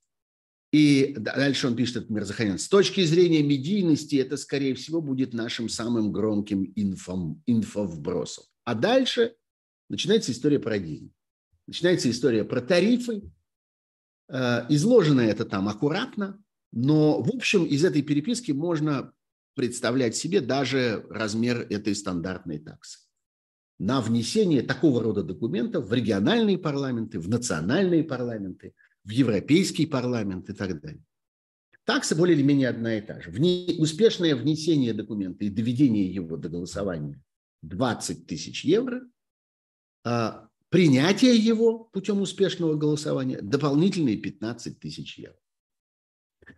И 0.72 1.16
дальше 1.18 1.66
он 1.66 1.74
пишет, 1.74 1.96
этот 1.96 2.11
Мирзаханян, 2.11 2.61
с 2.61 2.68
точки 2.68 3.05
зрения 3.05 3.42
медийности 3.42 4.14
это, 4.16 4.36
скорее 4.36 4.74
всего, 4.74 5.01
будет 5.01 5.34
нашим 5.34 5.68
самым 5.68 6.12
громким 6.12 6.72
инфом, 6.76 7.42
инфовбросом. 7.46 8.44
А 8.64 8.76
дальше 8.76 9.34
начинается 9.88 10.30
история 10.30 10.61
про 10.61 10.76
Disney. 10.76 11.11
Начинается 11.70 12.10
история 12.10 12.42
про 12.42 12.60
тарифы. 12.60 13.22
Э, 14.28 14.66
изложено 14.68 15.20
это 15.20 15.44
там 15.44 15.68
аккуратно, 15.68 16.42
но, 16.72 17.22
в 17.22 17.28
общем, 17.32 17.64
из 17.64 17.84
этой 17.84 18.02
переписки 18.02 18.50
можно 18.50 19.12
представлять 19.54 20.16
себе 20.16 20.40
даже 20.40 21.06
размер 21.08 21.64
этой 21.70 21.94
стандартной 21.94 22.58
таксы 22.58 22.98
на 23.78 24.00
внесение 24.00 24.62
такого 24.62 25.00
рода 25.00 25.22
документов 25.22 25.86
в 25.86 25.92
региональные 25.92 26.58
парламенты, 26.58 27.20
в 27.20 27.28
национальные 27.28 28.02
парламенты, 28.02 28.74
в 29.04 29.10
Европейский 29.10 29.86
парламент 29.86 30.50
и 30.50 30.54
так 30.54 30.80
далее. 30.80 31.04
Такса 31.84 32.16
более 32.16 32.36
или 32.36 32.42
менее 32.42 32.68
одна 32.68 32.98
и 32.98 33.00
та 33.00 33.20
же. 33.20 33.30
Вне, 33.30 33.76
успешное 33.78 34.34
внесение 34.34 34.92
документа 34.92 35.44
и 35.44 35.50
доведение 35.50 36.12
его 36.12 36.36
до 36.36 36.48
голосования 36.48 37.22
20 37.62 38.26
тысяч 38.26 38.64
евро, 38.64 39.02
а 40.02 40.49
принятие 40.70 41.36
его 41.36 41.84
путем 41.92 42.20
успешного 42.20 42.74
голосования 42.74 43.40
дополнительные 43.42 44.16
15 44.16 44.80
тысяч 44.80 45.18
евро. 45.18 45.36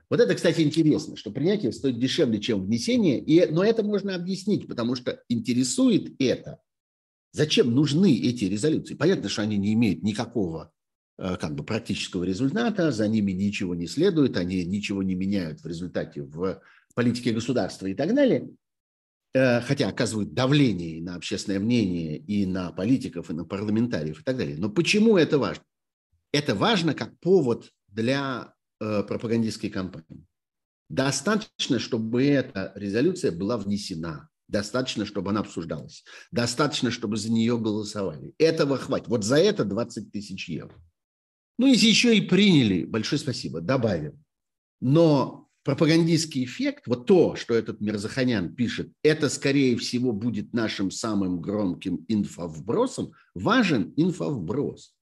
Вот 0.09 0.21
это, 0.21 0.35
кстати, 0.35 0.61
интересно, 0.61 1.17
что 1.17 1.31
принятие 1.31 1.73
стоит 1.73 1.99
дешевле, 1.99 2.41
чем 2.41 2.65
внесение, 2.65 3.21
и, 3.21 3.45
но 3.51 3.65
это 3.65 3.83
можно 3.83 4.15
объяснить, 4.15 4.67
потому 4.69 4.95
что 4.95 5.23
интересует 5.29 6.15
это. 6.21 6.61
Зачем 7.33 7.75
нужны 7.75 8.17
эти 8.17 8.45
резолюции? 8.45 8.95
Понятно, 8.95 9.29
что 9.29 9.43
они 9.43 9.57
не 9.57 9.73
имеют 9.73 10.03
никакого 10.03 10.73
Э, 11.19 11.37
как 11.37 11.55
бы 11.55 11.63
практического 11.63 12.25
результата, 12.25 12.91
за 12.91 13.07
ними 13.07 13.33
ничего 13.33 13.75
не 13.75 13.87
следует, 13.87 14.37
они 14.37 14.65
ничего 14.65 15.03
не 15.03 15.15
меняют 15.15 15.61
в 15.61 15.67
результате 15.67 16.23
в 16.23 16.61
политике 16.97 17.33
государства 17.33 17.87
и 17.87 17.95
так 17.95 18.15
далее, 18.15 18.51
хотя 19.35 19.89
оказывают 19.89 20.35
давление 20.35 21.03
на 21.03 21.15
общественное 21.15 21.59
мнение, 21.59 22.19
и 22.19 22.45
на 22.45 22.71
политиков, 22.73 23.31
и 23.31 23.35
на 23.35 23.45
парламентариев 23.45 24.21
и 24.21 24.23
так 24.23 24.37
далее. 24.37 24.57
Но 24.59 24.69
почему 24.69 25.17
это 25.17 25.39
важно? 25.39 25.65
Это 26.33 26.55
важно 26.55 26.95
как 26.95 27.19
повод 27.21 27.71
для 27.89 28.55
э, 28.81 29.03
пропагандистской 29.03 29.71
кампании. 29.71 30.27
Достаточно, 30.89 31.79
чтобы 31.79 32.25
эта 32.25 32.73
резолюция 32.75 33.33
была 33.33 33.57
внесена, 33.57 34.29
достаточно, 34.49 35.07
чтобы 35.07 35.31
она 35.31 35.41
обсуждалась, 35.41 36.05
достаточно, 36.31 36.91
чтобы 36.91 37.17
за 37.17 37.33
нее 37.33 37.59
голосовали. 37.59 38.35
Этого 38.39 38.77
хватит. 38.77 39.09
Вот 39.09 39.25
за 39.25 39.37
это 39.37 39.65
20 39.65 40.13
тысяч 40.13 40.49
евро. 40.49 40.75
Ну, 41.59 41.67
если 41.67 41.87
еще 41.87 42.17
и 42.17 42.21
приняли, 42.21 42.85
большое 42.85 43.19
спасибо, 43.19 43.61
добавим. 43.61 44.23
Но 44.81 45.49
пропагандистский 45.65 46.45
эффект, 46.45 46.87
вот 46.87 47.07
то, 47.07 47.37
что 47.37 47.55
этот 47.55 47.81
Мирзаханян 47.81 48.55
пишет, 48.55 48.93
это, 49.03 49.29
скорее 49.29 49.77
всего, 49.77 50.13
будет 50.13 50.53
нашим 50.53 50.91
самым 50.91 51.41
громким 51.41 52.05
инфовбросом, 52.09 53.13
важен 53.35 53.93
инфовброс. 53.97 54.95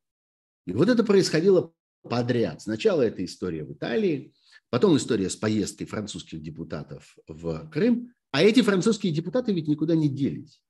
И 0.66 0.72
вот 0.72 0.88
это 0.88 1.02
происходило 1.02 1.72
подряд. 2.02 2.62
Сначала 2.62 3.02
эта 3.02 3.24
история 3.24 3.64
в 3.64 3.72
Италии, 3.72 4.34
потом 4.68 4.96
история 4.96 5.30
с 5.30 5.36
поездкой 5.36 5.86
французских 5.86 6.42
депутатов 6.42 7.16
в 7.26 7.68
Крым, 7.70 8.12
а 8.30 8.42
эти 8.42 8.62
французские 8.62 9.12
депутаты 9.12 9.52
ведь 9.52 9.68
никуда 9.68 9.94
не 9.94 10.08
делись. 10.08 10.60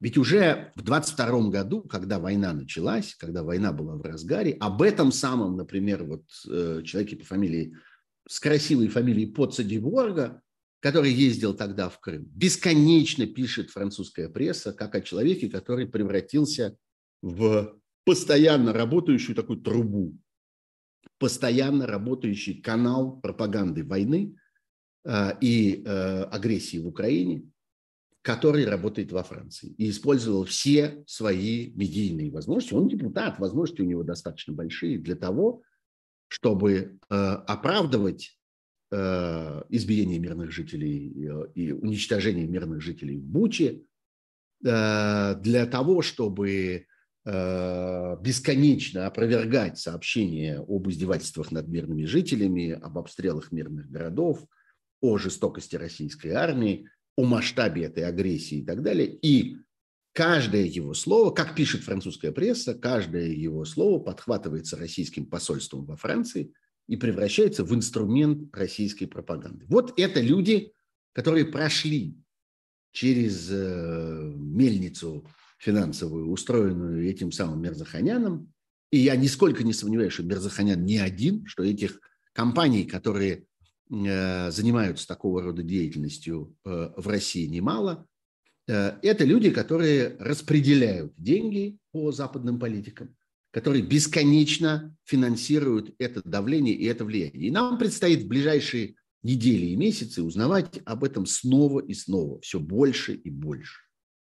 Ведь 0.00 0.16
уже 0.16 0.72
в 0.76 0.82
22 0.82 1.48
году, 1.48 1.82
когда 1.82 2.20
война 2.20 2.52
началась, 2.52 3.16
когда 3.16 3.42
война 3.42 3.72
была 3.72 3.96
в 3.96 4.02
разгаре, 4.02 4.52
об 4.60 4.80
этом 4.82 5.10
самом, 5.10 5.56
например, 5.56 6.04
вот 6.04 6.22
э, 6.48 6.82
человеке 6.84 7.16
по 7.16 7.24
фамилии, 7.24 7.74
с 8.28 8.38
красивой 8.38 8.88
фамилией 8.88 9.26
Поца 9.26 9.64
Деборга, 9.64 10.42
который 10.80 11.10
ездил 11.10 11.54
тогда 11.54 11.88
в 11.88 11.98
Крым, 11.98 12.24
бесконечно 12.26 13.26
пишет 13.26 13.70
французская 13.70 14.28
пресса, 14.28 14.72
как 14.72 14.94
о 14.94 15.00
человеке, 15.00 15.48
который 15.48 15.88
превратился 15.88 16.76
в 17.22 17.80
постоянно 18.04 18.72
работающую 18.72 19.34
такую 19.34 19.60
трубу, 19.60 20.16
постоянно 21.18 21.86
работающий 21.86 22.60
канал 22.60 23.18
пропаганды 23.20 23.82
войны 23.82 24.36
э, 25.04 25.30
и 25.40 25.82
э, 25.84 26.22
агрессии 26.24 26.78
в 26.78 26.86
Украине– 26.86 27.44
который 28.28 28.66
работает 28.66 29.10
во 29.10 29.22
Франции 29.22 29.74
и 29.78 29.88
использовал 29.88 30.44
все 30.44 31.02
свои 31.06 31.72
медийные 31.74 32.30
возможности. 32.30 32.74
Он 32.74 32.86
депутат, 32.86 33.38
возможности 33.38 33.80
у 33.80 33.86
него 33.86 34.02
достаточно 34.02 34.52
большие 34.52 34.98
для 34.98 35.16
того, 35.16 35.62
чтобы 36.28 36.98
э, 37.10 37.14
оправдывать 37.14 38.38
э, 38.90 39.62
избиение 39.70 40.18
мирных 40.18 40.52
жителей 40.52 41.26
э, 41.26 41.52
и 41.54 41.72
уничтожение 41.72 42.46
мирных 42.46 42.80
жителей 42.80 43.18
в 43.18 43.24
Буче, 43.24 43.82
для 44.60 45.66
того, 45.70 46.02
чтобы 46.02 46.86
бесконечно 47.24 49.06
опровергать 49.06 49.78
сообщения 49.78 50.58
об 50.58 50.88
издевательствах 50.88 51.52
над 51.52 51.68
мирными 51.68 52.04
жителями, 52.06 52.72
об 52.72 52.98
обстрелах 52.98 53.52
мирных 53.52 53.88
городов, 53.88 54.44
о 55.00 55.16
жестокости 55.16 55.76
российской 55.76 56.32
армии, 56.32 56.88
о 57.16 57.22
масштабе 57.24 57.84
этой 57.84 58.02
агрессии 58.02 58.58
и 58.58 58.64
так 58.64 58.82
далее. 58.82 59.06
И 59.06 59.58
каждое 60.18 60.64
его 60.64 60.94
слово, 60.94 61.30
как 61.30 61.54
пишет 61.54 61.84
французская 61.84 62.32
пресса, 62.32 62.74
каждое 62.74 63.28
его 63.28 63.64
слово 63.64 64.02
подхватывается 64.02 64.76
российским 64.76 65.24
посольством 65.24 65.84
во 65.84 65.96
Франции 65.96 66.52
и 66.88 66.96
превращается 66.96 67.62
в 67.62 67.72
инструмент 67.72 68.52
российской 68.52 69.06
пропаганды. 69.06 69.64
Вот 69.68 69.96
это 69.96 70.20
люди, 70.20 70.72
которые 71.12 71.44
прошли 71.44 72.18
через 72.90 73.48
э, 73.52 74.32
мельницу 74.34 75.24
финансовую, 75.60 76.32
устроенную 76.32 77.08
этим 77.08 77.30
самым 77.30 77.62
Мерзаханяном. 77.62 78.52
И 78.90 78.98
я 78.98 79.14
нисколько 79.14 79.62
не 79.62 79.72
сомневаюсь, 79.72 80.14
что 80.14 80.24
Мерзаханян 80.24 80.84
не 80.84 80.98
один, 80.98 81.46
что 81.46 81.62
этих 81.62 82.00
компаний, 82.32 82.86
которые 82.86 83.46
Э, 83.90 84.50
занимаются 84.50 85.06
такого 85.06 85.42
рода 85.42 85.62
деятельностью 85.62 86.54
э, 86.64 86.90
в 86.96 87.08
России 87.08 87.46
немало. 87.46 88.06
Э, 88.68 88.98
это 89.02 89.24
люди, 89.24 89.50
которые 89.50 90.16
распределяют 90.18 91.12
деньги 91.16 91.78
по 91.90 92.12
западным 92.12 92.58
политикам, 92.58 93.16
которые 93.50 93.82
бесконечно 93.82 94.96
финансируют 95.04 95.94
это 95.98 96.22
давление 96.24 96.74
и 96.74 96.84
это 96.84 97.04
влияние. 97.04 97.48
И 97.48 97.50
нам 97.50 97.78
предстоит 97.78 98.22
в 98.22 98.28
ближайшие 98.28 98.94
недели 99.22 99.66
и 99.66 99.76
месяцы 99.76 100.22
узнавать 100.22 100.80
об 100.84 101.02
этом 101.02 101.26
снова 101.26 101.80
и 101.80 101.94
снова, 101.94 102.40
все 102.40 102.60
больше 102.60 103.14
и 103.14 103.30
больше. 103.30 103.80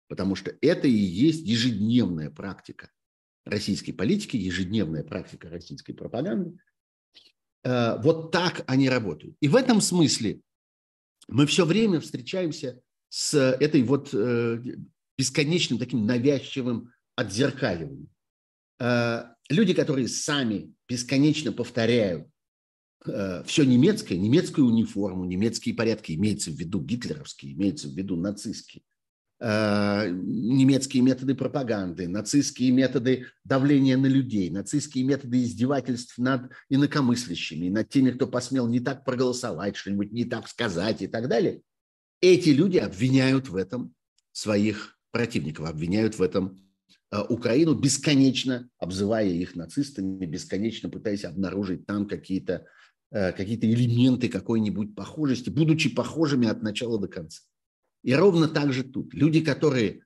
Потому 0.08 0.34
что 0.34 0.52
это 0.60 0.88
и 0.88 0.90
есть 0.90 1.46
ежедневная 1.46 2.30
практика 2.30 2.90
российской 3.44 3.92
политики, 3.92 4.36
ежедневная 4.36 5.04
практика 5.04 5.48
российской 5.48 5.92
пропаганды– 5.92 6.58
Э, 7.62 8.00
вот 8.02 8.32
так 8.32 8.64
они 8.66 8.88
работают. 8.88 9.36
И 9.40 9.48
в 9.48 9.56
этом 9.56 9.80
смысле 9.80 10.40
мы 11.28 11.46
все 11.46 11.64
время 11.64 12.00
встречаемся 12.00 12.80
с 13.10 13.34
этой 13.38 13.82
вот 13.82 14.08
э, 14.14 14.62
бесконечным 15.18 15.78
таким 15.78 16.06
навязчивым 16.06 16.90
отзеркаливанием. 17.16 18.08
Э, 18.78 19.24
люди, 19.50 19.74
которые 19.74 20.08
сами 20.08 20.72
бесконечно 20.88 21.52
повторяют 21.52 22.26
все 23.02 23.64
немецкое, 23.64 24.18
немецкую 24.18 24.66
униформу, 24.66 25.24
немецкие 25.24 25.74
порядки, 25.74 26.12
имеется 26.12 26.50
в 26.50 26.54
виду 26.54 26.82
гитлеровские, 26.82 27.54
имеется 27.54 27.88
в 27.88 27.92
виду 27.92 28.14
нацистские, 28.14 28.82
Э, 29.42 30.06
немецкие 30.10 31.02
методы 31.02 31.34
пропаганды, 31.34 32.06
нацистские 32.08 32.72
методы 32.72 33.26
давления 33.42 33.96
на 33.96 34.04
людей, 34.04 34.50
нацистские 34.50 35.04
методы 35.04 35.42
издевательств 35.42 36.18
над 36.18 36.50
инакомыслящими, 36.68 37.70
над 37.70 37.88
теми, 37.88 38.10
кто 38.10 38.26
посмел 38.26 38.68
не 38.68 38.80
так 38.80 39.02
проголосовать, 39.02 39.76
что-нибудь 39.76 40.12
не 40.12 40.26
так 40.26 40.46
сказать 40.46 41.00
и 41.00 41.06
так 41.06 41.28
далее. 41.28 41.62
Эти 42.20 42.50
люди 42.50 42.76
обвиняют 42.76 43.48
в 43.48 43.56
этом 43.56 43.94
своих 44.32 44.98
противников, 45.10 45.68
обвиняют 45.68 46.18
в 46.18 46.22
этом 46.22 46.58
э, 47.10 47.20
Украину, 47.28 47.74
бесконечно 47.74 48.68
обзывая 48.78 49.28
их 49.28 49.56
нацистами, 49.56 50.26
бесконечно 50.26 50.90
пытаясь 50.90 51.24
обнаружить 51.24 51.86
там 51.86 52.06
какие-то 52.06 52.66
э, 53.10 53.32
какие 53.32 53.58
элементы 53.58 54.28
какой-нибудь 54.28 54.94
похожести, 54.94 55.50
будучи 55.50 55.94
похожими 55.94 56.46
от 56.46 56.62
начала 56.62 56.98
до 56.98 57.08
конца. 57.08 57.42
И 58.02 58.14
ровно 58.14 58.48
так 58.48 58.72
же 58.72 58.84
тут. 58.84 59.14
Люди, 59.14 59.40
которые 59.40 60.04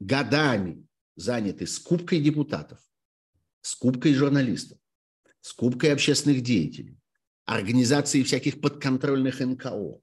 годами 0.00 0.86
заняты 1.16 1.66
скупкой 1.66 2.20
депутатов, 2.20 2.80
скупкой 3.60 4.14
журналистов, 4.14 4.78
скупкой 5.40 5.92
общественных 5.92 6.42
деятелей, 6.42 6.98
организацией 7.44 8.24
всяких 8.24 8.60
подконтрольных 8.60 9.40
НКО, 9.40 10.00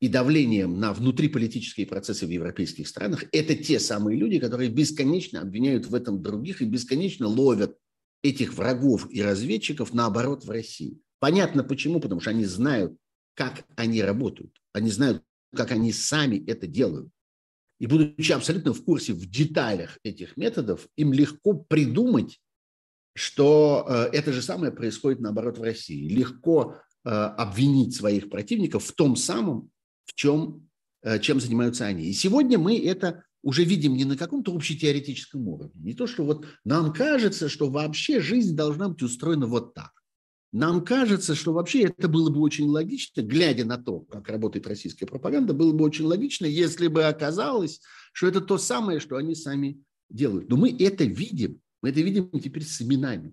и 0.00 0.08
давлением 0.08 0.80
на 0.80 0.92
внутриполитические 0.92 1.86
процессы 1.86 2.26
в 2.26 2.30
европейских 2.30 2.88
странах, 2.88 3.24
это 3.32 3.54
те 3.54 3.78
самые 3.78 4.18
люди, 4.18 4.38
которые 4.38 4.70
бесконечно 4.70 5.42
обвиняют 5.42 5.86
в 5.86 5.94
этом 5.94 6.22
других 6.22 6.62
и 6.62 6.64
бесконечно 6.64 7.28
ловят 7.28 7.76
этих 8.22 8.54
врагов 8.54 9.06
и 9.10 9.22
разведчиков 9.22 9.92
наоборот 9.92 10.44
в 10.44 10.50
России. 10.50 10.98
Понятно 11.18 11.64
почему, 11.64 12.00
потому 12.00 12.20
что 12.20 12.30
они 12.30 12.46
знают, 12.46 12.96
как 13.34 13.64
они 13.76 14.02
работают. 14.02 14.56
Они 14.72 14.90
знают, 14.90 15.22
как 15.54 15.70
они 15.70 15.92
сами 15.92 16.42
это 16.46 16.66
делают. 16.66 17.10
И 17.78 17.86
будучи 17.86 18.32
абсолютно 18.32 18.72
в 18.72 18.84
курсе 18.84 19.12
в 19.12 19.28
деталях 19.30 19.98
этих 20.02 20.36
методов, 20.36 20.88
им 20.96 21.12
легко 21.12 21.54
придумать, 21.54 22.40
что 23.14 23.86
э, 23.88 24.16
это 24.16 24.32
же 24.32 24.42
самое 24.42 24.72
происходит 24.72 25.20
наоборот 25.20 25.58
в 25.58 25.62
России. 25.62 26.08
Легко 26.08 26.76
э, 27.04 27.08
обвинить 27.08 27.94
своих 27.94 28.28
противников 28.30 28.84
в 28.84 28.92
том 28.92 29.16
самом, 29.16 29.70
в 30.10 30.14
чем, 30.14 30.68
э, 31.02 31.20
чем 31.20 31.40
занимаются 31.40 31.86
они. 31.86 32.06
И 32.06 32.12
сегодня 32.12 32.58
мы 32.58 32.78
это 32.78 33.22
уже 33.42 33.64
видим 33.64 33.94
не 33.94 34.04
на 34.04 34.16
каком-то 34.16 34.54
общетеоретическом 34.54 35.46
уровне. 35.48 35.80
Не 35.80 35.94
то, 35.94 36.06
что 36.06 36.24
вот 36.24 36.46
нам 36.64 36.92
кажется, 36.92 37.48
что 37.48 37.70
вообще 37.70 38.20
жизнь 38.20 38.56
должна 38.56 38.88
быть 38.88 39.02
устроена 39.02 39.46
вот 39.46 39.72
так. 39.72 39.92
Нам 40.52 40.84
кажется, 40.84 41.36
что 41.36 41.52
вообще 41.52 41.84
это 41.84 42.08
было 42.08 42.28
бы 42.28 42.40
очень 42.40 42.66
логично, 42.66 43.22
глядя 43.22 43.64
на 43.64 43.78
то, 43.78 44.00
как 44.00 44.28
работает 44.28 44.66
российская 44.66 45.06
пропаганда, 45.06 45.54
было 45.54 45.72
бы 45.72 45.84
очень 45.84 46.06
логично, 46.06 46.44
если 46.44 46.88
бы 46.88 47.04
оказалось, 47.04 47.80
что 48.12 48.26
это 48.26 48.40
то 48.40 48.58
самое, 48.58 48.98
что 48.98 49.16
они 49.16 49.36
сами 49.36 49.80
делают. 50.08 50.48
Но 50.50 50.56
мы 50.56 50.76
это 50.76 51.04
видим. 51.04 51.60
Мы 51.82 51.90
это 51.90 52.00
видим 52.00 52.28
теперь 52.40 52.64
с 52.64 52.82
именами. 52.82 53.32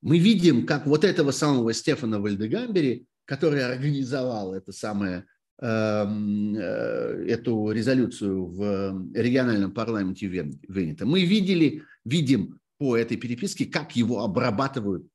Мы 0.00 0.18
видим, 0.18 0.66
как 0.66 0.88
вот 0.88 1.04
этого 1.04 1.30
самого 1.30 1.72
Стефана 1.72 2.20
Вальдегамбери, 2.20 3.06
который 3.24 3.64
организовал 3.64 4.52
это 4.54 4.72
самое 4.72 5.24
эту 5.58 7.70
резолюцию 7.70 8.46
в 8.46 9.12
региональном 9.14 9.72
парламенте 9.72 10.26
Венета, 10.26 11.06
мы 11.06 11.24
видели, 11.24 11.84
видим 12.04 12.58
по 12.78 12.96
этой 12.96 13.16
переписке, 13.16 13.66
как 13.66 13.94
его 13.94 14.24
обрабатывают 14.24 15.06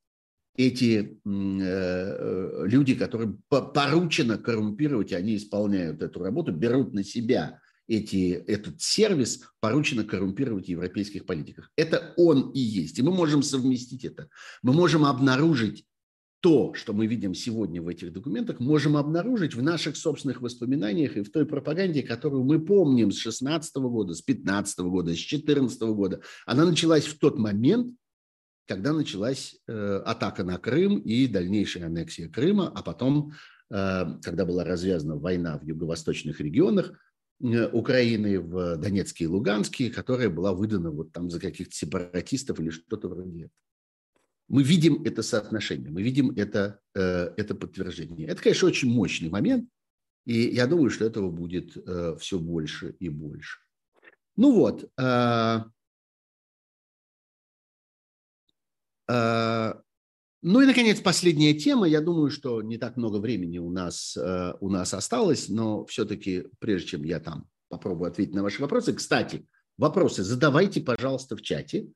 эти 0.58 0.96
э, 0.96 1.08
э, 1.24 2.66
люди, 2.66 2.96
которым 2.96 3.40
поручено 3.48 4.38
коррумпировать, 4.38 5.12
они 5.12 5.36
исполняют 5.36 6.02
эту 6.02 6.20
работу, 6.20 6.50
берут 6.50 6.94
на 6.94 7.04
себя 7.04 7.60
эти, 7.86 8.32
этот 8.32 8.82
сервис, 8.82 9.42
поручено 9.60 10.02
коррумпировать 10.02 10.68
европейских 10.68 11.26
политиков. 11.26 11.70
Это 11.76 12.12
он 12.16 12.50
и 12.50 12.58
есть. 12.58 12.98
И 12.98 13.02
мы 13.02 13.12
можем 13.12 13.42
совместить 13.42 14.04
это. 14.04 14.28
Мы 14.62 14.72
можем 14.72 15.04
обнаружить 15.04 15.86
то, 16.40 16.72
что 16.74 16.92
мы 16.92 17.06
видим 17.06 17.34
сегодня 17.34 17.82
в 17.82 17.88
этих 17.88 18.12
документах, 18.12 18.60
можем 18.60 18.96
обнаружить 18.96 19.54
в 19.54 19.62
наших 19.62 19.96
собственных 19.96 20.40
воспоминаниях 20.40 21.16
и 21.16 21.22
в 21.22 21.32
той 21.32 21.44
пропаганде, 21.46 22.02
которую 22.02 22.44
мы 22.44 22.60
помним 22.60 23.10
с 23.10 23.18
16 23.18 23.74
года, 23.76 24.14
с 24.14 24.22
15 24.22 24.78
года, 24.80 25.14
с 25.14 25.18
14 25.18 25.80
года. 25.82 26.20
Она 26.46 26.64
началась 26.64 27.06
в 27.06 27.18
тот 27.18 27.38
момент, 27.38 27.92
когда 28.66 28.92
началась 28.92 29.56
э, 29.66 30.02
атака 30.04 30.44
на 30.44 30.58
Крым 30.58 30.98
и 30.98 31.26
дальнейшая 31.26 31.86
аннексия 31.86 32.28
Крыма, 32.28 32.70
а 32.72 32.82
потом, 32.82 33.32
э, 33.70 34.04
когда 34.22 34.44
была 34.44 34.62
развязана 34.62 35.16
война 35.16 35.58
в 35.58 35.64
юго-восточных 35.64 36.40
регионах 36.40 36.92
э, 37.42 37.68
Украины, 37.70 38.38
в 38.38 38.76
Донецке 38.76 39.24
и 39.24 39.26
Луганске, 39.26 39.90
которая 39.90 40.30
была 40.30 40.52
выдана 40.52 40.92
вот 40.92 41.10
там 41.12 41.30
за 41.30 41.40
каких-то 41.40 41.74
сепаратистов 41.74 42.60
или 42.60 42.70
что-то 42.70 43.08
вроде 43.08 43.46
этого 43.46 43.50
мы 44.48 44.62
видим 44.62 45.02
это 45.04 45.22
соотношение, 45.22 45.90
мы 45.90 46.02
видим 46.02 46.30
это, 46.30 46.80
э, 46.94 47.34
это 47.36 47.54
подтверждение. 47.54 48.28
Это, 48.28 48.42
конечно, 48.42 48.68
очень 48.68 48.90
мощный 48.90 49.28
момент, 49.28 49.68
и 50.24 50.40
я 50.48 50.66
думаю, 50.66 50.90
что 50.90 51.04
этого 51.04 51.30
будет 51.30 51.76
э, 51.76 52.16
все 52.18 52.38
больше 52.38 52.96
и 52.98 53.08
больше. 53.08 53.58
Ну 54.36 54.52
вот. 54.52 54.90
Э, 54.98 55.64
ну 60.42 60.60
и, 60.60 60.66
наконец, 60.66 61.00
последняя 61.00 61.54
тема. 61.54 61.88
Я 61.88 62.00
думаю, 62.00 62.30
что 62.30 62.62
не 62.62 62.78
так 62.78 62.96
много 62.96 63.16
времени 63.16 63.58
у 63.58 63.70
нас, 63.70 64.16
у 64.60 64.68
нас 64.68 64.92
осталось, 64.94 65.48
но 65.48 65.86
все-таки, 65.86 66.44
прежде 66.58 66.88
чем 66.88 67.04
я 67.04 67.18
там 67.18 67.48
попробую 67.68 68.10
ответить 68.10 68.34
на 68.34 68.42
ваши 68.42 68.60
вопросы, 68.60 68.92
кстати, 68.92 69.48
вопросы 69.78 70.22
задавайте, 70.22 70.82
пожалуйста, 70.82 71.36
в 71.36 71.42
чате 71.42 71.88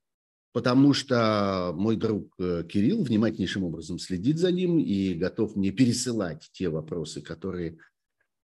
потому 0.53 0.93
что 0.93 1.73
мой 1.75 1.97
друг 1.97 2.33
э, 2.39 2.65
Кирилл 2.69 3.03
внимательнейшим 3.03 3.65
образом 3.65 3.99
следит 3.99 4.39
за 4.39 4.53
ним 4.53 4.79
и 4.79 5.15
готов 5.15 5.57
мне 5.57 5.71
пересылать 5.71 6.49
те 6.53 6.69
вопросы, 6.69 7.23
которые 7.23 7.79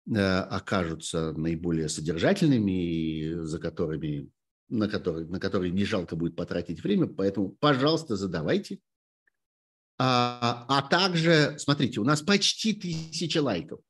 э, 0.10 0.18
окажутся 0.18 1.34
наиболее 1.34 1.90
содержательными 1.90 2.72
и 2.72 3.34
за 3.42 3.60
которыми, 3.60 4.30
на, 4.70 4.88
которые, 4.88 5.28
на 5.28 5.40
которые 5.40 5.72
не 5.72 5.84
жалко 5.84 6.16
будет 6.16 6.36
потратить 6.36 6.82
время. 6.82 7.08
Поэтому, 7.08 7.50
пожалуйста, 7.50 8.16
задавайте. 8.16 8.80
А, 10.00 10.66
а 10.70 10.82
также, 10.84 11.56
смотрите, 11.58 12.00
у 12.00 12.04
нас 12.04 12.22
почти 12.22 12.74
тысяча 12.74 13.42
лайков. 13.42 13.82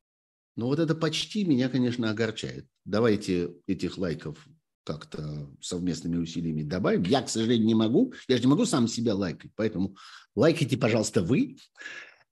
Но 0.55 0.67
вот 0.67 0.79
это 0.79 0.95
почти 0.95 1.45
меня, 1.45 1.69
конечно, 1.69 2.09
огорчает. 2.09 2.65
Давайте 2.83 3.53
этих 3.67 3.99
лайков 3.99 4.47
как-то 4.87 5.49
совместными 5.59 6.15
усилиями 6.15 6.63
добавим. 6.63 7.03
Я, 7.03 7.21
к 7.21 7.29
сожалению, 7.29 7.67
не 7.67 7.75
могу. 7.75 8.13
Я 8.29 8.37
же 8.37 8.43
не 8.43 8.47
могу 8.47 8.65
сам 8.65 8.87
себя 8.87 9.15
лайкать. 9.15 9.51
Поэтому 9.55 9.97
лайкайте, 10.33 10.77
пожалуйста, 10.77 11.21
вы. 11.21 11.57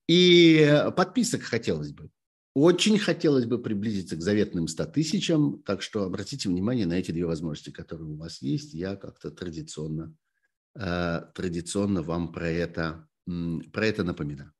И 0.07 0.81
подписок 0.95 1.41
хотелось 1.41 1.91
бы. 1.91 2.09
Очень 2.53 2.97
хотелось 2.97 3.45
бы 3.45 3.61
приблизиться 3.61 4.15
к 4.15 4.21
заветным 4.21 4.69
100 4.69 4.85
тысячам. 4.85 5.63
Так 5.63 5.81
что 5.81 6.03
обратите 6.03 6.47
внимание 6.47 6.85
на 6.85 6.93
эти 6.93 7.11
две 7.11 7.25
возможности, 7.25 7.71
которые 7.71 8.07
у 8.07 8.15
вас 8.15 8.41
есть. 8.41 8.73
Я 8.73 8.95
как-то 8.95 9.31
традиционно, 9.31 10.15
э, 10.79 11.23
традиционно 11.33 12.03
вам 12.03 12.31
про 12.31 12.47
это, 12.47 13.05
про 13.25 13.85
это 13.85 14.05
напоминаю. 14.05 14.53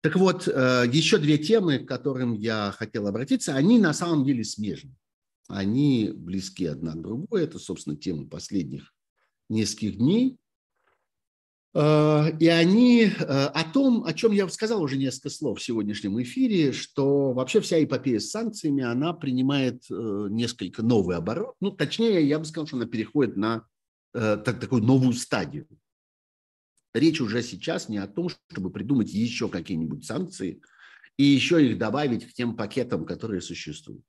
Так 0.00 0.14
вот, 0.14 0.46
э, 0.46 0.84
еще 0.92 1.18
две 1.18 1.38
темы, 1.38 1.80
к 1.80 1.88
которым 1.88 2.34
я 2.34 2.72
хотел 2.78 3.08
обратиться, 3.08 3.56
они 3.56 3.80
на 3.80 3.92
самом 3.92 4.24
деле 4.24 4.44
смежны 4.44 4.94
они 5.48 6.10
близки 6.14 6.66
одна 6.66 6.92
к 6.92 7.02
другой. 7.02 7.44
Это, 7.44 7.58
собственно, 7.58 7.96
тема 7.96 8.28
последних 8.28 8.94
нескольких 9.48 9.98
дней. 9.98 10.38
А, 11.74 12.28
и 12.38 12.46
они 12.48 13.04
э, 13.04 13.08
о 13.08 13.64
том, 13.64 14.04
о 14.04 14.12
чем 14.12 14.32
я 14.32 14.46
сказал 14.48 14.82
уже 14.82 14.98
несколько 14.98 15.30
слов 15.30 15.58
в 15.58 15.62
сегодняшнем 15.62 16.20
эфире, 16.22 16.72
что 16.72 17.32
вообще 17.32 17.60
вся 17.60 17.82
эпопея 17.82 18.18
с 18.18 18.30
санкциями, 18.30 18.82
она 18.82 19.14
принимает 19.14 19.84
э, 19.90 19.94
несколько 20.30 20.82
новый 20.82 21.16
оборот. 21.16 21.54
Ну, 21.60 21.70
точнее, 21.70 22.26
я 22.26 22.38
бы 22.38 22.44
сказал, 22.44 22.66
что 22.66 22.76
она 22.76 22.86
переходит 22.86 23.36
на 23.36 23.66
э, 24.12 24.36
так, 24.44 24.60
такую 24.60 24.82
новую 24.82 25.14
стадию. 25.14 25.66
Речь 26.92 27.22
уже 27.22 27.42
сейчас 27.42 27.88
не 27.88 27.96
о 27.96 28.06
том, 28.06 28.28
чтобы 28.50 28.70
придумать 28.70 29.10
еще 29.10 29.48
какие-нибудь 29.48 30.04
санкции 30.04 30.60
и 31.16 31.24
еще 31.24 31.66
их 31.66 31.78
добавить 31.78 32.26
к 32.26 32.34
тем 32.34 32.54
пакетам, 32.54 33.06
которые 33.06 33.40
существуют. 33.40 34.04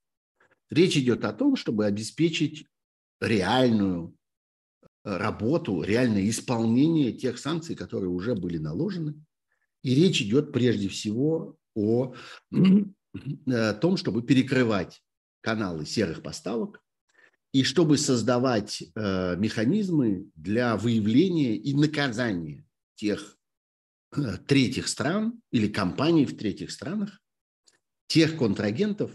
Речь 0.73 0.97
идет 0.97 1.23
о 1.23 1.33
том, 1.33 1.55
чтобы 1.55 1.85
обеспечить 1.85 2.65
реальную 3.21 4.15
э, 5.03 5.17
работу, 5.17 5.83
реальное 5.83 6.27
исполнение 6.29 7.13
тех 7.13 7.37
санкций, 7.37 7.75
которые 7.75 8.09
уже 8.09 8.33
были 8.33 8.57
наложены. 8.57 9.13
И 9.83 9.93
речь 9.93 10.21
идет 10.21 10.51
прежде 10.51 10.89
всего 10.89 11.57
о 11.75 12.15
э, 12.51 13.73
том, 13.81 13.97
чтобы 13.97 14.23
перекрывать 14.23 15.03
каналы 15.41 15.85
серых 15.85 16.23
поставок 16.23 16.81
и 17.51 17.63
чтобы 17.63 17.99
создавать 17.99 18.81
э, 18.81 19.35
механизмы 19.37 20.27
для 20.33 20.75
выявления 20.75 21.55
и 21.55 21.75
наказания 21.75 22.65
тех 22.95 23.37
третьих 24.47 24.87
стран 24.87 25.39
или 25.51 25.67
компаний 25.67 26.25
в 26.25 26.35
третьих 26.35 26.71
странах, 26.71 27.19
тех 28.07 28.37
контрагентов, 28.37 29.11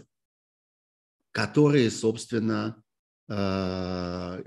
которые, 1.39 1.89
собственно, 1.89 2.83
э, 3.29 4.43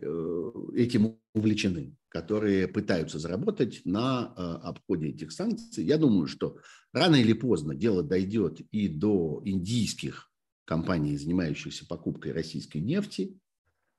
этим 0.74 1.18
увлечены, 1.32 1.96
которые 2.08 2.68
пытаются 2.68 3.18
заработать 3.18 3.80
на 3.86 4.34
э, 4.36 4.42
обходе 4.68 5.08
этих 5.08 5.32
санкций. 5.32 5.84
Я 5.86 5.96
думаю, 5.96 6.26
что 6.26 6.58
рано 6.92 7.16
или 7.16 7.32
поздно 7.32 7.74
дело 7.74 8.02
дойдет 8.02 8.60
и 8.60 8.88
до 8.88 9.40
индийских 9.46 10.30
компаний, 10.66 11.16
занимающихся 11.16 11.86
покупкой 11.86 12.32
российской 12.32 12.82
нефти. 12.82 13.38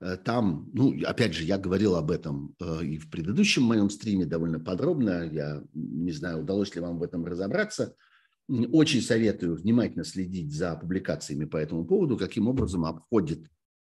Э, 0.00 0.16
там, 0.16 0.70
ну, 0.72 0.96
опять 1.04 1.34
же, 1.34 1.42
я 1.42 1.58
говорил 1.58 1.96
об 1.96 2.12
этом 2.12 2.54
и 2.80 2.98
в 2.98 3.10
предыдущем 3.10 3.64
моем 3.64 3.90
стриме 3.90 4.24
довольно 4.24 4.60
подробно. 4.60 5.28
Я 5.32 5.64
не 5.74 6.12
знаю, 6.12 6.42
удалось 6.42 6.72
ли 6.76 6.80
вам 6.80 7.00
в 7.00 7.02
этом 7.02 7.24
разобраться– 7.24 7.96
очень 8.48 9.00
советую 9.00 9.56
внимательно 9.56 10.04
следить 10.04 10.52
за 10.54 10.74
публикациями 10.76 11.44
по 11.44 11.56
этому 11.56 11.84
поводу, 11.84 12.16
каким 12.16 12.48
образом 12.48 12.84
обходит 12.84 13.48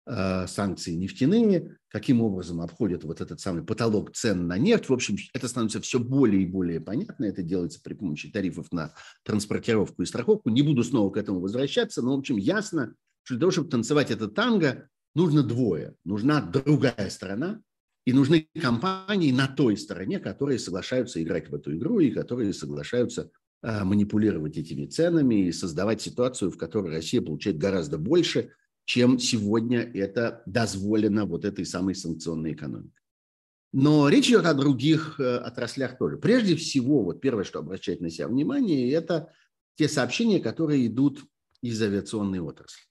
э, 0.07 0.47
санкции 0.47 0.93
нефтяные, 0.93 1.79
каким 1.89 2.21
образом 2.21 2.61
обходят 2.61 3.05
вот 3.05 3.21
этот 3.21 3.41
самый 3.41 3.65
потолок 3.65 4.13
цен 4.13 4.47
на 4.47 4.59
нефть. 4.59 4.89
В 4.89 4.93
общем, 4.93 5.17
это 5.33 5.49
становится 5.49 5.81
все 5.81 5.99
более 5.99 6.43
и 6.43 6.47
более 6.47 6.81
понятно. 6.81 7.25
Это 7.25 7.43
делается 7.43 7.81
при 7.83 7.95
помощи 7.95 8.31
тарифов 8.31 8.71
на 8.71 8.95
транспортировку 9.25 10.03
и 10.03 10.07
страховку. 10.07 10.51
Не 10.51 10.63
буду 10.63 10.85
снова 10.85 11.11
к 11.11 11.17
этому 11.17 11.41
возвращаться, 11.41 12.03
но, 12.03 12.15
в 12.15 12.19
общем, 12.19 12.37
ясно, 12.37 12.95
что 13.23 13.35
для 13.35 13.41
того, 13.41 13.53
чтобы 13.53 13.71
танцевать 13.71 14.11
это 14.11 14.29
танго, 14.29 14.89
нужно 15.15 15.43
двое. 15.43 15.95
Нужна 16.05 16.43
другая 16.43 17.09
сторона, 17.09 17.63
и 18.05 18.13
нужны 18.13 18.49
компании 18.61 19.33
на 19.33 19.49
той 19.49 19.77
стороне, 19.77 20.19
которые 20.19 20.59
соглашаются 20.59 21.23
играть 21.23 21.49
в 21.49 21.55
эту 21.55 21.75
игру 21.75 22.01
и 22.01 22.11
которые 22.11 22.53
соглашаются 22.53 23.31
манипулировать 23.85 24.57
этими 24.57 24.87
ценами 24.87 25.47
и 25.47 25.53
создавать 25.53 26.03
ситуацию, 26.03 26.51
в 26.51 26.59
которой 26.59 26.93
Россия 26.93 27.23
получает 27.23 27.59
гораздо 27.59 27.99
больше, 27.99 28.51
чем 28.85 29.19
сегодня 29.19 29.81
это 29.81 30.43
дозволено 30.47 31.25
вот 31.25 31.45
этой 31.45 31.65
самой 31.65 31.95
санкционной 31.95 32.53
экономикой. 32.53 33.01
Но 33.73 34.09
речь 34.09 34.29
идет 34.29 34.47
о 34.47 34.55
других 34.55 35.19
э, 35.19 35.37
отраслях 35.39 35.99
тоже. 35.99 36.17
Прежде 36.17 36.55
всего, 36.55 37.03
вот 37.03 37.21
первое, 37.21 37.45
что 37.45 37.59
обращает 37.59 38.01
на 38.01 38.11
себя 38.11 38.29
внимание, 38.29 38.93
это 38.93 39.33
те 39.77 39.89
сообщения, 39.89 40.39
которые 40.39 40.87
идут 40.87 41.25
из 41.61 41.81
авиационной 41.83 42.41
отрасли. 42.41 42.85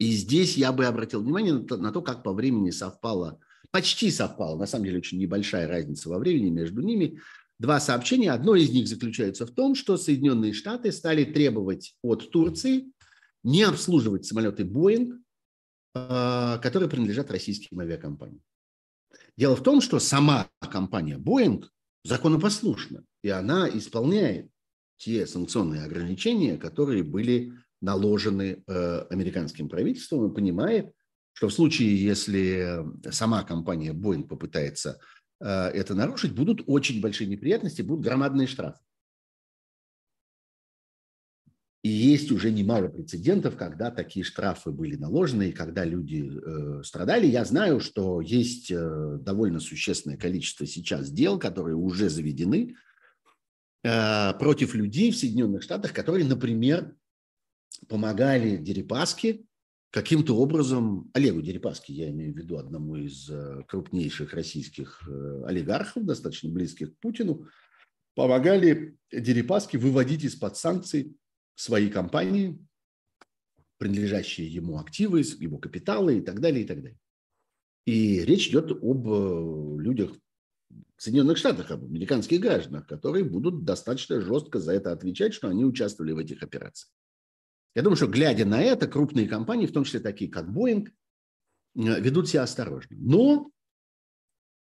И 0.00 0.10
здесь 0.10 0.56
я 0.56 0.72
бы 0.72 0.86
обратил 0.86 1.22
внимание 1.22 1.54
на 1.54 1.92
то, 1.92 2.02
как 2.02 2.24
по 2.24 2.32
времени 2.32 2.70
совпало 2.70 3.38
почти 3.74 4.08
совпало, 4.12 4.56
на 4.56 4.66
самом 4.66 4.84
деле 4.84 4.98
очень 4.98 5.18
небольшая 5.18 5.66
разница 5.66 6.08
во 6.08 6.20
времени 6.20 6.48
между 6.48 6.80
ними, 6.80 7.18
два 7.58 7.80
сообщения. 7.80 8.32
Одно 8.32 8.54
из 8.54 8.70
них 8.70 8.88
заключается 8.88 9.46
в 9.46 9.50
том, 9.50 9.74
что 9.74 9.96
Соединенные 9.96 10.52
Штаты 10.52 10.92
стали 10.92 11.24
требовать 11.24 11.94
от 12.02 12.30
Турции 12.30 12.92
не 13.42 13.62
обслуживать 13.62 14.24
самолеты 14.24 14.64
Boeing, 14.64 15.12
а, 15.94 16.58
которые 16.58 16.88
принадлежат 16.88 17.30
российским 17.30 17.78
авиакомпаниям. 17.80 18.42
Дело 19.36 19.56
в 19.56 19.62
том, 19.62 19.80
что 19.80 19.98
сама 19.98 20.48
компания 20.60 21.18
Boeing 21.18 21.64
законопослушна, 22.04 23.04
и 23.22 23.28
она 23.28 23.68
исполняет 23.68 24.50
те 24.96 25.26
санкционные 25.26 25.84
ограничения, 25.84 26.56
которые 26.56 27.02
были 27.02 27.52
наложены 27.80 28.62
э, 28.66 29.06
американским 29.10 29.68
правительством, 29.68 30.30
и 30.30 30.34
понимает, 30.34 30.92
что 31.32 31.48
в 31.48 31.52
случае, 31.52 32.02
если 32.02 32.84
сама 33.10 33.42
компания 33.42 33.92
Boeing 33.92 34.26
попытается 34.26 34.98
это 35.40 35.94
нарушить, 35.94 36.32
будут 36.32 36.62
очень 36.66 37.00
большие 37.00 37.28
неприятности, 37.28 37.82
будут 37.82 38.04
громадные 38.04 38.46
штрафы. 38.46 38.78
И 41.84 41.90
есть 41.90 42.32
уже 42.32 42.50
немало 42.50 42.88
прецедентов, 42.88 43.56
когда 43.56 43.90
такие 43.90 44.24
штрафы 44.24 44.70
были 44.70 44.96
наложены, 44.96 45.50
и 45.50 45.52
когда 45.52 45.84
люди 45.84 46.32
э, 46.34 46.82
страдали. 46.82 47.26
Я 47.26 47.44
знаю, 47.44 47.78
что 47.78 48.22
есть 48.22 48.70
э, 48.70 49.18
довольно 49.20 49.60
существенное 49.60 50.16
количество 50.16 50.66
сейчас 50.66 51.10
дел, 51.10 51.38
которые 51.38 51.76
уже 51.76 52.08
заведены 52.08 52.74
э, 53.82 54.32
против 54.38 54.74
людей 54.74 55.10
в 55.10 55.18
Соединенных 55.18 55.62
Штатах, 55.62 55.92
которые, 55.92 56.24
например, 56.24 56.96
помогали 57.86 58.56
Дерипаске 58.56 59.44
каким-то 59.94 60.36
образом 60.36 61.08
Олегу 61.14 61.40
Дерипаски, 61.40 61.92
я 61.92 62.10
имею 62.10 62.34
в 62.34 62.36
виду 62.36 62.58
одному 62.58 62.96
из 62.96 63.30
э, 63.30 63.62
крупнейших 63.68 64.34
российских 64.34 65.00
э, 65.08 65.44
олигархов, 65.46 66.04
достаточно 66.04 66.50
близких 66.50 66.92
к 66.92 66.98
Путину, 66.98 67.46
помогали 68.16 68.98
Дерипаске 69.12 69.78
выводить 69.78 70.24
из-под 70.24 70.56
санкций 70.56 71.16
свои 71.54 71.88
компании, 71.90 72.58
принадлежащие 73.78 74.48
ему 74.48 74.80
активы, 74.80 75.20
его 75.20 75.58
капиталы 75.58 76.18
и 76.18 76.20
так 76.22 76.40
далее, 76.40 76.64
и 76.64 76.66
так 76.66 76.82
далее. 76.82 76.98
И 77.86 78.18
речь 78.24 78.48
идет 78.48 78.72
об 78.72 79.08
э, 79.08 79.80
людях 79.80 80.10
в 80.96 81.02
Соединенных 81.04 81.38
Штатах, 81.38 81.70
об 81.70 81.84
американских 81.84 82.40
гражданах, 82.40 82.88
которые 82.88 83.22
будут 83.22 83.62
достаточно 83.62 84.20
жестко 84.20 84.58
за 84.58 84.72
это 84.72 84.90
отвечать, 84.90 85.34
что 85.34 85.48
они 85.48 85.64
участвовали 85.64 86.10
в 86.10 86.18
этих 86.18 86.42
операциях. 86.42 86.90
Я 87.74 87.82
думаю, 87.82 87.96
что 87.96 88.06
глядя 88.06 88.44
на 88.44 88.62
это, 88.62 88.86
крупные 88.86 89.28
компании, 89.28 89.66
в 89.66 89.72
том 89.72 89.84
числе 89.84 90.00
такие 90.00 90.30
как 90.30 90.46
Boeing, 90.46 90.88
э, 91.76 92.00
ведут 92.00 92.28
себя 92.28 92.44
осторожно. 92.44 92.96
Но 92.98 93.50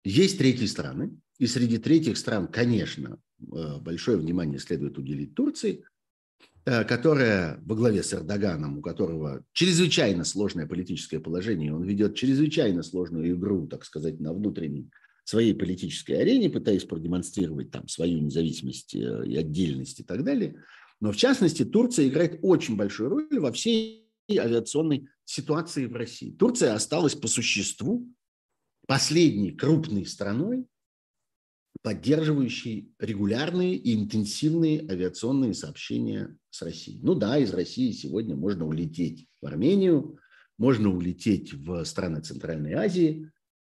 есть 0.05 0.39
третьи 0.39 0.67
страны, 0.67 1.19
и 1.39 1.47
среди 1.47 1.79
третьих 1.79 2.17
стран, 2.17 2.47
конечно, 2.47 3.19
э, 3.41 3.79
большое 3.81 4.19
внимание 4.19 4.61
следует 4.61 4.99
уделить 4.99 5.35
Турции, 5.35 5.85
э, 6.65 6.85
которая 6.85 7.59
во 7.65 7.75
главе 7.75 8.05
с 8.05 8.15
Эрдоганом, 8.15 8.79
у 8.79 8.83
которого 8.83 9.45
чрезвычайно 9.53 10.23
сложное 10.23 10.67
политическое 10.67 11.19
положение, 11.19 11.75
он 11.75 11.83
ведет 11.83 12.15
чрезвычайно 12.15 12.85
сложную 12.85 13.33
игру, 13.33 13.67
так 13.67 13.85
сказать, 13.85 14.21
на 14.21 14.33
внутренней 14.33 14.91
своей 15.25 15.55
политической 15.55 16.13
арене, 16.13 16.51
пытаясь 16.51 16.85
продемонстрировать 16.85 17.73
там 17.73 17.89
свою 17.89 18.21
независимость 18.21 18.95
и 18.95 19.05
отдельность 19.37 19.99
и 19.99 20.05
так 20.05 20.23
далее– 20.23 20.55
но 21.03 21.11
в 21.11 21.17
частности, 21.17 21.65
Турция 21.65 22.07
играет 22.07 22.39
очень 22.43 22.77
большую 22.77 23.11
роль 23.11 23.27
во 23.41 23.51
всей 23.51 24.09
авиационной 24.31 25.09
ситуации 25.25 25.87
в 25.87 25.97
России. 25.97 26.31
Турция 26.31 26.75
осталась 26.75 27.17
по 27.17 27.27
существу 27.27 28.09
последней 28.87 29.51
крупной 29.51 30.07
страной, 30.07 30.65
поддерживающей 31.83 32.95
регулярные 33.01 33.75
и 33.75 33.97
интенсивные 33.97 34.89
авиационные 34.89 35.55
сообщения 35.55 36.39
с 36.51 36.63
Россией. 36.63 37.01
Ну 37.03 37.17
да, 37.17 37.37
из 37.37 37.53
России 37.53 37.91
сегодня 37.91 38.37
можно 38.37 38.65
улететь 38.65 39.27
в 39.41 39.47
Армению, 39.47 40.21
можно 40.57 40.95
улететь 40.95 41.53
в 41.53 41.83
страны 41.85 42.21
Центральной 42.21 42.75
Азии, 42.75 43.29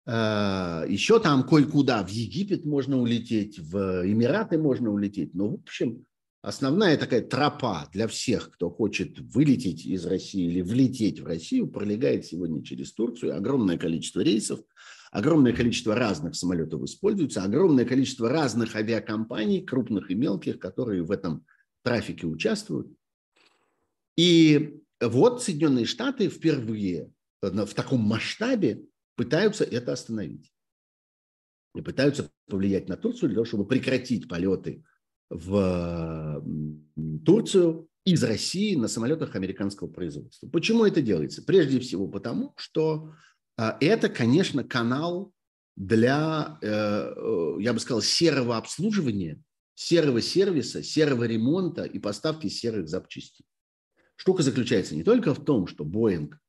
а, 0.06 0.86
еще 0.88 1.20
там 1.20 1.46
кое-куда, 1.46 2.06
в 2.06 2.10
Египет 2.10 2.64
можно 2.64 3.02
улететь, 3.02 3.60
в 3.60 4.10
Эмираты 4.10 4.58
можно 4.58 4.92
улететь. 4.92 5.34
Но, 5.34 5.50
в 5.50 5.54
общем, 5.56 6.06
основная 6.42 6.98
такая 6.98 7.22
тропа 7.22 7.90
для 7.94 8.08
всех, 8.08 8.52
кто 8.52 8.70
хочет 8.70 9.20
вылететь 9.20 9.86
из 9.86 10.06
России 10.06 10.48
или 10.48 10.62
влететь 10.62 11.20
в 11.20 11.26
Россию, 11.26 11.68
пролегает 11.68 12.26
сегодня 12.26 12.64
через 12.64 12.94
Турцию. 12.94 13.36
Огромное 13.36 13.78
количество 13.78 14.22
рейсов, 14.22 14.62
огромное 15.12 15.54
количество 15.54 15.96
разных 15.96 16.36
самолетов 16.36 16.84
используется, 16.84 17.44
огромное 17.44 17.86
количество 17.86 18.30
разных 18.30 18.76
авиакомпаний, 18.76 19.66
крупных 19.66 20.12
и 20.12 20.16
мелких, 20.16 20.60
которые 20.60 21.04
в 21.04 21.12
этом 21.12 21.46
трафике 21.84 22.28
участвуют. 22.28 22.92
И 24.16 24.80
вот 25.00 25.44
Соединенные 25.44 25.86
Штаты 25.86 26.30
впервые 26.30 27.12
в 27.42 27.74
таком 27.74 28.02
масштабе 28.02 28.84
пытаются 29.16 29.64
это 29.64 29.94
остановить. 29.94 30.52
И 31.76 31.82
пытаются 31.82 32.32
повлиять 32.48 32.90
на 32.90 32.98
Турцию 32.98 33.30
для 33.30 33.36
того, 33.36 33.46
чтобы 33.46 33.68
прекратить 33.68 34.28
полеты 34.28 34.84
в 35.30 36.44
Турцию 37.26 37.88
из 38.06 38.24
России 38.24 38.76
на 38.76 38.88
самолетах 38.88 39.36
американского 39.36 39.88
производства. 39.88 40.48
Почему 40.48 40.86
это 40.86 41.02
делается? 41.02 41.44
Прежде 41.44 41.80
всего 41.80 42.08
потому, 42.08 42.54
что 42.56 43.14
а, 43.58 43.78
это, 43.82 44.08
конечно, 44.08 44.64
канал 44.64 45.34
для, 45.76 46.58
э, 46.62 46.68
э, 46.70 47.56
я 47.60 47.74
бы 47.74 47.80
сказал, 47.80 48.02
серого 48.02 48.58
обслуживания, 48.58 49.42
серого 49.76 50.22
сервиса, 50.22 50.82
серого 50.82 51.26
ремонта 51.26 51.84
и 51.84 52.00
поставки 52.00 52.48
серых 52.48 52.88
запчастей. 52.88 53.46
Штука 54.16 54.42
заключается 54.42 54.96
не 54.96 55.04
только 55.04 55.34
в 55.36 55.44
том, 55.44 55.68
что 55.68 55.84
Боинг 55.84 56.40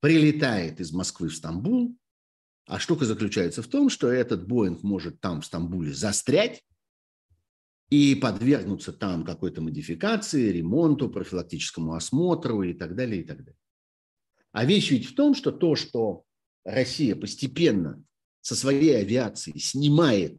прилетает 0.00 0.80
из 0.80 0.92
Москвы 0.92 1.28
в 1.28 1.36
Стамбул, 1.36 1.96
а 2.66 2.78
штука 2.78 3.04
заключается 3.04 3.62
в 3.62 3.68
том, 3.68 3.88
что 3.88 4.08
этот 4.10 4.46
Боинг 4.48 4.82
может 4.82 5.20
там, 5.20 5.42
в 5.42 5.46
Стамбуле, 5.46 5.92
застрять, 5.92 6.62
и 7.92 8.14
подвергнуться 8.14 8.90
там 8.90 9.22
какой-то 9.22 9.60
модификации, 9.60 10.50
ремонту, 10.50 11.10
профилактическому 11.10 11.92
осмотру 11.92 12.62
и 12.62 12.72
так 12.72 12.96
далее, 12.96 13.20
и 13.20 13.22
так 13.22 13.44
далее. 13.44 13.58
А 14.52 14.64
вещь 14.64 14.90
ведь 14.92 15.04
в 15.04 15.14
том, 15.14 15.34
что 15.34 15.52
то, 15.52 15.76
что 15.76 16.24
Россия 16.64 17.14
постепенно 17.14 18.02
со 18.40 18.54
своей 18.54 18.96
авиацией 18.96 19.60
снимает 19.60 20.38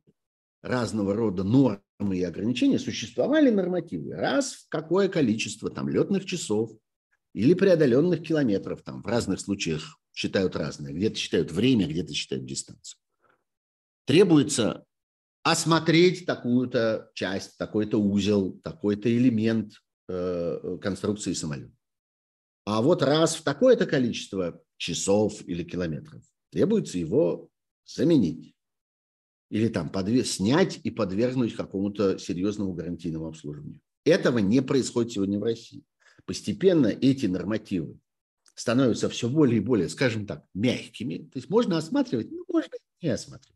разного 0.64 1.14
рода 1.14 1.44
нормы 1.44 2.18
и 2.18 2.24
ограничения, 2.24 2.80
существовали 2.80 3.52
нормативы. 3.52 4.16
Раз 4.16 4.54
в 4.54 4.70
какое 4.70 5.08
количество 5.08 5.70
там 5.70 5.90
летных 5.90 6.26
часов 6.26 6.72
или 7.36 7.54
преодоленных 7.54 8.24
километров, 8.24 8.82
там 8.82 9.04
в 9.04 9.06
разных 9.06 9.40
случаях 9.40 10.00
считают 10.12 10.56
разное. 10.56 10.92
Где-то 10.92 11.18
считают 11.18 11.52
время, 11.52 11.86
где-то 11.86 12.16
считают 12.16 12.46
дистанцию. 12.46 12.98
Требуется 14.06 14.88
осмотреть 15.44 16.26
такую-то 16.26 17.12
часть, 17.14 17.58
такой-то 17.58 18.02
узел, 18.02 18.60
такой-то 18.64 19.16
элемент 19.16 19.74
э, 20.08 20.78
конструкции 20.82 21.34
самолета. 21.34 21.74
А 22.66 22.82
вот 22.82 23.04
раз 23.04 23.36
в 23.36 23.44
такое-то 23.44 23.86
количество 23.86 24.62
часов 24.78 25.42
или 25.46 25.64
километров 25.64 26.24
требуется 26.50 26.98
его 26.98 27.50
заменить. 27.86 28.56
Или 29.50 29.68
там 29.68 29.90
подве- 29.90 30.24
снять 30.24 30.80
и 30.84 30.90
подвергнуть 30.90 31.56
какому-то 31.56 32.18
серьезному 32.18 32.74
гарантийному 32.74 33.28
обслуживанию. 33.28 33.82
Этого 34.06 34.40
не 34.40 34.62
происходит 34.62 35.12
сегодня 35.12 35.40
в 35.40 35.44
России. 35.44 35.84
Постепенно 36.26 36.88
эти 36.88 37.26
нормативы 37.26 38.00
становятся 38.56 39.10
все 39.10 39.30
более 39.30 39.58
и 39.58 39.64
более, 39.64 39.90
скажем 39.90 40.26
так, 40.26 40.46
мягкими. 40.54 41.18
То 41.18 41.40
есть 41.40 41.50
можно 41.50 41.78
осматривать, 41.78 42.32
ну, 42.32 42.46
можно 42.48 42.78
не 43.02 43.10
осматривать. 43.10 43.53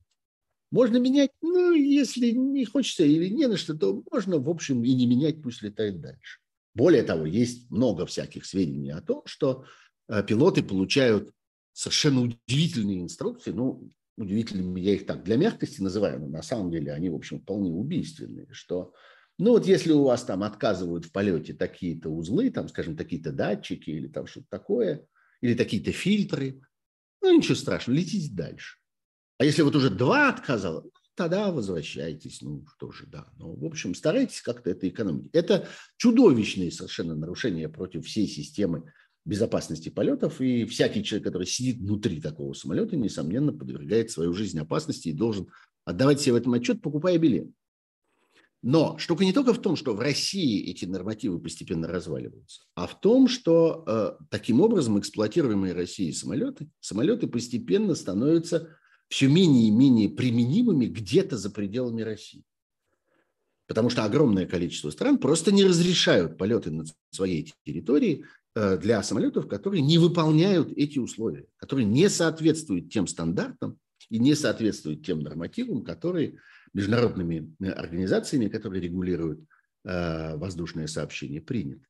Можно 0.71 0.97
менять, 0.97 1.31
ну, 1.41 1.71
если 1.73 2.31
не 2.31 2.65
хочется 2.65 3.03
или 3.03 3.29
не 3.29 3.47
на 3.47 3.57
что, 3.57 3.73
то 3.73 4.03
можно, 4.11 4.37
в 4.37 4.49
общем, 4.49 4.83
и 4.83 4.93
не 4.93 5.07
менять, 5.07 5.41
пусть 5.41 5.61
летает 5.61 6.01
дальше. 6.01 6.39
Более 6.73 7.03
того, 7.03 7.25
есть 7.25 7.71
много 7.71 8.05
всяких 8.05 8.45
сведений 8.45 8.91
о 8.91 9.01
том, 9.01 9.23
что 9.25 9.65
э, 10.09 10.23
пилоты 10.23 10.61
получают 10.63 11.31
совершенно 11.73 12.21
удивительные 12.21 13.01
инструкции. 13.01 13.51
Ну, 13.51 13.89
удивительными 14.17 14.79
я 14.81 14.93
их 14.93 15.05
так 15.05 15.23
для 15.23 15.37
мягкости 15.37 15.81
называю, 15.81 16.19
но 16.19 16.27
на 16.27 16.41
самом 16.41 16.71
деле 16.71 16.91
они, 16.91 17.09
в 17.09 17.15
общем, 17.15 17.39
вполне 17.39 17.71
убийственные, 17.71 18.47
что 18.51 18.93
ну 19.39 19.51
вот 19.51 19.67
если 19.67 19.91
у 19.91 20.03
вас 20.03 20.23
там 20.23 20.43
отказывают 20.43 21.05
в 21.05 21.11
полете 21.11 21.53
такие-то 21.53 22.09
узлы, 22.09 22.49
там, 22.49 22.67
скажем, 22.67 22.97
такие-то 22.97 23.31
датчики 23.31 23.91
или 23.91 24.07
там 24.07 24.25
что-то 24.25 24.47
такое, 24.49 25.05
или 25.41 25.53
такие-то 25.53 25.91
фильтры, 25.91 26.61
ну 27.21 27.37
ничего 27.37 27.55
страшного, 27.55 27.97
летите 27.97 28.33
дальше. 28.33 28.77
А 29.37 29.45
если 29.45 29.61
вот 29.61 29.75
уже 29.75 29.89
два 29.89 30.29
отказало, 30.29 30.81
ну, 30.81 30.91
тогда 31.15 31.51
возвращайтесь. 31.51 32.41
Ну 32.41 32.65
что 32.75 32.91
же, 32.91 33.05
да. 33.05 33.27
Ну, 33.37 33.55
в 33.55 33.65
общем, 33.65 33.93
старайтесь 33.93 34.41
как-то 34.41 34.69
это 34.69 34.87
экономить. 34.87 35.29
Это 35.33 35.67
чудовищные 35.97 36.71
совершенно 36.71 37.15
нарушения 37.15 37.69
против 37.69 38.05
всей 38.05 38.27
системы 38.27 38.91
безопасности 39.25 39.89
полетов, 39.89 40.39
и 40.39 40.65
всякий 40.65 41.03
человек, 41.03 41.25
который 41.25 41.45
сидит 41.45 41.79
внутри 41.79 42.21
такого 42.21 42.53
самолета, 42.53 42.95
несомненно, 42.95 43.51
подвергает 43.51 44.09
свою 44.09 44.33
жизнь 44.33 44.57
опасности 44.57 45.09
и 45.09 45.13
должен 45.13 45.49
отдавать 45.83 46.21
себе 46.21 46.33
в 46.33 46.37
этом 46.37 46.53
отчет, 46.53 46.81
покупая 46.81 47.17
билет. 47.17 47.49
Но 48.63 48.97
штука 48.97 49.23
не 49.23 49.33
только 49.33 49.53
в 49.53 49.61
том, 49.61 49.75
что 49.75 49.93
в 49.93 49.99
России 49.99 50.69
эти 50.69 50.85
нормативы 50.85 51.39
постепенно 51.39 51.87
разваливаются, 51.87 52.63
а 52.73 52.87
в 52.87 52.99
том, 52.99 53.27
что 53.27 53.83
э, 53.85 54.11
таким 54.29 54.61
образом 54.61 54.97
эксплуатируемые 54.97 55.73
Россией 55.73 56.11
самолеты, 56.11 56.69
самолеты 56.79 57.27
постепенно 57.27 57.95
становятся 57.95 58.77
все 59.09 59.27
менее 59.27 59.67
и 59.67 59.71
менее 59.71 60.09
применимыми 60.09 60.85
где-то 60.85 61.37
за 61.37 61.49
пределами 61.49 62.01
России. 62.01 62.43
Потому 63.67 63.89
что 63.89 64.03
огромное 64.03 64.45
количество 64.45 64.89
стран 64.89 65.17
просто 65.17 65.51
не 65.51 65.65
разрешают 65.65 66.37
полеты 66.37 66.71
над 66.71 66.87
своей 67.11 67.53
территорией 67.65 68.23
э, 68.55 68.77
для 68.77 69.03
самолетов, 69.03 69.47
которые 69.47 69.81
не 69.81 69.97
выполняют 69.97 70.71
эти 70.77 70.99
условия, 70.99 71.47
которые 71.57 71.85
не 71.85 72.09
соответствуют 72.09 72.91
тем 72.91 73.07
стандартам 73.07 73.77
и 74.09 74.19
не 74.19 74.35
соответствуют 74.35 75.05
тем 75.05 75.19
нормативам, 75.19 75.83
которые 75.83 76.39
международными 76.73 77.53
э, 77.59 77.69
организациями, 77.69 78.47
которые 78.47 78.81
регулируют 78.81 79.41
э, 79.83 80.37
воздушное 80.37 80.87
сообщение, 80.87 81.41
приняты. 81.41 81.85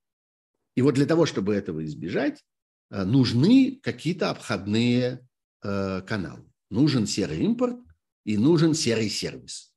И 0.75 0.81
вот 0.81 0.95
для 0.95 1.05
того, 1.05 1.25
чтобы 1.25 1.55
этого 1.55 1.83
избежать, 1.85 2.43
нужны 2.89 3.79
какие-то 3.81 4.29
обходные 4.29 5.27
каналы. 5.59 6.45
Нужен 6.69 7.07
серый 7.07 7.39
импорт 7.43 7.77
и 8.25 8.37
нужен 8.37 8.73
серый 8.73 9.09
сервис. 9.09 9.73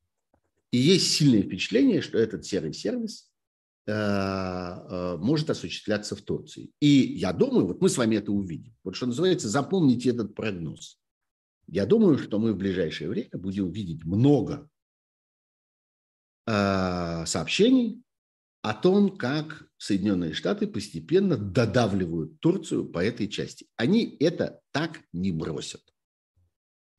И 0.73 0.79
есть 0.79 1.13
сильное 1.13 1.43
впечатление, 1.43 2.01
что 2.01 2.19
этот 2.19 2.45
серый 2.45 2.73
сервис 2.73 3.31
э, 3.87 3.93
э, 3.93 5.17
может 5.19 5.51
осуществляться 5.51 6.15
в 6.15 6.23
Турции. 6.23 6.71
И 6.81 6.87
я 6.87 7.33
думаю, 7.33 7.67
вот 7.67 7.81
мы 7.81 7.89
с 7.89 7.97
вами 7.97 8.17
это 8.17 8.33
увидим. 8.33 8.75
Вот 8.85 8.97
что 8.97 9.07
называется, 9.07 9.49
запомните 9.49 10.11
этот 10.11 10.35
прогноз. 10.35 11.01
Я 11.67 11.87
думаю, 11.87 12.19
что 12.19 12.39
мы 12.39 12.53
в 12.53 12.57
ближайшее 12.57 13.09
время 13.09 13.31
будем 13.33 13.71
видеть 13.71 14.05
много 14.05 14.69
э, 16.47 17.25
сообщений 17.27 18.03
о 18.63 18.75
том, 18.75 19.17
как 19.17 19.67
Соединенные 19.77 20.35
Штаты 20.35 20.67
постепенно 20.67 21.37
додавливают 21.37 22.41
Турцию 22.41 22.87
по 22.87 23.03
этой 23.03 23.29
части. 23.29 23.67
Они 23.77 24.17
это 24.21 24.61
так 24.73 25.01
не 25.13 25.33
бросят. 25.33 25.83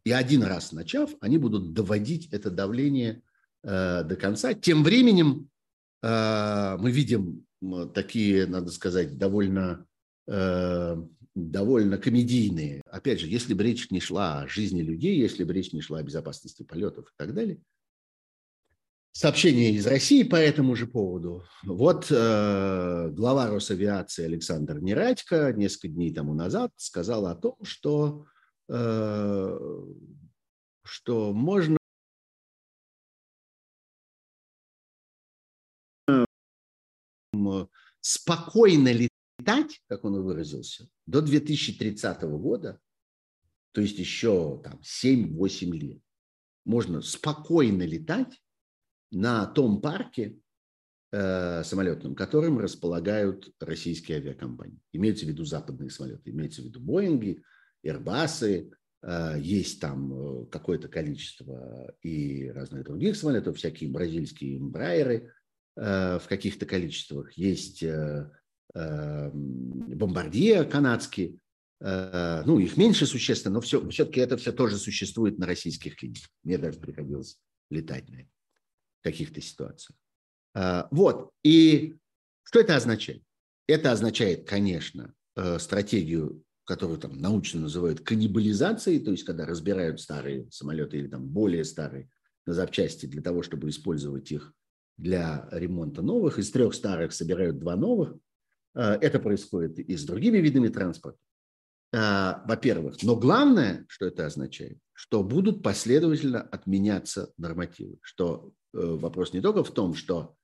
И 0.04 0.12
один 0.12 0.44
раз 0.44 0.72
начав, 0.72 1.12
они 1.22 1.38
будут 1.38 1.74
доводить 1.74 2.30
это 2.32 2.50
давление 2.50 3.22
э, 3.64 4.04
до 4.04 4.16
конца. 4.16 4.54
Тем 4.54 4.84
временем 4.84 5.50
э, 6.02 6.78
мы 6.80 6.92
видим 6.92 7.46
такие, 7.94 8.48
надо 8.48 8.72
сказать, 8.72 9.18
довольно, 9.18 9.86
э, 10.28 10.98
довольно 11.36 11.98
комедийные. 12.00 12.82
Опять 12.88 13.20
же, 13.20 13.28
если 13.28 13.54
бы 13.54 13.64
речь 13.64 13.92
не 13.92 14.00
шла 14.00 14.42
о 14.42 14.48
жизни 14.48 14.82
людей, 14.82 15.20
если 15.20 15.44
бы 15.44 15.54
речь 15.54 15.72
не 15.72 15.82
шла 15.82 16.00
о 16.00 16.04
безопасности 16.04 16.64
полетов 16.64 17.06
и 17.08 17.14
так 17.18 17.34
далее. 17.36 17.60
Сообщение 19.14 19.74
из 19.74 19.86
России 19.86 20.24
по 20.24 20.38
этому 20.38 20.74
же 20.76 20.88
поводу. 20.88 21.44
Вот 21.64 22.08
э, 22.10 23.10
глава 23.12 23.50
Росавиации 23.50 24.24
Александр 24.24 24.80
Нерадько 24.80 25.52
несколько 25.52 25.90
дней 25.90 26.14
тому 26.14 26.34
назад 26.34 26.72
сказал 26.78 27.28
о 27.28 27.36
том, 27.36 27.58
что 27.62 28.26
что 30.84 31.34
можно 31.34 31.78
спокойно 38.00 38.94
летать, 38.94 39.82
как 39.88 40.06
он 40.06 40.22
выразился, 40.22 40.88
до 41.06 41.22
2030 41.22 42.22
года, 42.22 42.80
то 43.74 43.82
есть 43.82 43.98
еще 44.00 44.62
там 44.64 44.80
7-8 44.82 45.72
лет, 45.72 46.02
можно 46.66 47.02
спокойно 47.02 47.84
летать 47.84 48.42
на 49.12 49.46
том 49.48 49.82
парке 49.82 50.40
э, 51.12 51.64
самолетном, 51.64 52.16
которым 52.16 52.60
располагают 52.60 53.54
российские 53.60 54.20
авиакомпании. 54.20 54.80
Имеются 54.94 55.26
в 55.26 55.30
виду 55.30 55.44
западные 55.44 55.90
самолеты, 55.90 56.30
имеется 56.30 56.62
в 56.62 56.66
виду 56.66 56.80
Боинги, 56.80 57.44
Airbus, 57.86 58.72
э, 59.04 59.36
есть 59.40 59.80
там 59.80 60.14
э, 60.14 60.46
какое-то 60.48 60.88
количество 60.88 61.94
и 62.02 62.50
разных 62.50 62.84
других 62.84 63.16
самолетов, 63.16 63.58
всякие 63.58 63.90
бразильские 63.90 64.58
эмбрайеры 64.58 65.34
э, 65.76 66.20
в 66.20 66.28
каких-то 66.28 66.66
количествах, 66.66 67.32
есть 67.34 67.84
бомбардье 68.74 70.64
канадские, 70.64 71.40
ну, 71.82 72.58
их 72.58 72.78
меньше 72.78 73.06
существенно, 73.06 73.56
но 73.56 73.62
все, 73.62 73.86
все-таки 73.90 74.22
это 74.22 74.38
все 74.38 74.54
тоже 74.54 74.78
существует 74.78 75.38
на 75.40 75.46
российских 75.46 76.02
линиях. 76.02 76.30
Мне 76.44 76.58
даже 76.58 76.80
приходилось 76.80 77.38
летать 77.70 78.08
на 78.08 78.20
каких-то 79.02 79.42
ситуациях. 79.42 79.98
Вот, 80.90 81.32
и 81.44 81.98
что 82.44 82.62
это 82.62 82.78
означает? 82.78 83.24
Это 83.68 83.92
означает, 83.92 84.48
конечно, 84.48 85.14
стратегию 85.58 86.46
которую 86.72 87.00
там 87.00 87.20
научно 87.20 87.60
называют 87.60 88.00
каннибализацией, 88.00 89.02
то 89.02 89.12
есть 89.12 89.26
когда 89.26 89.46
разбирают 89.46 90.00
старые 90.00 90.50
самолеты 90.52 91.00
или 91.00 91.08
там 91.08 91.28
более 91.28 91.66
старые 91.66 92.10
на 92.46 92.54
запчасти 92.54 93.08
для 93.08 93.22
того, 93.22 93.44
чтобы 93.44 93.68
использовать 93.68 94.32
их 94.32 94.54
для 94.96 95.50
ремонта 95.52 96.02
новых. 96.02 96.40
Из 96.40 96.50
трех 96.50 96.74
старых 96.74 97.12
собирают 97.12 97.60
два 97.60 97.76
новых. 97.76 98.16
А, 98.74 98.96
это 98.96 99.20
происходит 99.20 99.80
и 99.80 99.98
с 99.98 100.06
другими 100.06 100.38
видами 100.38 100.70
транспорта, 100.70 101.20
а, 101.94 102.42
во-первых. 102.48 103.04
Но 103.04 103.18
главное, 103.18 103.86
что 103.90 104.06
это 104.06 104.26
означает, 104.26 104.80
что 104.94 105.26
будут 105.26 105.62
последовательно 105.62 106.42
отменяться 106.42 107.34
нормативы. 107.36 107.98
Что 108.02 108.54
э, 108.74 108.78
вопрос 108.80 109.34
не 109.34 109.42
только 109.42 109.66
в 109.66 109.72
том, 109.72 109.94
что 109.94 110.36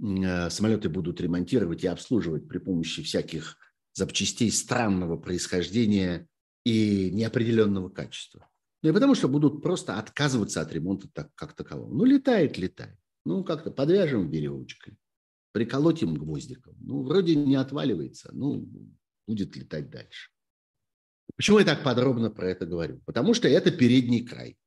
э, 0.00 0.48
самолеты 0.48 0.88
будут 0.88 1.20
ремонтировать 1.20 1.82
и 1.82 1.88
обслуживать 1.88 2.46
при 2.46 2.58
помощи 2.58 3.02
всяких 3.02 3.56
запчастей 3.92 4.50
странного 4.50 5.16
происхождения 5.16 6.28
и 6.64 7.10
неопределенного 7.10 7.88
качества. 7.88 8.48
Ну 8.82 8.90
и 8.90 8.92
потому 8.92 9.14
что 9.14 9.28
будут 9.28 9.62
просто 9.62 9.98
отказываться 9.98 10.60
от 10.60 10.72
ремонта 10.72 11.08
так, 11.12 11.30
как 11.34 11.54
такового. 11.54 11.92
Ну, 11.92 12.04
летает, 12.04 12.58
летает. 12.58 12.98
Ну, 13.24 13.44
как-то 13.44 13.70
подвяжем 13.70 14.28
веревочкой, 14.28 14.96
приколотим 15.52 16.14
гвоздиком. 16.14 16.74
Ну, 16.80 17.02
вроде 17.02 17.36
не 17.36 17.54
отваливается, 17.54 18.30
ну, 18.32 18.68
будет 19.28 19.56
летать 19.56 19.90
дальше. 19.90 20.30
Почему 21.36 21.60
я 21.60 21.64
так 21.64 21.84
подробно 21.84 22.30
про 22.30 22.50
это 22.50 22.66
говорю? 22.66 23.00
Потому 23.06 23.34
что 23.34 23.48
это 23.48 23.70
передний 23.70 24.26
край. 24.26 24.58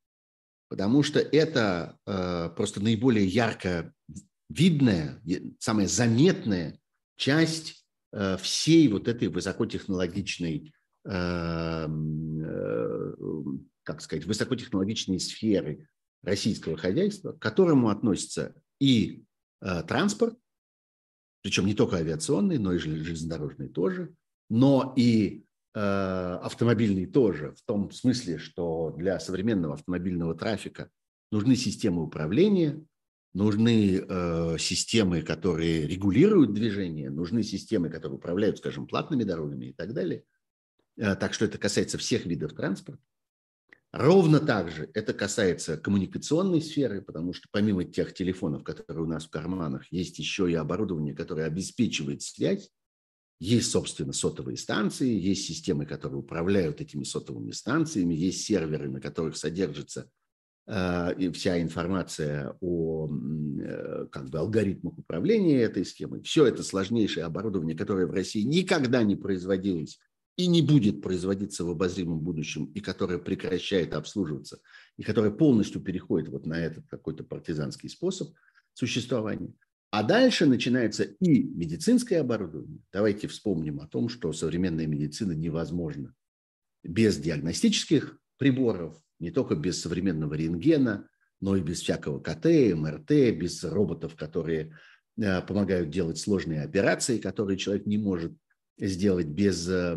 Потому 0.69 1.03
что 1.03 1.19
это 1.19 1.99
э, 2.05 2.49
просто 2.55 2.81
наиболее 2.81 3.27
ярко 3.27 3.93
видная, 4.49 5.21
самая 5.59 5.87
заметная 5.87 6.79
часть 7.17 7.84
всей 8.37 8.87
вот 8.87 9.07
этой 9.07 9.27
высокотехнологичной, 9.27 10.73
эм, 11.05 12.41
э, 12.41 13.13
как 13.83 14.01
сказать, 14.01 14.25
высокотехнологичной 14.25 15.19
сферы 15.19 15.87
российского 16.23 16.77
хозяйства, 16.77 17.33
к 17.33 17.39
которому 17.39 17.89
относится 17.89 18.55
и 18.79 19.23
э, 19.61 19.83
транспорт, 19.83 20.37
причем 21.41 21.65
не 21.65 21.75
только 21.75 21.97
авиационный, 21.97 22.57
но 22.57 22.73
и 22.73 22.79
железнодорожный 22.79 23.69
тоже, 23.69 24.13
но 24.49 24.93
и 24.95 25.43
автомобильный 25.77 27.05
тоже, 27.05 27.51
в 27.51 27.61
том 27.63 27.91
смысле, 27.91 28.37
что 28.37 28.91
для 28.97 29.19
современного 29.19 29.73
автомобильного 29.73 30.33
трафика 30.33 30.89
нужны 31.33 31.57
системы 31.57 32.01
управления, 32.01 32.81
нужны 33.35 33.97
э, 33.97 34.57
системы, 34.57 35.21
которые 35.21 35.85
регулируют 35.85 36.53
движение, 36.53 37.11
нужны 37.11 37.43
системы, 37.43 37.89
которые 37.89 38.17
управляют, 38.17 38.57
скажем, 38.57 38.87
платными 38.87 39.23
дорогами 39.23 39.67
и 39.67 39.73
так 39.73 39.93
далее. 39.93 40.23
так 40.95 41.33
что 41.33 41.45
это 41.45 41.57
касается 41.57 41.97
всех 41.97 42.25
видов 42.25 42.53
транспорта. 42.53 43.03
Ровно 43.91 44.39
так 44.39 44.71
же 44.71 44.89
это 44.93 45.13
касается 45.13 45.77
коммуникационной 45.77 46.61
сферы, 46.61 47.01
потому 47.01 47.33
что 47.33 47.47
помимо 47.51 47.85
тех 47.85 48.13
телефонов, 48.13 48.63
которые 48.63 49.03
у 49.03 49.07
нас 49.07 49.25
в 49.25 49.29
карманах, 49.29 49.89
есть 49.91 50.19
еще 50.19 50.51
и 50.51 50.53
оборудование, 50.53 51.13
которое 51.13 51.45
обеспечивает 51.45 52.21
связь. 52.21 52.69
Есть, 53.39 53.71
собственно, 53.71 54.13
сотовые 54.13 54.57
станции, 54.57 55.09
есть 55.09 55.45
системы, 55.45 55.85
которые 55.85 56.19
управляют 56.19 56.79
этими 56.79 57.03
сотовыми 57.03 57.51
станциями, 57.51 58.13
есть 58.13 58.45
серверы, 58.45 58.89
на 58.89 59.01
которых 59.01 59.35
содержится 59.35 60.09
э, 60.67 61.31
вся 61.31 61.61
информация 61.61 62.55
о 62.61 63.09
э, 63.09 64.07
как 64.11 64.29
бы, 64.29 64.39
алгоритмах 64.39 64.97
управления 64.97 65.61
этой 65.61 65.85
схемой. 65.85 66.21
Все 66.21 66.45
это 66.45 66.63
сложнейшее 66.63 67.25
оборудование, 67.25 67.77
которое 67.77 68.07
в 68.07 68.11
России 68.11 68.41
никогда 68.41 69.03
не 69.03 69.15
производилось 69.15 69.99
и 70.37 70.47
не 70.47 70.61
будет 70.61 71.01
производиться 71.01 71.63
в 71.63 71.69
обозримом 71.69 72.19
будущем, 72.19 72.65
и 72.65 72.81
которая 72.81 73.19
прекращает 73.19 73.93
обслуживаться, 73.93 74.59
и 74.97 75.03
которая 75.03 75.31
полностью 75.31 75.81
переходит 75.81 76.29
вот 76.29 76.45
на 76.45 76.59
этот 76.59 76.87
какой-то 76.87 77.23
партизанский 77.23 77.89
способ 77.89 78.33
существования. 78.73 79.53
А 79.91 80.03
дальше 80.03 80.45
начинается 80.45 81.03
и 81.03 81.43
медицинское 81.43 82.17
оборудование. 82.17 82.79
Давайте 82.91 83.29
вспомним 83.29 83.79
о 83.79 83.87
том, 83.87 84.09
что 84.09 84.33
современная 84.33 84.87
медицина 84.87 85.31
невозможна 85.31 86.13
без 86.83 87.17
диагностических 87.17 88.19
приборов, 88.37 89.01
не 89.19 89.31
только 89.31 89.55
без 89.55 89.81
современного 89.81 90.33
рентгена, 90.33 91.07
но 91.41 91.55
и 91.55 91.61
без 91.61 91.81
всякого 91.81 92.19
КТ, 92.19 92.45
МРТ, 92.75 93.37
без 93.37 93.63
роботов, 93.63 94.15
которые 94.15 94.77
э, 95.17 95.41
помогают 95.41 95.89
делать 95.89 96.17
сложные 96.17 96.61
операции, 96.61 97.19
которые 97.19 97.57
человек 97.57 97.85
не 97.85 97.97
может 97.97 98.33
сделать 98.77 99.27
без 99.27 99.67
э, 99.69 99.95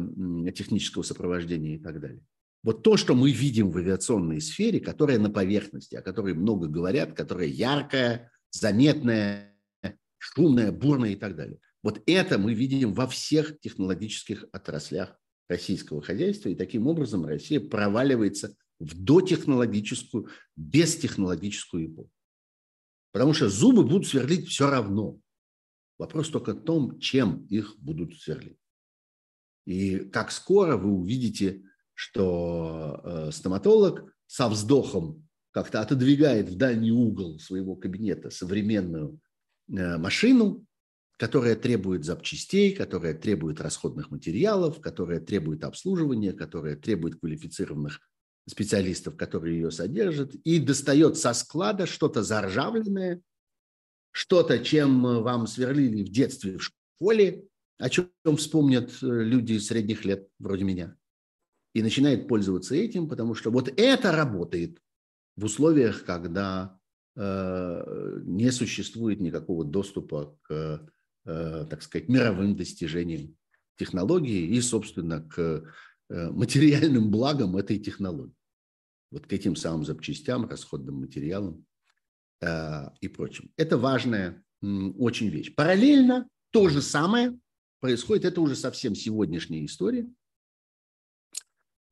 технического 0.55 1.03
сопровождения 1.03 1.77
и 1.77 1.79
так 1.79 2.01
далее. 2.01 2.21
Вот 2.63 2.83
то, 2.83 2.97
что 2.97 3.15
мы 3.15 3.31
видим 3.31 3.71
в 3.71 3.77
авиационной 3.77 4.41
сфере, 4.41 4.81
которая 4.81 5.19
на 5.19 5.31
поверхности, 5.31 5.95
о 5.95 6.03
которой 6.03 6.35
много 6.35 6.67
говорят, 6.67 7.15
которая 7.15 7.47
яркая, 7.47 8.31
заметная, 8.51 9.55
шумная, 10.19 10.73
бурная 10.73 11.11
и 11.11 11.17
так 11.17 11.37
далее. 11.37 11.59
Вот 11.83 12.03
это 12.07 12.39
мы 12.39 12.55
видим 12.55 12.93
во 12.93 13.07
всех 13.07 13.61
технологических 13.61 14.45
отраслях 14.53 15.17
российского 15.49 16.03
хозяйства, 16.03 16.49
и 16.49 16.55
таким 16.55 16.87
образом 16.89 17.25
Россия 17.25 17.61
проваливается 17.61 18.55
в 18.79 18.95
дотехнологическую, 19.03 20.29
бестехнологическую 20.57 21.87
эпоху. 21.87 22.11
Потому 23.13 23.33
что 23.33 23.49
зубы 23.49 23.85
будут 23.85 24.07
сверлить 24.07 24.49
все 24.49 24.71
равно. 24.71 25.19
Вопрос 25.99 26.29
только 26.29 26.53
в 26.53 26.63
том, 26.63 26.99
чем 27.01 27.47
их 27.47 27.77
будут 27.79 28.17
сверлить. 28.21 28.59
И 29.67 29.99
как 29.99 30.31
скоро 30.31 30.77
вы 30.77 30.91
увидите, 30.91 31.63
что 31.95 33.01
э, 33.03 33.31
стоматолог 33.33 34.15
со 34.27 34.49
вздохом 34.49 35.29
как-то 35.51 35.81
отодвигает 35.81 36.49
в 36.49 36.57
дальний 36.57 36.93
угол 36.93 37.39
своего 37.41 37.75
кабинета 37.75 38.31
современную 38.31 39.19
э, 39.69 39.99
машину, 39.99 40.65
которая 41.17 41.57
требует 41.57 42.05
запчастей, 42.05 42.73
которая 42.73 43.13
требует 43.13 43.61
расходных 43.61 44.13
материалов, 44.13 44.81
которая 44.81 45.19
требует 45.19 45.65
обслуживания, 45.65 46.33
которая 46.33 46.77
требует 46.77 47.19
квалифицированных 47.19 48.01
специалистов, 48.49 49.17
которые 49.17 49.57
ее 49.61 49.71
содержат, 49.71 50.35
и 50.35 50.59
достает 50.59 51.17
со 51.17 51.33
склада 51.35 51.87
что-то 51.87 52.23
заржавленное, 52.23 53.21
что-то, 54.11 54.59
чем 54.59 55.03
вам 55.23 55.47
сверлили 55.47 56.03
в 56.03 56.11
детстве 56.11 56.59
в 56.59 56.63
школе, 56.63 57.45
о 57.79 57.89
чем 57.91 58.11
вспомнят 58.37 58.91
э, 59.03 59.07
люди 59.07 59.59
средних 59.59 60.05
лет, 60.05 60.29
вроде 60.39 60.65
меня, 60.65 60.97
и 61.75 61.83
начинает 61.83 62.27
пользоваться 62.27 62.75
этим, 62.75 63.09
потому 63.09 63.35
что 63.35 63.51
вот 63.51 63.73
это 63.77 64.13
работает 64.13 64.81
в 65.37 65.45
условиях, 65.45 66.05
когда 66.05 66.77
э, 67.15 68.21
не 68.25 68.51
существует 68.51 69.21
никакого 69.21 69.65
доступа 69.65 70.37
к, 70.43 70.91
э, 71.25 71.67
так 71.71 71.83
сказать, 71.83 72.09
мировым 72.09 72.57
достижениям 72.57 73.37
технологии 73.77 74.49
и, 74.49 74.61
собственно, 74.61 75.23
к 75.23 75.39
э, 76.09 76.31
материальным 76.31 77.11
благам 77.11 77.57
этой 77.57 77.79
технологии. 77.79 78.35
Вот 79.11 79.27
к 79.27 79.33
этим 79.33 79.57
самым 79.57 79.85
запчастям, 79.85 80.47
расходным 80.47 81.01
материалам 81.01 81.65
э, 82.41 82.91
и 83.01 83.09
прочим. 83.09 83.51
Это 83.57 83.79
важная 83.79 84.43
очень 84.61 85.29
вещь. 85.29 85.55
Параллельно 85.55 86.29
то 86.51 86.69
же 86.69 86.83
самое 86.83 87.39
происходит, 87.81 88.25
это 88.25 88.41
уже 88.41 88.57
совсем 88.57 88.95
сегодняшняя 88.95 89.65
история, 89.65 90.09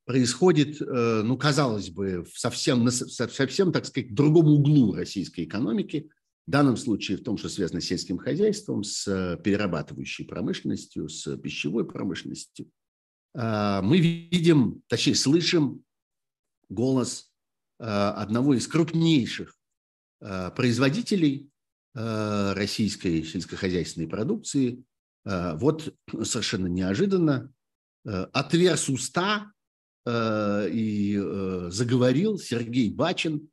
происходит, 0.04 0.80
э, 0.80 1.22
ну, 1.24 1.36
казалось 1.36 1.90
бы, 1.90 2.24
в 2.24 2.38
совсем, 2.38 2.88
совсем, 2.90 3.72
так 3.72 3.86
сказать, 3.86 4.14
другом 4.14 4.48
углу 4.48 4.94
российской 4.94 5.44
экономики, 5.44 6.08
в 6.46 6.50
данном 6.50 6.76
случае 6.76 7.18
в 7.18 7.24
том, 7.24 7.36
что 7.36 7.48
связано 7.48 7.80
с 7.80 7.86
сельским 7.86 8.18
хозяйством, 8.18 8.84
с 8.84 9.36
перерабатывающей 9.42 10.24
промышленностью, 10.24 11.08
с 11.08 11.36
пищевой 11.38 11.86
промышленностью. 11.86 12.70
А, 13.34 13.82
мы 13.82 13.98
видим, 13.98 14.82
точнее, 14.86 15.16
слышим 15.16 15.82
голос 16.68 17.30
э, 17.78 17.84
одного 17.84 18.54
из 18.54 18.66
крупнейших 18.68 19.54
э, 20.20 20.50
производителей 20.50 21.50
российской 21.98 23.24
сельскохозяйственной 23.24 24.06
продукции, 24.06 24.84
Э, 25.26 25.56
вот 25.56 25.92
совершенно 26.22 26.68
неожиданно 26.68 27.52
э, 28.06 28.10
отверз 28.32 28.88
уста 28.88 29.52
э, 30.06 30.68
и 30.70 31.18
заговорил 31.70 32.38
Сергей 32.38 32.90
Бачин, 32.90 33.50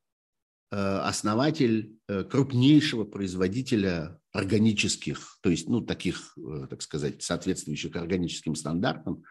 основатель 0.76 2.00
крупнейшего 2.08 3.04
производителя 3.04 4.20
органических, 4.32 5.38
то 5.42 5.52
есть, 5.52 5.70
ну, 5.70 5.82
таких, 5.82 6.36
так 6.68 6.82
сказать, 6.82 7.22
соответствующих 7.22 7.96
органическим 7.96 8.56
стандартам, 8.56 9.24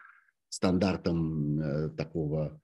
стандартам 0.47 1.91
такого 1.97 2.61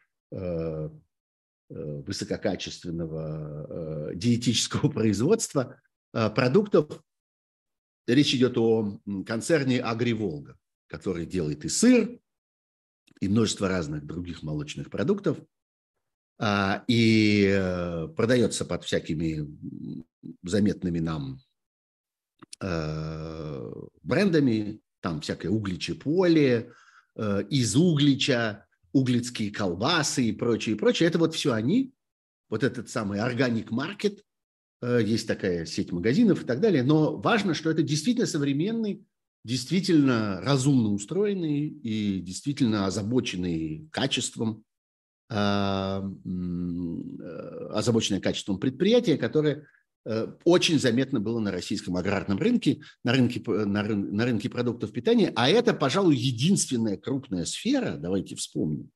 высококачественного 1.70 4.12
диетического 4.16 4.90
производства 4.90 5.80
продуктов, 6.12 7.04
Речь 8.10 8.34
идет 8.34 8.58
о 8.58 9.00
концерне 9.28 9.82
«Агриволга», 9.82 10.58
который 10.88 11.28
делает 11.28 11.64
и 11.64 11.70
сыр, 11.70 12.20
и 13.22 13.28
множество 13.28 13.68
разных 13.68 14.04
других 14.04 14.42
молочных 14.42 14.90
продуктов, 14.90 15.38
а, 16.40 16.84
и 16.88 17.46
э, 17.48 18.08
продается 18.16 18.66
под 18.66 18.84
всякими 18.84 19.48
заметными 20.42 20.98
нам 20.98 21.40
э, 22.62 23.72
брендами, 24.02 24.82
там 25.02 25.22
всякое 25.22 25.50
угличе 25.50 25.94
поле, 25.94 26.74
э, 27.16 27.44
из 27.52 27.76
углича, 27.76 28.66
углицкие 28.92 29.52
колбасы 29.52 30.26
и 30.26 30.32
прочее, 30.32 30.76
и 30.76 30.78
прочее. 30.78 31.08
Это 31.08 31.20
вот 31.20 31.36
все 31.36 31.54
они, 31.54 31.94
вот 32.50 32.64
этот 32.64 32.90
самый 32.90 33.20
органик 33.20 33.72
маркет, 33.72 34.24
Э, 34.82 35.02
есть 35.04 35.28
такая 35.28 35.66
сеть 35.66 35.92
магазинов 35.92 36.44
и 36.44 36.46
так 36.46 36.60
далее. 36.62 36.84
Но 36.84 37.18
важно, 37.18 37.54
что 37.54 37.70
это 37.70 37.84
действительно 37.84 38.28
современный, 38.28 39.06
действительно 39.44 40.42
разумно 40.42 40.90
устроенный 40.90 41.68
и 41.68 42.20
действительно 42.20 42.86
озабоченный 42.86 43.88
качеством, 43.92 44.64
а, 45.32 46.04
э, 46.04 47.68
озабоченное 47.72 48.20
качеством 48.20 48.60
предприятия, 48.60 49.18
которое 49.18 49.56
э, 49.56 49.66
очень 50.44 50.80
заметно 50.80 51.20
было 51.20 51.40
на 51.40 51.52
российском 51.52 51.96
аграрном 51.98 52.38
рынке, 52.38 52.82
на 53.04 53.14
рынке, 53.14 53.42
на, 53.46 53.84
рын, 53.84 54.16
на 54.16 54.26
рынке 54.26 54.50
продуктов 54.50 54.92
питания. 54.92 55.32
А 55.36 55.50
это, 55.50 55.74
пожалуй, 55.74 56.16
единственная 56.16 56.98
крупная 56.98 57.46
сфера, 57.46 57.98
давайте 57.98 58.36
вспомним, 58.36 58.92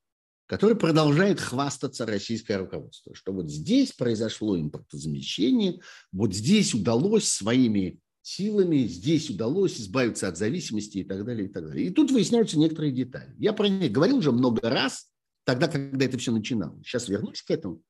который 0.46 0.76
продолжает 0.76 1.40
хвастаться 1.40 2.06
российское 2.06 2.56
руководство, 2.56 3.14
что 3.14 3.32
вот 3.32 3.50
здесь 3.50 3.92
произошло 3.92 4.58
импортозамещение, 4.58 5.80
вот 6.12 6.34
здесь 6.34 6.74
удалось 6.74 7.28
своими 7.28 8.00
силами, 8.22 8.86
здесь 8.86 9.28
удалось 9.28 9.78
избавиться 9.78 10.28
от 10.28 10.38
зависимости 10.38 10.98
и 10.98 11.04
так 11.04 11.24
далее, 11.24 11.46
и 11.46 11.52
так 11.52 11.66
далее. 11.66 11.86
И 11.86 11.90
тут 11.90 12.10
выясняются 12.10 12.58
некоторые 12.58 12.92
детали. 12.92 13.34
Я 13.38 13.52
про 13.52 13.68
них 13.68 13.92
говорил 13.92 14.16
уже 14.16 14.32
много 14.32 14.68
раз, 14.68 15.10
тогда, 15.44 15.68
когда 15.68 16.04
это 16.06 16.16
все 16.18 16.32
начиналось. 16.32 16.86
Сейчас 16.86 17.08
вернусь 17.08 17.42
к 17.42 17.50
этому. 17.50 17.82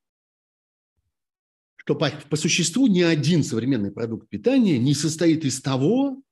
Что 1.85 1.95
по, 1.95 2.11
по 2.31 2.37
существу 2.37 2.87
ни 2.87 3.03
один 3.03 3.45
современный 3.45 3.93
продукт 3.93 4.31
питания 4.31 4.79
не 4.79 4.95
состоит 4.95 5.45
из 5.45 5.61
того, 5.61 6.23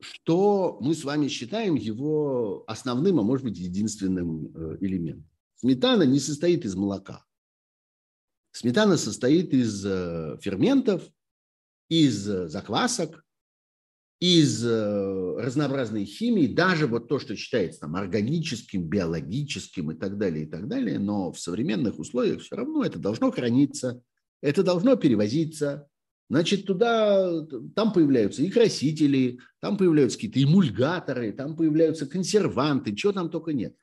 что 0.00 0.76
мы 0.82 0.94
с 0.94 1.02
вами 1.02 1.28
считаем 1.28 1.76
его 1.76 2.62
основным, 2.66 3.18
а 3.18 3.22
может 3.22 3.46
быть 3.46 3.56
единственным 3.56 4.54
э, 4.54 4.76
элементом. 4.82 5.30
Сметана 5.54 6.02
не 6.02 6.20
состоит 6.20 6.66
из 6.66 6.74
молока. 6.74 7.24
Сметана 8.52 8.98
состоит 8.98 9.54
из 9.54 9.82
э, 9.86 10.36
ферментов, 10.42 11.02
из 11.88 12.28
э, 12.28 12.48
заквасок, 12.48 13.24
из 14.20 14.64
разнообразной 14.64 16.06
химии, 16.06 16.46
даже 16.46 16.86
вот 16.86 17.06
то, 17.06 17.18
что 17.18 17.36
считается 17.36 17.80
там 17.80 17.96
органическим, 17.96 18.88
биологическим 18.88 19.90
и 19.90 19.94
так 19.94 20.16
далее, 20.16 20.44
и 20.44 20.46
так 20.46 20.68
далее, 20.68 20.98
но 20.98 21.32
в 21.32 21.38
современных 21.38 21.98
условиях 21.98 22.40
все 22.40 22.56
равно 22.56 22.82
это 22.82 22.98
должно 22.98 23.30
храниться, 23.30 24.02
это 24.40 24.62
должно 24.62 24.96
перевозиться, 24.96 25.88
Значит, 26.28 26.66
туда, 26.66 27.46
там 27.76 27.92
появляются 27.92 28.42
и 28.42 28.50
красители, 28.50 29.38
там 29.60 29.76
появляются 29.76 30.18
какие-то 30.18 30.42
эмульгаторы, 30.42 31.32
там 31.32 31.54
появляются 31.54 32.06
консерванты, 32.06 32.96
чего 32.96 33.12
там 33.12 33.30
только 33.30 33.52
нет. 33.52 33.76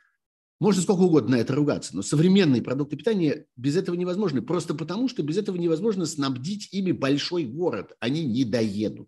Можно 0.60 0.82
сколько 0.82 1.02
угодно 1.02 1.38
на 1.38 1.42
это 1.42 1.56
ругаться, 1.56 1.96
но 1.96 2.02
современные 2.02 2.62
продукты 2.62 2.98
питания 2.98 3.46
без 3.56 3.78
этого 3.78 3.96
невозможны. 3.96 4.42
Просто 4.42 4.74
потому, 4.74 5.08
что 5.08 5.24
без 5.24 5.38
этого 5.38 5.56
невозможно 5.56 6.06
снабдить 6.06 6.70
ими 6.74 6.92
большой 6.92 7.46
город. 7.46 7.96
Они 8.00 8.26
не 8.26 8.44
доедут. 8.44 9.08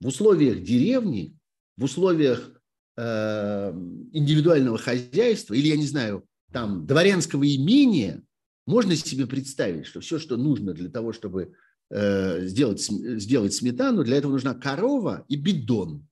В 0.00 0.08
условиях 0.08 0.62
деревни, 0.62 1.36
в 1.76 1.84
условиях 1.84 2.50
э, 2.96 3.72
индивидуального 4.12 4.78
хозяйства 4.78 5.54
или, 5.54 5.68
я 5.68 5.76
не 5.76 5.86
знаю, 5.86 6.24
там, 6.52 6.86
дворянского 6.86 7.44
имения, 7.44 8.22
можно 8.68 8.94
себе 8.94 9.26
представить, 9.26 9.86
что 9.86 10.00
все, 10.00 10.18
что 10.18 10.36
нужно 10.36 10.74
для 10.74 10.88
того, 10.88 11.12
чтобы 11.12 11.54
э, 11.90 12.46
сделать, 12.46 12.80
сделать 12.80 13.54
сметану, 13.54 14.04
для 14.04 14.16
этого 14.16 14.32
нужна 14.32 14.54
корова 14.54 15.24
и 15.28 15.36
бидон. 15.36 16.06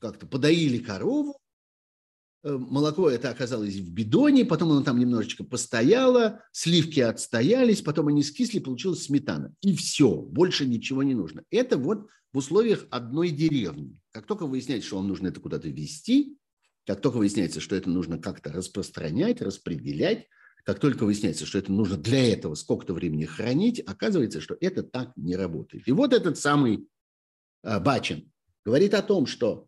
Как-то 0.00 0.26
подоили 0.26 0.78
корову, 0.78 1.38
Э, 2.44 2.56
молоко 2.56 3.10
это 3.10 3.30
оказалось 3.30 3.74
в 3.74 3.92
бидоне, 3.92 4.44
потом 4.44 4.70
оно 4.70 4.82
там 4.82 4.98
немножечко 4.98 5.44
постояло, 5.44 6.42
сливки 6.52 7.00
отстоялись, 7.00 7.82
потом 7.82 8.08
они 8.08 8.22
скисли, 8.22 8.60
получилась 8.60 9.04
сметана. 9.04 9.54
И 9.60 9.74
все, 9.74 10.14
больше 10.14 10.66
ничего 10.66 11.02
не 11.02 11.14
нужно. 11.14 11.44
Это 11.50 11.76
вот 11.76 12.06
в 12.32 12.38
условиях 12.38 12.86
одной 12.90 13.30
деревни. 13.30 13.98
Как 14.12 14.26
только 14.26 14.46
выясняется, 14.46 14.86
что 14.86 14.96
вам 14.96 15.08
нужно 15.08 15.28
это 15.28 15.40
куда-то 15.40 15.68
везти, 15.68 16.38
как 16.86 17.00
только 17.00 17.16
выясняется, 17.16 17.60
что 17.60 17.74
это 17.76 17.90
нужно 17.90 18.18
как-то 18.18 18.52
распространять, 18.52 19.42
распределять, 19.42 20.26
как 20.68 20.80
только 20.80 21.06
выясняется, 21.06 21.46
что 21.46 21.56
это 21.56 21.72
нужно 21.72 21.96
для 21.96 22.30
этого 22.30 22.54
сколько-то 22.54 22.92
времени 22.92 23.24
хранить, 23.24 23.80
оказывается, 23.80 24.42
что 24.42 24.54
это 24.60 24.82
так 24.82 25.16
не 25.16 25.34
работает. 25.34 25.88
И 25.88 25.92
вот 25.92 26.12
этот 26.12 26.36
самый 26.36 26.86
э, 27.62 27.80
Бачин 27.80 28.30
говорит 28.66 28.92
о 28.92 29.00
том, 29.00 29.24
что 29.24 29.66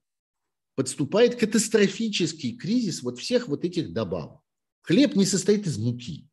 подступает 0.75 1.37
катастрофический 1.37 2.55
кризис 2.55 3.03
вот 3.03 3.19
всех 3.19 3.49
вот 3.49 3.65
этих 3.65 3.95
добавок. 3.95 4.43
Хлеб 4.83 5.17
не 5.17 5.25
состоит 5.25 5.67
из 5.67 5.79
муки. 5.79 6.29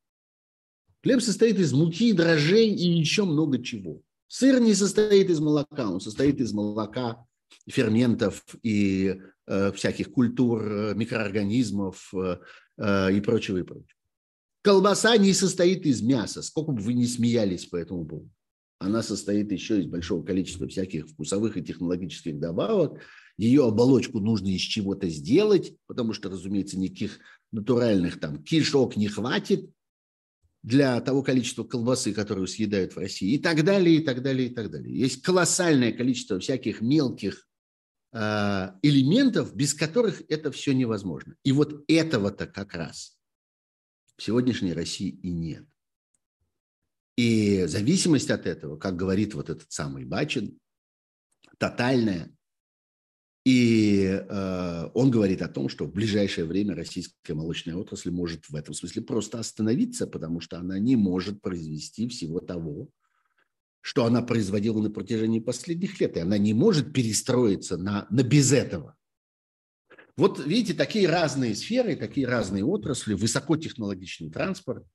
Хлеб 1.02 1.22
состоит 1.22 1.60
из 1.60 1.72
муки, 1.72 2.12
дрожжей 2.12 2.68
и 2.68 2.90
еще 2.90 3.24
много 3.24 3.64
чего. 3.64 4.02
Сыр 4.28 4.60
не 4.60 4.74
состоит 4.74 5.30
из 5.30 5.40
молока, 5.40 5.90
он 5.90 6.02
состоит 6.02 6.42
из 6.42 6.52
молока, 6.52 7.26
ферментов 7.70 8.44
и 8.64 9.18
э, 9.46 9.72
всяких 9.72 10.12
культур, 10.12 10.62
э, 10.70 10.94
микроорганизмов 10.94 12.14
э, 12.14 12.40
э, 12.80 13.14
и 13.14 13.22
прочего, 13.22 13.60
и 13.60 13.64
прочего. 13.64 13.97
Колбаса 14.68 15.16
не 15.16 15.32
состоит 15.32 15.86
из 15.86 16.02
мяса, 16.02 16.42
сколько 16.42 16.74
бы 16.74 16.82
вы 16.82 16.94
ни 16.94 17.06
смеялись 17.06 17.68
по 17.68 17.78
этому 17.78 18.06
поводу. 18.06 18.30
Она 18.80 19.02
состоит 19.02 19.50
еще 19.54 19.80
из 19.80 19.86
большого 19.86 20.26
количества 20.26 20.68
всяких 20.68 21.08
вкусовых 21.08 21.56
и 21.56 21.64
технологических 21.64 22.38
добавок, 22.38 23.00
ее 23.38 23.66
оболочку 23.66 24.20
нужно 24.20 24.48
из 24.48 24.60
чего-то 24.60 25.08
сделать, 25.08 25.78
потому 25.86 26.12
что, 26.12 26.30
разумеется, 26.30 26.78
никаких 26.78 27.20
натуральных 27.54 28.20
там 28.20 28.44
кишок 28.44 28.98
не 28.98 29.08
хватит 29.08 29.70
для 30.64 31.00
того 31.00 31.24
количества 31.24 31.64
колбасы, 31.64 32.12
которую 32.12 32.48
съедают 32.48 32.94
в 32.94 33.00
России, 33.00 33.36
и 33.36 33.38
так 33.38 33.64
далее, 33.64 33.96
и 33.96 34.04
так 34.04 34.22
далее, 34.22 34.50
и 34.50 34.54
так 34.54 34.70
далее. 34.70 35.00
Есть 35.00 35.22
колоссальное 35.22 35.94
количество 35.94 36.42
всяких 36.42 36.82
мелких 36.82 37.48
э, 38.12 38.72
элементов, 38.82 39.56
без 39.56 39.74
которых 39.74 40.24
это 40.28 40.52
все 40.52 40.74
невозможно. 40.74 41.38
И 41.46 41.54
вот 41.54 41.86
этого-то 41.88 42.48
как 42.48 42.74
раз 42.74 43.17
в 44.18 44.24
сегодняшней 44.24 44.74
России 44.74 45.10
и 45.10 45.32
нет. 45.32 45.66
И 47.16 47.66
зависимость 47.66 48.30
от 48.30 48.46
этого, 48.46 48.78
как 48.78 48.96
говорит 48.96 49.34
вот 49.34 49.50
этот 49.50 49.72
самый 49.72 50.06
Бачин, 50.06 50.60
тотальная, 51.58 52.32
и 53.48 54.04
э, 54.04 54.90
он 54.94 55.10
говорит 55.10 55.42
о 55.42 55.48
том, 55.48 55.70
что 55.70 55.86
в 55.86 55.94
ближайшее 55.94 56.44
время 56.44 56.76
российская 56.76 57.34
молочная 57.34 57.76
отрасль 57.76 58.12
может 58.12 58.50
в 58.50 58.56
этом 58.56 58.74
смысле 58.74 59.04
просто 59.04 59.40
остановиться, 59.40 60.06
потому 60.06 60.42
что 60.42 60.58
она 60.58 60.78
не 60.80 60.98
может 60.98 61.42
произвести 61.42 62.10
всего 62.10 62.42
того, 62.42 62.90
что 63.80 64.04
она 64.04 64.22
производила 64.22 64.82
на 64.82 64.92
протяжении 64.92 65.40
последних 65.40 66.02
лет, 66.02 66.18
и 66.18 66.20
она 66.20 66.38
не 66.38 66.54
может 66.54 66.92
перестроиться 66.92 67.78
на, 67.78 68.06
на 68.10 68.22
без 68.22 68.52
этого. 68.52 68.97
Вот 70.18 70.44
видите, 70.44 70.74
такие 70.74 71.08
разные 71.08 71.56
сферы, 71.56 71.96
такие 71.96 72.28
разные 72.28 72.66
отрасли, 72.66 73.14
высокотехнологичный 73.14 74.32
транспорт, 74.32 74.86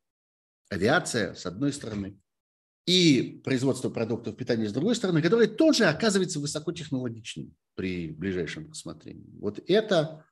авиация, 0.68 1.34
с 1.34 1.46
одной 1.46 1.72
стороны, 1.72 2.18
и 2.86 3.40
производство 3.44 3.88
продуктов 3.88 4.36
питания 4.36 4.68
с 4.68 4.72
другой 4.72 4.96
стороны, 4.96 5.22
которое 5.22 5.46
тоже 5.46 5.84
оказывается 5.84 6.40
высокотехнологичным 6.40 7.54
при 7.76 8.10
ближайшем 8.10 8.68
рассмотрении. 8.68 9.38
Вот 9.38 9.60
это 9.68 10.26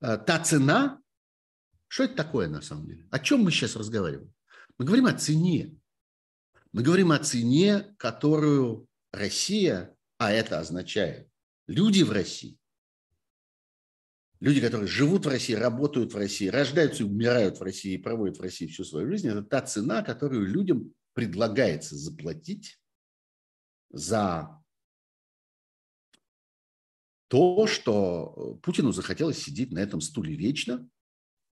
э, 0.00 0.16
та 0.18 0.38
цена, 0.38 1.00
что 1.88 2.04
это 2.04 2.14
такое 2.14 2.48
на 2.48 2.62
самом 2.62 2.86
деле? 2.86 3.08
О 3.10 3.18
чем 3.18 3.42
мы 3.42 3.50
сейчас 3.50 3.74
разговариваем? 3.74 4.32
Мы 4.78 4.84
говорим 4.84 5.06
о 5.06 5.14
цене. 5.14 5.74
Мы 6.72 6.82
говорим 6.82 7.10
о 7.10 7.18
цене, 7.18 7.94
которую 7.96 8.86
Россия, 9.10 9.96
а 10.18 10.30
это 10.30 10.60
означает 10.60 11.28
люди 11.66 12.02
в 12.02 12.12
России, 12.12 12.57
люди, 14.40 14.60
которые 14.60 14.88
живут 14.88 15.26
в 15.26 15.28
России, 15.28 15.54
работают 15.54 16.12
в 16.12 16.16
России, 16.16 16.48
рождаются 16.48 17.02
и 17.02 17.06
умирают 17.06 17.58
в 17.58 17.62
России 17.62 17.94
и 17.94 17.98
проводят 17.98 18.38
в 18.38 18.42
России 18.42 18.66
всю 18.66 18.84
свою 18.84 19.08
жизнь, 19.08 19.28
это 19.28 19.42
та 19.42 19.62
цена, 19.62 20.02
которую 20.02 20.46
людям 20.46 20.92
предлагается 21.14 21.96
заплатить 21.96 22.80
за 23.90 24.62
то, 27.28 27.66
что 27.66 28.58
Путину 28.62 28.92
захотелось 28.92 29.42
сидеть 29.42 29.72
на 29.72 29.80
этом 29.80 30.00
стуле 30.00 30.34
вечно, 30.34 30.88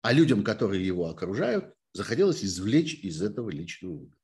а 0.02 0.14
людям, 0.14 0.44
которые 0.44 0.86
его 0.86 1.08
окружают, 1.08 1.74
захотелось 1.94 2.44
извлечь 2.44 2.95
из 2.95 3.22
этого 3.22 3.49
личную 3.49 3.98
выгоду. 3.98 4.18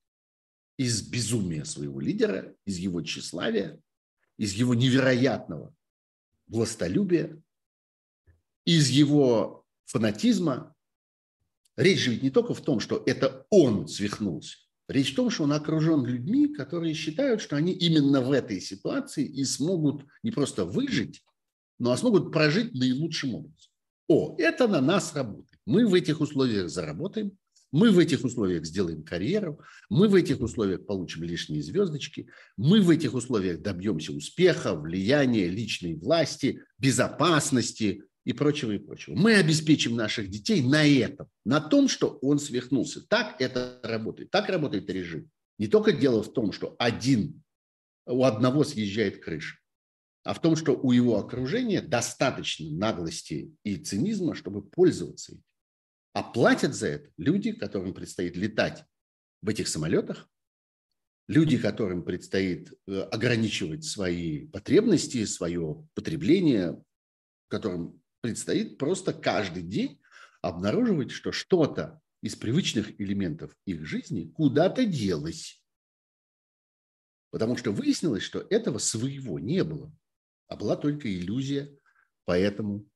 Из 0.77 1.01
безумия 1.01 1.65
своего 1.65 1.99
лидера, 1.99 2.55
из 2.65 2.77
его 2.77 3.01
тщеславия, 3.01 3.81
из 4.37 4.53
его 4.53 4.75
невероятного 4.75 5.75
властолюбия, 6.47 7.41
из 8.67 8.89
его 8.89 9.63
фанатизма. 9.85 10.75
Речь 11.77 11.99
же 11.99 12.11
ведь 12.11 12.23
не 12.23 12.29
только 12.29 12.53
в 12.53 12.61
том, 12.61 12.79
что 12.79 13.01
это 13.05 13.47
он 13.49 13.87
свихнулся, 13.87 14.57
Речь 14.89 15.11
в 15.11 15.15
том, 15.15 15.29
что 15.29 15.43
он 15.43 15.51
окружен 15.51 16.05
людьми, 16.05 16.47
которые 16.47 16.93
считают, 16.93 17.41
что 17.41 17.57
они 17.57 17.73
именно 17.73 18.21
в 18.21 18.31
этой 18.31 18.61
ситуации 18.61 19.25
и 19.25 19.43
смогут 19.43 20.05
не 20.23 20.31
просто 20.31 20.63
выжить, 20.63 21.23
но 21.77 21.91
а 21.91 21.97
смогут 21.97 22.31
прожить 22.31 22.73
наилучшим 22.73 23.35
образом. 23.35 23.71
О, 24.07 24.35
это 24.37 24.67
на 24.69 24.79
нас 24.79 25.13
работает. 25.13 25.59
Мы 25.65 25.85
в 25.85 25.93
этих 25.93 26.21
условиях 26.21 26.69
заработаем, 26.69 27.33
мы 27.73 27.91
в 27.91 27.99
этих 27.99 28.23
условиях 28.23 28.65
сделаем 28.65 29.03
карьеру, 29.03 29.59
мы 29.89 30.07
в 30.07 30.15
этих 30.15 30.39
условиях 30.39 30.85
получим 30.85 31.23
лишние 31.23 31.61
звездочки, 31.61 32.29
мы 32.55 32.79
в 32.79 32.89
этих 32.89 33.13
условиях 33.13 33.61
добьемся 33.61 34.13
успеха, 34.13 34.73
влияния, 34.73 35.49
личной 35.49 35.95
власти, 35.95 36.63
безопасности, 36.77 38.05
и 38.27 38.33
прочего, 38.33 38.73
и 38.73 38.77
прочего. 38.77 39.15
Мы 39.15 39.35
обеспечим 39.35 39.95
наших 39.95 40.29
детей 40.29 40.61
на 40.61 40.85
этом, 40.85 41.29
на 41.45 41.61
том, 41.61 41.87
что 41.87 42.19
он 42.21 42.39
свихнулся. 42.39 42.99
Так 43.07 43.39
это 43.39 43.79
работает. 43.83 44.31
Так 44.31 44.49
работает 44.49 44.89
режим. 44.89 45.31
Не 45.57 45.67
только 45.67 45.93
дело 45.93 46.21
в 46.21 46.33
том, 46.33 46.51
что 46.51 46.75
один, 46.77 47.41
у 48.05 48.25
одного 48.25 48.65
съезжает 48.65 49.23
крыша, 49.23 49.57
а 50.25 50.33
в 50.33 50.41
том, 50.41 50.57
что 50.57 50.73
у 50.73 50.91
его 50.91 51.17
окружения 51.17 51.81
достаточно 51.81 52.69
наглости 52.69 53.55
и 53.63 53.77
цинизма, 53.77 54.35
чтобы 54.35 54.61
пользоваться 54.61 55.31
этим. 55.31 55.43
А 56.11 56.21
платят 56.21 56.75
за 56.75 56.87
это 56.87 57.09
люди, 57.15 57.53
которым 57.53 57.93
предстоит 57.93 58.35
летать 58.35 58.83
в 59.41 59.47
этих 59.47 59.69
самолетах, 59.69 60.29
люди, 61.29 61.57
которым 61.57 62.03
предстоит 62.03 62.73
э, 62.87 62.99
ограничивать 63.03 63.85
свои 63.85 64.47
потребности, 64.47 65.23
свое 65.23 65.87
потребление, 65.93 66.83
которым 67.47 68.01
предстоит 68.21 68.77
просто 68.77 69.13
каждый 69.13 69.63
день 69.63 70.01
обнаруживать, 70.41 71.11
что 71.11 71.31
что-то 71.31 72.01
из 72.21 72.35
привычных 72.35 72.99
элементов 72.99 73.55
их 73.65 73.85
жизни 73.85 74.31
куда-то 74.31 74.85
делось. 74.85 75.63
Потому 77.29 77.57
что 77.57 77.71
выяснилось, 77.71 78.23
что 78.23 78.39
этого 78.49 78.77
своего 78.77 79.39
не 79.39 79.63
было, 79.63 79.93
а 80.47 80.55
была 80.55 80.75
только 80.77 81.13
иллюзия 81.13 81.77
по 82.25 82.37
этому, 82.37 82.87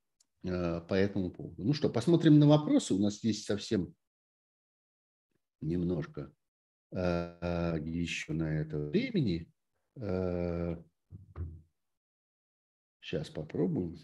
э, 0.43 0.81
по 0.81 0.93
этому 0.93 1.31
поводу. 1.31 1.64
Ну 1.64 1.73
что, 1.73 1.89
посмотрим 1.89 2.39
на 2.39 2.48
вопросы. 2.48 2.93
У 2.93 2.99
нас 2.99 3.23
есть 3.23 3.45
совсем 3.45 3.93
немножко 5.60 6.34
э, 6.91 7.77
еще 7.84 8.34
на 8.34 8.60
это 8.60 8.80
времени. 8.80 9.52
Э, 9.98 10.81
Сейчас 13.02 13.30
попробуем. 13.30 13.98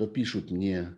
Что 0.00 0.06
пишут 0.06 0.50
мне, 0.50 0.96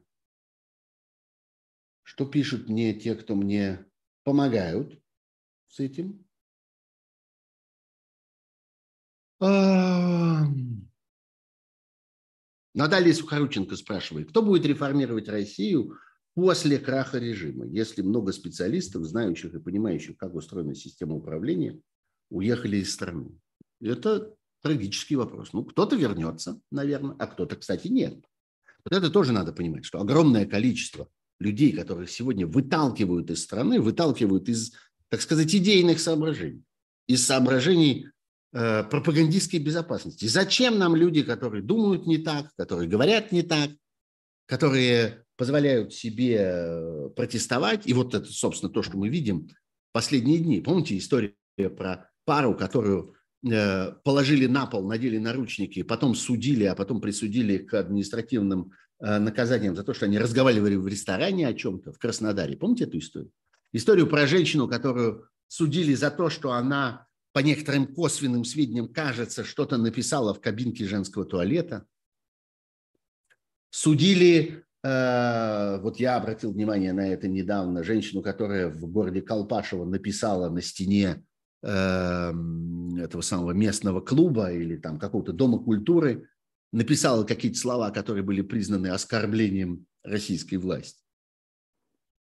что 2.04 2.24
пишут 2.24 2.68
мне 2.68 2.94
те, 2.94 3.16
кто 3.16 3.34
мне 3.34 3.84
помогают 4.22 5.02
с 5.66 5.80
этим. 5.80 6.24
Наталья 12.74 13.12
Сухорученко 13.12 13.74
спрашивает, 13.74 14.28
кто 14.28 14.40
будет 14.40 14.66
реформировать 14.66 15.26
Россию 15.26 15.98
после 16.34 16.78
краха 16.78 17.18
режима, 17.18 17.66
если 17.66 18.02
много 18.02 18.30
специалистов, 18.30 19.02
знающих 19.02 19.52
и 19.52 19.58
понимающих, 19.58 20.16
как 20.16 20.32
устроена 20.36 20.76
система 20.76 21.16
управления, 21.16 21.82
уехали 22.30 22.76
из 22.76 22.94
страны? 22.94 23.36
Это 23.80 24.32
трагический 24.60 25.16
вопрос. 25.16 25.52
Ну, 25.52 25.64
кто-то 25.64 25.96
вернется, 25.96 26.60
наверное, 26.70 27.16
а 27.18 27.26
кто-то, 27.26 27.56
кстати, 27.56 27.88
нет. 27.88 28.24
Вот 28.84 28.96
это 28.96 29.10
тоже 29.10 29.32
надо 29.32 29.52
понимать, 29.52 29.84
что 29.84 30.00
огромное 30.00 30.46
количество 30.46 31.08
людей, 31.38 31.72
которых 31.72 32.10
сегодня 32.10 32.46
выталкивают 32.46 33.30
из 33.30 33.42
страны, 33.42 33.80
выталкивают 33.80 34.48
из, 34.48 34.72
так 35.08 35.20
сказать, 35.20 35.54
идейных 35.54 36.00
соображений, 36.00 36.62
из 37.06 37.26
соображений 37.26 38.08
э, 38.52 38.84
пропагандистской 38.84 39.60
безопасности. 39.60 40.26
Зачем 40.26 40.78
нам 40.78 40.96
люди, 40.96 41.22
которые 41.22 41.62
думают 41.62 42.06
не 42.06 42.18
так, 42.18 42.50
которые 42.56 42.88
говорят 42.88 43.32
не 43.32 43.42
так, 43.42 43.70
которые 44.46 45.24
позволяют 45.36 45.92
себе 45.92 46.36
э, 46.40 47.10
протестовать? 47.16 47.86
И 47.86 47.92
вот 47.92 48.14
это, 48.14 48.30
собственно, 48.30 48.72
то, 48.72 48.82
что 48.82 48.96
мы 48.96 49.08
видим 49.08 49.48
последние 49.92 50.38
дни. 50.38 50.60
Помните 50.60 50.96
историю 50.96 51.34
про 51.76 52.10
пару, 52.24 52.56
которую 52.56 53.14
положили 53.42 54.46
на 54.46 54.66
пол, 54.66 54.86
надели 54.86 55.18
наручники, 55.18 55.82
потом 55.82 56.14
судили, 56.14 56.64
а 56.64 56.74
потом 56.74 57.00
присудили 57.00 57.58
к 57.58 57.74
административным 57.74 58.72
э, 59.00 59.18
наказаниям 59.18 59.74
за 59.74 59.82
то, 59.82 59.94
что 59.94 60.06
они 60.06 60.18
разговаривали 60.18 60.76
в 60.76 60.86
ресторане 60.86 61.48
о 61.48 61.54
чем-то 61.54 61.92
в 61.92 61.98
Краснодаре. 61.98 62.56
Помните 62.56 62.84
эту 62.84 62.98
историю? 62.98 63.32
Историю 63.72 64.06
про 64.06 64.26
женщину, 64.28 64.68
которую 64.68 65.28
судили 65.48 65.94
за 65.94 66.10
то, 66.10 66.30
что 66.30 66.52
она 66.52 67.08
по 67.32 67.40
некоторым 67.40 67.92
косвенным 67.92 68.44
сведениям, 68.44 68.88
кажется, 68.88 69.42
что-то 69.42 69.76
написала 69.76 70.34
в 70.34 70.40
кабинке 70.40 70.86
женского 70.86 71.24
туалета. 71.24 71.86
Судили, 73.70 74.64
э, 74.84 75.80
вот 75.80 75.98
я 75.98 76.16
обратил 76.16 76.52
внимание 76.52 76.92
на 76.92 77.08
это 77.08 77.26
недавно, 77.26 77.82
женщину, 77.82 78.22
которая 78.22 78.68
в 78.68 78.86
городе 78.86 79.20
Колпашево 79.20 79.84
написала 79.84 80.48
на 80.48 80.62
стене 80.62 81.24
этого 81.62 83.20
самого 83.20 83.52
местного 83.52 84.00
клуба 84.00 84.52
или 84.52 84.76
там 84.76 84.98
какого-то 84.98 85.32
дома 85.32 85.58
культуры, 85.58 86.28
написала 86.72 87.24
какие-то 87.24 87.58
слова, 87.58 87.90
которые 87.90 88.24
были 88.24 88.42
признаны 88.42 88.88
оскорблением 88.88 89.86
российской 90.02 90.56
власти. 90.56 91.02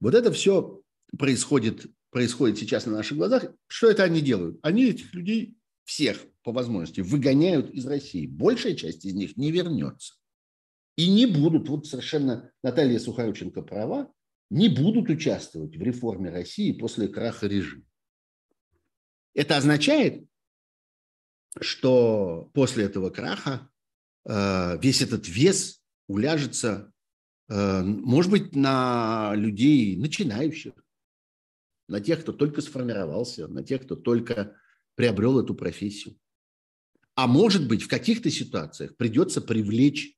Вот 0.01 0.15
это 0.15 0.31
все 0.33 0.83
происходит, 1.19 1.87
происходит 2.11 2.59
сейчас 2.59 2.87
на 2.87 2.93
наших 2.93 3.17
глазах. 3.17 3.47
Что 3.67 3.91
это 3.91 4.05
они 4.05 4.21
делают? 4.21 4.59
Они 4.63 4.85
этих 4.85 5.13
людей 5.15 5.57
всех 5.85 6.19
по 6.43 6.53
возможности 6.53 7.01
выгоняют 7.01 7.71
из 7.71 7.87
России. 7.87 8.27
Большая 8.27 8.75
часть 8.75 9.05
из 9.05 9.15
них 9.15 9.37
не 9.37 9.51
вернется. 9.51 10.15
И 10.97 11.11
не 11.11 11.27
будут, 11.27 11.69
вот 11.69 11.87
совершенно 11.87 12.53
Наталья 12.63 12.99
Сухарученко 12.99 13.63
права, 13.63 14.13
не 14.51 14.69
будут 14.69 15.09
участвовать 15.09 15.77
в 15.77 15.83
реформе 15.83 16.31
России 16.31 16.73
после 16.73 17.09
краха 17.09 17.49
режима. 17.49 17.85
Это 19.35 19.57
означает, 19.57 20.25
что 21.61 22.51
после 22.55 22.85
этого 22.85 23.11
краха 23.11 23.69
э, 24.25 24.79
весь 24.81 25.03
этот 25.03 25.29
вес 25.29 25.83
уляжется, 26.07 26.93
э, 27.49 27.83
может 27.83 28.31
быть, 28.31 28.55
на 28.55 29.33
людей 29.35 29.97
начинающих, 29.97 30.73
на 31.89 32.01
тех, 32.01 32.23
кто 32.23 32.33
только 32.33 32.61
сформировался, 32.61 33.49
на 33.49 33.63
тех, 33.65 33.83
кто 33.83 33.97
только 33.97 34.57
приобрел 34.95 35.41
эту 35.41 35.55
профессию. 35.55 36.17
А 37.17 37.27
может 37.27 37.69
быть, 37.69 37.83
в 37.83 37.89
каких-то 37.89 38.31
ситуациях 38.31 38.97
придется 38.97 39.41
привлечь 39.41 40.17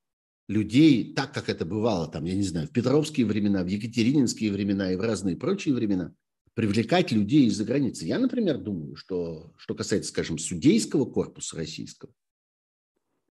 людей 0.48 1.14
так, 1.14 1.32
как 1.32 1.48
это 1.48 1.64
бывало, 1.64 2.06
там, 2.08 2.24
я 2.24 2.34
не 2.34 2.42
знаю, 2.42 2.68
в 2.68 2.70
Петровские 2.70 3.26
времена, 3.26 3.62
в 3.62 3.66
Екатерининские 3.66 4.52
времена 4.52 4.92
и 4.92 4.96
в 4.96 5.00
разные 5.00 5.36
прочие 5.36 5.74
времена– 5.74 6.14
привлекать 6.56 7.12
людей 7.12 7.48
из-за 7.48 7.66
границы. 7.66 8.06
Я, 8.06 8.18
например, 8.18 8.56
думаю, 8.56 8.96
что, 8.96 9.52
что 9.58 9.74
касается, 9.74 10.10
скажем, 10.10 10.38
судейского 10.38 11.04
корпуса 11.04 11.54
российского, 11.54 12.10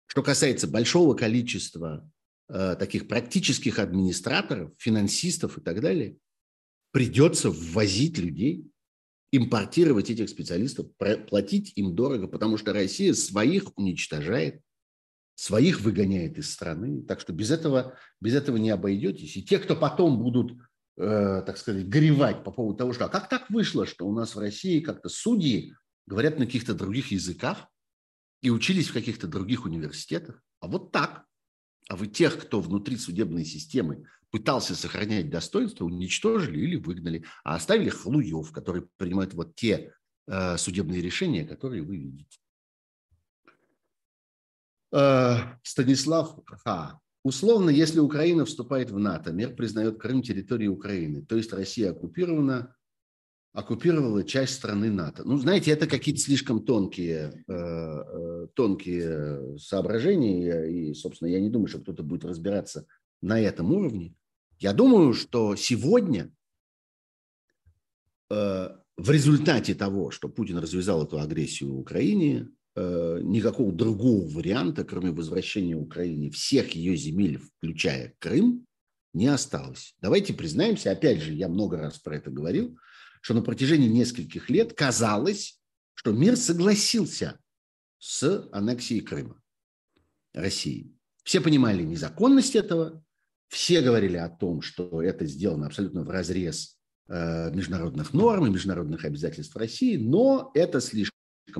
что 0.05 0.23
касается 0.23 0.69
большого 0.69 1.15
количества 1.15 2.07
э, 2.51 2.77
таких 2.79 3.09
практических 3.09 3.79
администраторов, 3.79 4.73
финансистов 4.77 5.57
и 5.57 5.63
так 5.63 5.81
далее, 5.81 6.19
придется 6.91 7.49
ввозить 7.49 8.19
людей, 8.19 8.67
импортировать 9.33 10.11
этих 10.11 10.29
специалистов, 10.29 10.89
платить 11.27 11.73
им 11.77 11.95
дорого, 11.95 12.29
потому 12.29 12.59
что 12.59 12.75
Россия 12.75 13.15
своих 13.15 13.77
уничтожает, 13.79 14.61
своих 15.35 15.81
выгоняет 15.81 16.37
из 16.37 16.53
страны. 16.53 17.03
Так 17.05 17.21
что 17.21 17.33
без 17.33 17.51
этого, 17.51 17.97
без 18.21 18.35
этого 18.35 18.59
не 18.59 18.69
обойдетесь. 18.69 19.35
И 19.39 19.43
те, 19.43 19.59
кто 19.59 19.75
потом 19.75 20.19
будут 20.19 20.53
Э, 20.97 21.43
так 21.45 21.59
сказать, 21.59 21.89
горевать 21.89 22.45
по 22.45 22.53
поводу 22.53 22.79
того, 22.79 22.93
что 22.93 23.07
а 23.07 23.09
как 23.09 23.29
так 23.29 23.51
вышло, 23.51 23.85
что 23.85 24.07
у 24.07 24.13
нас 24.13 24.37
в 24.37 24.39
России 24.39 24.79
как-то 24.79 25.09
судьи 25.09 25.75
говорят 26.07 26.39
на 26.39 26.47
каких-то 26.47 26.73
других 26.73 27.11
языках 27.11 27.67
и 28.43 28.51
учились 28.51 28.89
в 28.89 28.93
каких-то 28.93 29.27
других 29.27 29.65
университетах. 29.65 30.41
А 30.61 30.69
вот 30.69 30.93
так. 30.93 31.25
А 31.89 31.97
вы 31.97 32.07
тех, 32.07 32.39
кто 32.39 32.61
внутри 32.61 32.97
судебной 32.97 33.45
системы 33.45 34.07
пытался 34.31 34.77
сохранять 34.77 35.31
достоинство, 35.31 35.85
уничтожили 35.85 36.61
или 36.61 36.77
выгнали, 36.77 37.25
а 37.43 37.57
оставили 37.57 37.89
хлуев, 37.89 38.53
которые 38.53 38.87
принимают 38.97 39.35
вот 39.35 39.57
те 39.57 39.93
э, 40.29 40.57
судебные 40.57 41.03
решения, 41.03 41.45
которые 41.45 41.83
вы 41.83 41.97
видите. 41.97 42.39
Э, 44.93 45.57
Станислав 45.65 46.39
Ха. 46.65 47.01
Условно, 47.25 47.71
если 47.71 48.01
Украина 48.01 48.45
вступает 48.45 48.91
в 48.91 48.99
НАТО, 48.99 49.33
мир 49.33 49.57
признает 49.57 49.99
Крым 49.99 50.23
территорией 50.23 50.69
Украины, 50.69 51.25
то 51.25 51.37
есть 51.37 51.55
Россия 51.55 51.91
оккупирована, 51.91 52.77
оккупировала 53.55 54.23
часть 54.25 54.55
страны 54.55 54.91
НАТО. 54.91 55.25
Ну, 55.25 55.39
знаете, 55.39 55.71
это 55.71 55.87
какие-то 55.87 56.21
слишком 56.21 56.63
тонкие, 56.67 57.43
э, 57.49 57.53
э, 57.53 58.49
тонкие 58.55 59.59
соображения, 59.59 60.65
и, 60.65 60.93
собственно, 60.93 61.29
я 61.29 61.41
не 61.41 61.49
думаю, 61.49 61.69
что 61.69 61.81
кто-то 61.81 62.03
будет 62.03 62.27
разбираться 62.27 62.87
на 63.23 63.41
этом 63.41 63.73
уровне. 63.73 64.15
Я 64.59 64.75
думаю, 64.75 65.15
что 65.15 65.57
сегодня 65.57 66.31
э, 68.31 68.69
в 68.99 69.11
результате 69.11 69.75
того, 69.75 70.11
что 70.11 70.29
Путин 70.29 70.59
развязал 70.59 71.07
эту 71.07 71.19
агрессию 71.19 71.73
в 71.73 71.79
Украине, 71.79 72.51
никакого 72.77 73.73
другого 73.73 74.27
варианта, 74.29 74.85
кроме 74.85 75.13
возвращения 75.13 75.77
Украине 75.77 76.31
всех 76.31 76.71
ее 76.75 76.97
земель, 76.97 77.39
включая 77.39 78.15
Крым, 78.19 78.67
не 79.13 79.29
осталось. 79.29 79.95
Давайте 80.01 80.35
признаемся, 80.35 80.91
опять 80.91 81.21
же, 81.21 81.33
я 81.33 81.49
много 81.49 81.77
раз 81.79 81.99
про 81.99 82.17
это 82.17 82.31
говорил, 82.31 82.77
что 83.21 83.35
на 83.35 83.43
протяжении 83.43 83.89
нескольких 83.89 84.51
лет 84.51 84.75
казалось, 84.75 85.61
что 85.95 86.13
мир 86.13 86.37
согласился 86.37 87.39
с 87.99 88.49
аннексией 88.53 89.01
Крыма 89.01 89.41
России. 90.35 90.93
Все 91.23 91.41
понимали 91.41 91.83
незаконность 91.83 92.57
этого, 92.57 93.03
все 93.49 93.81
говорили 93.81 94.17
о 94.17 94.29
том, 94.29 94.61
что 94.61 95.01
это 95.01 95.27
сделано 95.27 95.67
абсолютно 95.67 96.03
в 96.03 96.11
разрез 96.11 96.77
э, 97.09 97.51
международных 97.55 98.13
норм 98.13 98.47
и 98.47 98.51
международных 98.51 99.05
обязательств 99.05 99.57
России, 99.57 99.97
но 99.97 100.51
это 100.55 100.81
слишком 100.81 101.14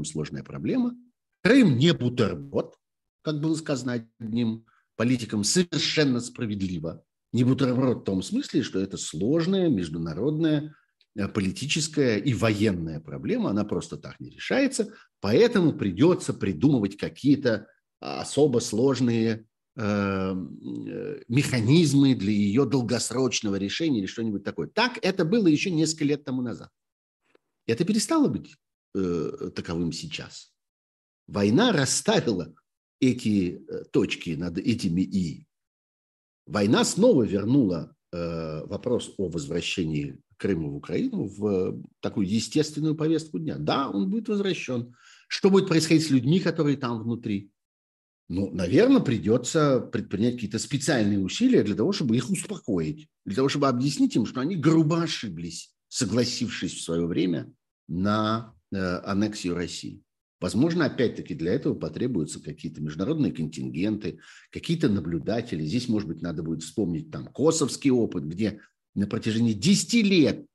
сложная 0.05 0.43
проблема, 0.43 0.97
Крым 1.45 1.77
не 1.77 1.93
бутерброд, 1.93 2.79
как 3.21 3.41
было 3.43 3.55
сказано 3.55 4.09
одним 4.19 4.65
политиком, 4.97 5.45
совершенно 5.45 6.21
справедливо. 6.21 7.05
Не 7.35 7.45
бутерброд 7.45 8.01
в 8.01 8.05
том 8.05 8.23
смысле, 8.23 8.63
что 8.63 8.81
это 8.81 8.97
сложная 8.97 9.69
международная 9.69 10.75
э, 11.15 11.29
политическая 11.29 12.17
и 12.17 12.33
военная 12.33 12.99
проблема, 12.99 13.51
она 13.51 13.65
просто 13.65 13.99
так 13.99 14.19
не 14.21 14.31
решается, 14.31 14.95
поэтому 15.21 15.75
придется 15.75 16.33
придумывать 16.33 16.97
какие-то 16.97 17.67
особо 18.01 18.61
сложные 18.61 19.47
э, 19.77 19.83
э, 19.83 21.23
механизмы 21.29 22.15
для 22.15 22.33
ее 22.33 22.65
долгосрочного 22.65 23.57
решения 23.57 23.99
или 23.99 24.07
что-нибудь 24.07 24.45
такое. 24.45 24.69
Так 24.69 24.99
это 25.03 25.27
было 25.27 25.47
еще 25.47 25.71
несколько 25.71 26.05
лет 26.05 26.25
тому 26.25 26.41
назад. 26.41 26.71
Это 27.67 27.85
перестало 27.85 28.29
быть 28.29 28.55
э, 28.95 29.51
таковым 29.55 29.93
сейчас. 29.93 30.53
Война 31.27 31.73
расставила 31.73 32.55
эти 33.01 33.65
э, 33.67 33.85
точки 33.93 34.31
над 34.31 34.59
этими 34.59 35.01
«и». 35.01 35.47
Война 36.47 36.85
снова 36.85 37.23
вернула 37.25 37.97
э, 38.13 38.65
вопрос 38.67 39.15
о 39.17 39.29
возвращении 39.29 40.21
Крыма 40.37 40.69
в 40.69 40.77
Украину 40.77 41.25
в 41.25 41.83
такую 42.01 42.29
естественную 42.29 42.97
повестку 42.97 43.39
дня. 43.39 43.57
Да, 43.59 43.89
он 43.89 44.11
будет 44.11 44.29
возвращен. 44.29 44.95
Что 45.29 45.51
будет 45.51 45.69
происходить 45.69 46.07
с 46.07 46.11
людьми, 46.11 46.41
которые 46.41 46.77
там 46.77 47.03
внутри? 47.03 47.51
Ну, 48.29 48.51
наверное, 48.53 49.01
придется 49.01 49.81
предпринять 49.81 50.35
какие-то 50.35 50.59
специальные 50.59 51.21
усилия 51.21 51.63
для 51.63 51.75
того, 51.75 51.93
чтобы 51.93 52.17
их 52.17 52.31
успокоить, 52.31 53.09
для 53.25 53.37
того, 53.37 53.49
чтобы 53.49 53.69
объяснить 53.69 54.17
им, 54.17 54.25
что 54.25 54.41
они 54.41 54.57
грубо 54.57 55.03
ошиблись, 55.03 55.75
согласившись 55.89 56.75
в 56.75 56.83
свое 56.83 57.07
время 57.07 57.53
на 57.87 58.54
э, 58.54 58.54
аннексию 58.75 59.55
России. 59.55 60.03
Возможно, 60.41 60.87
опять-таки 60.87 61.35
для 61.35 61.55
этого 61.55 61.75
потребуются 61.75 62.43
какие-то 62.43 62.83
международные 62.83 63.33
контингенты, 63.33 64.19
какие-то 64.51 64.89
наблюдатели. 64.89 65.65
Здесь, 65.65 65.89
может 65.89 66.09
быть, 66.09 66.21
надо 66.21 66.43
будет 66.43 66.63
вспомнить 66.63 67.11
там 67.11 67.27
косовский 67.27 67.91
опыт, 67.91 68.25
где 68.25 68.61
на 68.95 69.07
протяжении 69.07 69.55
10 69.55 69.95
лет 70.05 70.47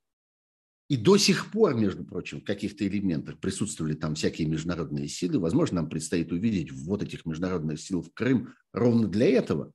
и 0.88 0.96
до 0.96 1.16
сих 1.16 1.52
пор, 1.52 1.76
между 1.76 2.04
прочим, 2.04 2.40
в 2.40 2.44
каких-то 2.44 2.86
элементах 2.86 3.38
присутствовали 3.38 3.94
там 3.94 4.16
всякие 4.16 4.48
международные 4.48 5.06
силы. 5.06 5.38
Возможно, 5.38 5.76
нам 5.76 5.88
предстоит 5.88 6.32
увидеть 6.32 6.72
вот 6.72 7.02
этих 7.02 7.26
международных 7.26 7.80
сил 7.80 8.02
в 8.02 8.12
Крым 8.12 8.54
ровно 8.72 9.06
для 9.06 9.26
этого, 9.26 9.72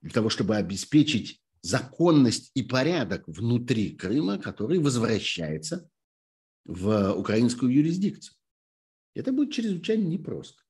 для 0.00 0.12
того, 0.12 0.30
чтобы 0.30 0.56
обеспечить 0.56 1.42
законность 1.60 2.52
и 2.54 2.62
порядок 2.62 3.24
внутри 3.26 3.90
Крыма, 3.90 4.38
который 4.38 4.78
возвращается 4.78 5.90
в 6.66 7.12
украинскую 7.14 7.72
юрисдикцию. 7.72 8.36
Это 9.14 9.32
будет 9.32 9.52
чрезвычайно 9.52 10.06
непросто. 10.06 10.62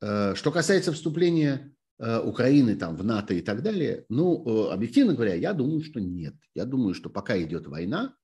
Э, 0.00 0.34
что 0.34 0.50
касается 0.50 0.92
вступления 0.92 1.74
э, 1.98 2.20
Украины 2.20 2.76
там, 2.76 2.96
в 2.96 3.04
НАТО 3.04 3.34
и 3.34 3.42
так 3.42 3.62
далее, 3.62 4.06
ну, 4.08 4.68
э, 4.68 4.72
объективно 4.72 5.14
говоря, 5.14 5.34
я 5.34 5.52
думаю, 5.52 5.82
что 5.82 6.00
нет. 6.00 6.34
Я 6.54 6.64
думаю, 6.64 6.94
что 6.94 7.10
пока 7.10 7.40
идет 7.42 7.66
война, 7.66 8.16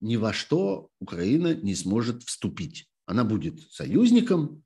ни 0.00 0.16
во 0.16 0.32
что 0.32 0.90
Украина 1.00 1.54
не 1.54 1.74
сможет 1.74 2.22
вступить. 2.22 2.88
Она 3.06 3.24
будет 3.24 3.60
союзником, 3.72 4.62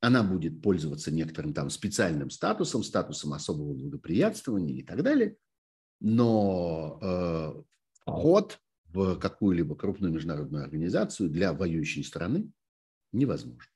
она 0.00 0.22
будет 0.22 0.62
пользоваться 0.62 1.10
некоторым 1.10 1.52
там 1.52 1.68
специальным 1.70 2.30
статусом, 2.30 2.82
статусом 2.82 3.32
особого 3.34 3.74
благоприятствования 3.74 4.76
и 4.76 4.82
так 4.82 5.02
далее, 5.02 5.36
но 6.00 6.98
э, 7.02 7.62
вход 8.06 8.58
в 8.92 9.16
какую-либо 9.16 9.76
крупную 9.76 10.12
международную 10.12 10.64
организацию 10.64 11.28
для 11.28 11.52
воюющей 11.52 12.04
страны 12.04 12.50
невозможно. 13.12 13.70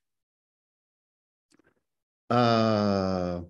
А, 2.28 3.48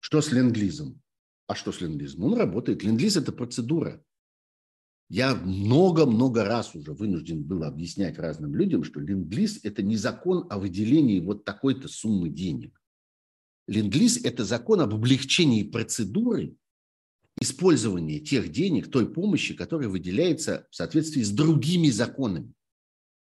что 0.00 0.20
с 0.20 0.30
ленд-лизом? 0.30 1.02
А 1.46 1.54
что 1.54 1.72
с 1.72 1.80
ленд-лизом? 1.80 2.24
Он 2.24 2.34
работает. 2.34 2.82
Ленд-лиз– 2.82 3.16
это 3.18 3.32
процедура. 3.32 4.02
Я 5.08 5.34
много-много 5.36 6.44
раз 6.44 6.74
уже 6.74 6.92
вынужден 6.92 7.44
был 7.44 7.62
объяснять 7.62 8.18
разным 8.18 8.54
людям, 8.54 8.82
что 8.82 9.00
ленд-лиз– 9.00 9.60
это 9.62 9.82
не 9.82 9.96
закон 9.96 10.46
о 10.50 10.58
выделении 10.58 11.20
вот 11.20 11.44
такой-то 11.44 11.88
суммы 11.88 12.28
денег. 12.28 12.80
Ленд-лиз– 13.68 14.22
это 14.24 14.44
закон 14.44 14.80
об 14.80 14.94
облегчении 14.94 15.62
процедуры 15.62 16.56
использования 17.40 18.20
тех 18.20 18.50
денег, 18.50 18.90
той 18.90 19.12
помощи, 19.12 19.54
которая 19.54 19.88
выделяется 19.88 20.66
в 20.70 20.76
соответствии 20.76 21.22
с 21.22 21.30
другими 21.30 21.88
законами. 21.88 22.52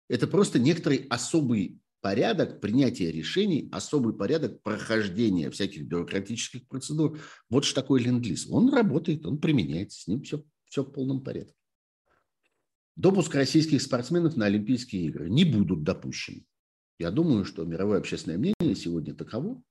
Это 0.08 0.26
просто 0.26 0.58
некоторый 0.58 1.06
особый 1.08 1.80
порядок 2.00 2.60
принятия 2.60 3.12
решений, 3.12 3.68
особый 3.72 4.14
порядок 4.14 4.62
прохождения 4.62 5.50
всяких 5.50 5.84
бюрократических 5.84 6.66
процедур. 6.66 7.20
Вот 7.48 7.64
что 7.64 7.80
такое 7.82 8.02
ленд-лиз. 8.02 8.48
Он 8.48 8.72
работает, 8.72 9.26
он 9.26 9.38
применяется, 9.38 10.00
с 10.00 10.06
ним 10.06 10.22
все, 10.22 10.42
все 10.64 10.82
в 10.82 10.90
полном 10.92 11.22
порядке. 11.22 11.54
Допуск 12.96 13.34
российских 13.34 13.82
спортсменов 13.82 14.36
на 14.36 14.46
Олимпийские 14.46 15.06
игры 15.06 15.30
не 15.30 15.44
будут 15.44 15.84
допущены. 15.84 16.44
Я 16.98 17.10
думаю, 17.10 17.44
что 17.44 17.64
мировое 17.64 17.98
общественное 17.98 18.36
мнение 18.36 18.74
сегодня 18.74 19.14
таково, 19.14 19.62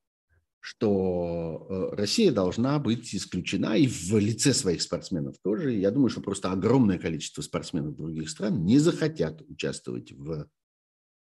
что 0.60 1.68
э, 1.70 1.96
Россия 1.96 2.32
должна 2.32 2.80
быть 2.80 3.16
исключена 3.16 3.78
и 3.78 3.88
в 3.88 4.18
лице 4.18 4.54
своих 4.54 4.82
спортсменов 4.82 5.38
тоже. 5.42 5.74
Я 5.74 5.92
думаю, 5.92 6.10
что 6.10 6.22
просто 6.22 6.52
огромное 6.52 6.98
количество 6.98 7.42
спортсменов 7.42 7.96
других 7.96 8.30
стран 8.30 8.66
не 8.66 8.78
захотят 8.78 9.42
участвовать 9.48 10.12
в 10.12 10.50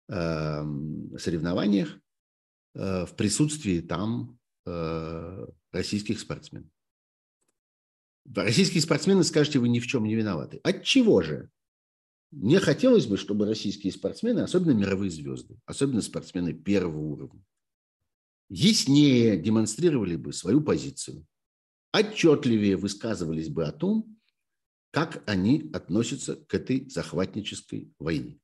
э, 0.09 0.65
соревнованиях 1.19 1.99
э, 2.73 3.05
в 3.05 3.15
присутствии 3.15 3.79
там 3.81 4.39
э, 4.65 5.47
российских 5.71 6.19
спортсменов. 6.19 6.69
Российские 8.33 8.81
спортсмены, 8.81 9.23
скажете, 9.23 9.59
вы 9.59 9.69
ни 9.69 9.79
в 9.79 9.87
чем 9.87 10.03
не 10.03 10.15
виноваты. 10.15 10.59
От 10.63 10.83
чего 10.83 11.21
же? 11.21 11.49
Мне 12.31 12.59
хотелось 12.59 13.05
бы, 13.05 13.17
чтобы 13.17 13.45
российские 13.45 13.93
спортсмены, 13.93 14.41
особенно 14.41 14.71
мировые 14.71 15.09
звезды, 15.09 15.57
особенно 15.65 16.01
спортсмены 16.01 16.53
первого 16.53 16.99
уровня, 16.99 17.41
яснее 18.49 19.37
демонстрировали 19.37 20.15
бы 20.15 20.33
свою 20.33 20.61
позицию, 20.61 21.25
отчетливее 21.91 22.77
высказывались 22.77 23.49
бы 23.49 23.65
о 23.65 23.71
том, 23.71 24.17
как 24.91 25.23
они 25.29 25.69
относятся 25.73 26.35
к 26.35 26.53
этой 26.53 26.89
захватнической 26.89 27.93
войне. 27.99 28.39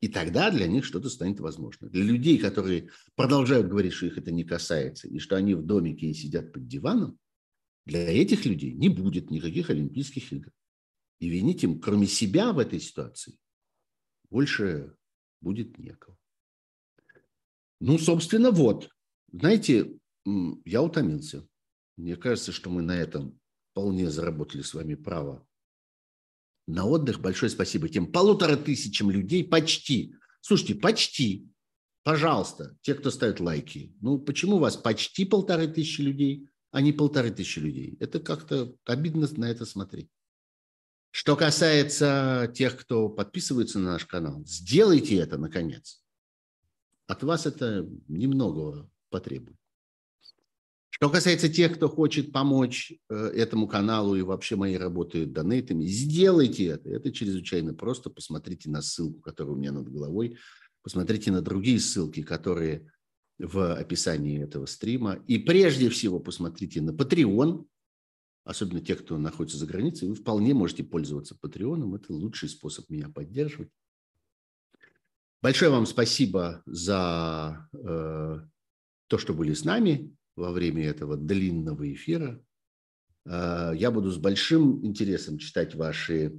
И 0.00 0.08
тогда 0.08 0.50
для 0.50 0.66
них 0.66 0.84
что-то 0.84 1.10
станет 1.10 1.40
возможно. 1.40 1.88
Для 1.90 2.02
людей, 2.02 2.38
которые 2.38 2.88
продолжают 3.16 3.68
говорить, 3.68 3.92
что 3.92 4.06
их 4.06 4.16
это 4.16 4.30
не 4.30 4.44
касается, 4.44 5.08
и 5.08 5.18
что 5.18 5.36
они 5.36 5.54
в 5.54 5.62
домике 5.62 6.06
и 6.06 6.14
сидят 6.14 6.52
под 6.52 6.66
диваном, 6.66 7.18
для 7.84 8.08
этих 8.08 8.46
людей 8.46 8.72
не 8.72 8.88
будет 8.88 9.30
никаких 9.30 9.68
Олимпийских 9.68 10.32
игр. 10.32 10.50
И 11.18 11.28
винить 11.28 11.62
им, 11.64 11.80
кроме 11.80 12.06
себя 12.06 12.52
в 12.52 12.58
этой 12.58 12.80
ситуации, 12.80 13.38
больше 14.30 14.96
будет 15.42 15.78
некого. 15.78 16.16
Ну, 17.80 17.98
собственно, 17.98 18.50
вот. 18.50 18.90
Знаете, 19.32 19.98
я 20.64 20.82
утомился. 20.82 21.46
Мне 21.96 22.16
кажется, 22.16 22.52
что 22.52 22.70
мы 22.70 22.82
на 22.82 22.96
этом 22.96 23.38
вполне 23.72 24.10
заработали 24.10 24.62
с 24.62 24.74
вами 24.74 24.94
право 24.94 25.46
на 26.66 26.84
отдых. 26.86 27.20
Большое 27.20 27.50
спасибо 27.50 27.88
тем 27.88 28.10
полутора 28.10 28.56
тысячам 28.56 29.10
людей, 29.10 29.44
почти. 29.44 30.14
Слушайте, 30.40 30.74
почти. 30.74 31.48
Пожалуйста, 32.02 32.76
те, 32.80 32.94
кто 32.94 33.10
ставит 33.10 33.40
лайки. 33.40 33.94
Ну, 34.00 34.18
почему 34.18 34.56
у 34.56 34.60
вас 34.60 34.76
почти 34.76 35.24
полторы 35.24 35.68
тысячи 35.68 36.00
людей, 36.00 36.48
а 36.70 36.80
не 36.80 36.92
полторы 36.92 37.30
тысячи 37.30 37.58
людей? 37.58 37.96
Это 38.00 38.20
как-то 38.20 38.74
обидно 38.84 39.28
на 39.36 39.50
это 39.50 39.66
смотреть. 39.66 40.08
Что 41.12 41.36
касается 41.36 42.50
тех, 42.54 42.76
кто 42.78 43.08
подписывается 43.08 43.78
на 43.78 43.92
наш 43.92 44.06
канал, 44.06 44.44
сделайте 44.46 45.16
это, 45.16 45.36
наконец. 45.38 45.99
От 47.10 47.24
вас 47.24 47.44
это 47.44 47.88
немного 48.06 48.88
потребует. 49.10 49.56
Что 50.90 51.10
касается 51.10 51.48
тех, 51.48 51.74
кто 51.74 51.88
хочет 51.88 52.30
помочь 52.30 52.92
э, 53.08 53.14
этому 53.34 53.66
каналу 53.66 54.14
и 54.14 54.22
вообще 54.22 54.54
моей 54.54 54.76
работе 54.76 55.26
донейтами, 55.26 55.86
сделайте 55.86 56.66
это. 56.66 56.88
Это 56.88 57.10
чрезвычайно 57.10 57.74
просто. 57.74 58.10
Посмотрите 58.10 58.70
на 58.70 58.80
ссылку, 58.80 59.20
которая 59.22 59.54
у 59.54 59.58
меня 59.58 59.72
над 59.72 59.90
головой. 59.90 60.38
Посмотрите 60.82 61.32
на 61.32 61.42
другие 61.42 61.80
ссылки, 61.80 62.22
которые 62.22 62.88
в 63.40 63.74
описании 63.74 64.40
этого 64.40 64.66
стрима. 64.66 65.14
И 65.26 65.38
прежде 65.38 65.88
всего 65.88 66.20
посмотрите 66.20 66.80
на 66.80 66.90
Patreon, 66.90 67.66
особенно 68.44 68.80
те, 68.82 68.94
кто 68.94 69.18
находится 69.18 69.58
за 69.58 69.66
границей, 69.66 70.06
вы 70.06 70.14
вполне 70.14 70.54
можете 70.54 70.84
пользоваться 70.84 71.36
Патреоном. 71.40 71.96
Это 71.96 72.12
лучший 72.12 72.48
способ 72.48 72.88
меня 72.88 73.08
поддерживать. 73.08 73.70
Большое 75.42 75.70
вам 75.70 75.86
спасибо 75.86 76.62
за 76.66 77.68
э, 77.72 78.40
то, 79.06 79.18
что 79.18 79.32
были 79.32 79.54
с 79.54 79.64
нами 79.64 80.14
во 80.36 80.52
время 80.52 80.84
этого 80.84 81.16
длинного 81.16 81.90
эфира. 81.92 82.42
Э, 83.24 83.72
я 83.74 83.90
буду 83.90 84.10
с 84.10 84.18
большим 84.18 84.84
интересом 84.84 85.38
читать 85.38 85.74
ваши, 85.74 86.38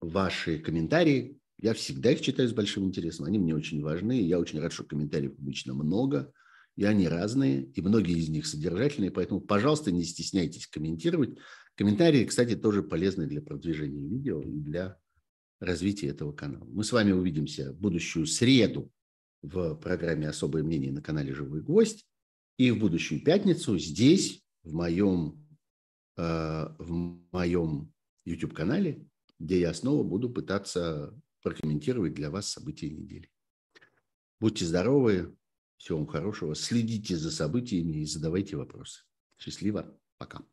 ваши 0.00 0.58
комментарии. 0.58 1.38
Я 1.58 1.74
всегда 1.74 2.12
их 2.12 2.20
читаю 2.22 2.48
с 2.48 2.52
большим 2.52 2.84
интересом. 2.84 3.26
Они 3.26 3.38
мне 3.38 3.54
очень 3.54 3.82
важны. 3.82 4.22
Я 4.22 4.38
очень 4.38 4.60
рад, 4.60 4.72
что 4.72 4.84
комментариев 4.84 5.34
обычно 5.38 5.74
много 5.74 6.32
и 6.78 6.84
они 6.84 7.08
разные, 7.08 7.64
и 7.64 7.80
многие 7.80 8.16
из 8.16 8.28
них 8.28 8.46
содержательные, 8.46 9.10
поэтому, 9.10 9.40
пожалуйста, 9.40 9.90
не 9.90 10.04
стесняйтесь 10.04 10.68
комментировать. 10.68 11.36
Комментарии, 11.74 12.24
кстати, 12.24 12.54
тоже 12.54 12.84
полезны 12.84 13.26
для 13.26 13.42
продвижения 13.42 14.06
видео 14.06 14.40
и 14.42 14.60
для 14.60 14.96
развития 15.60 16.08
этого 16.08 16.32
канала. 16.32 16.64
Мы 16.64 16.84
с 16.84 16.92
вами 16.92 17.12
увидимся 17.12 17.72
в 17.72 17.78
будущую 17.78 18.26
среду 18.26 18.92
в 19.42 19.74
программе 19.76 20.28
«Особое 20.28 20.62
мнение» 20.62 20.92
на 20.92 21.02
канале 21.02 21.34
«Живой 21.34 21.62
гвоздь» 21.62 22.06
и 22.56 22.70
в 22.70 22.78
будущую 22.78 23.22
пятницу 23.22 23.78
здесь, 23.78 24.42
в 24.62 24.72
моем, 24.74 25.46
э, 26.16 26.66
в 26.78 26.90
моем 27.32 27.92
YouTube-канале, 28.24 29.06
где 29.38 29.60
я 29.60 29.72
снова 29.74 30.02
буду 30.02 30.28
пытаться 30.28 31.14
прокомментировать 31.42 32.14
для 32.14 32.30
вас 32.30 32.48
события 32.48 32.90
недели. 32.90 33.30
Будьте 34.40 34.64
здоровы, 34.64 35.36
всего 35.78 35.98
вам 35.98 36.08
хорошего. 36.08 36.54
Следите 36.54 37.16
за 37.16 37.30
событиями 37.30 37.98
и 37.98 38.04
задавайте 38.04 38.56
вопросы. 38.56 39.04
Счастливо. 39.38 39.96
Пока. 40.18 40.44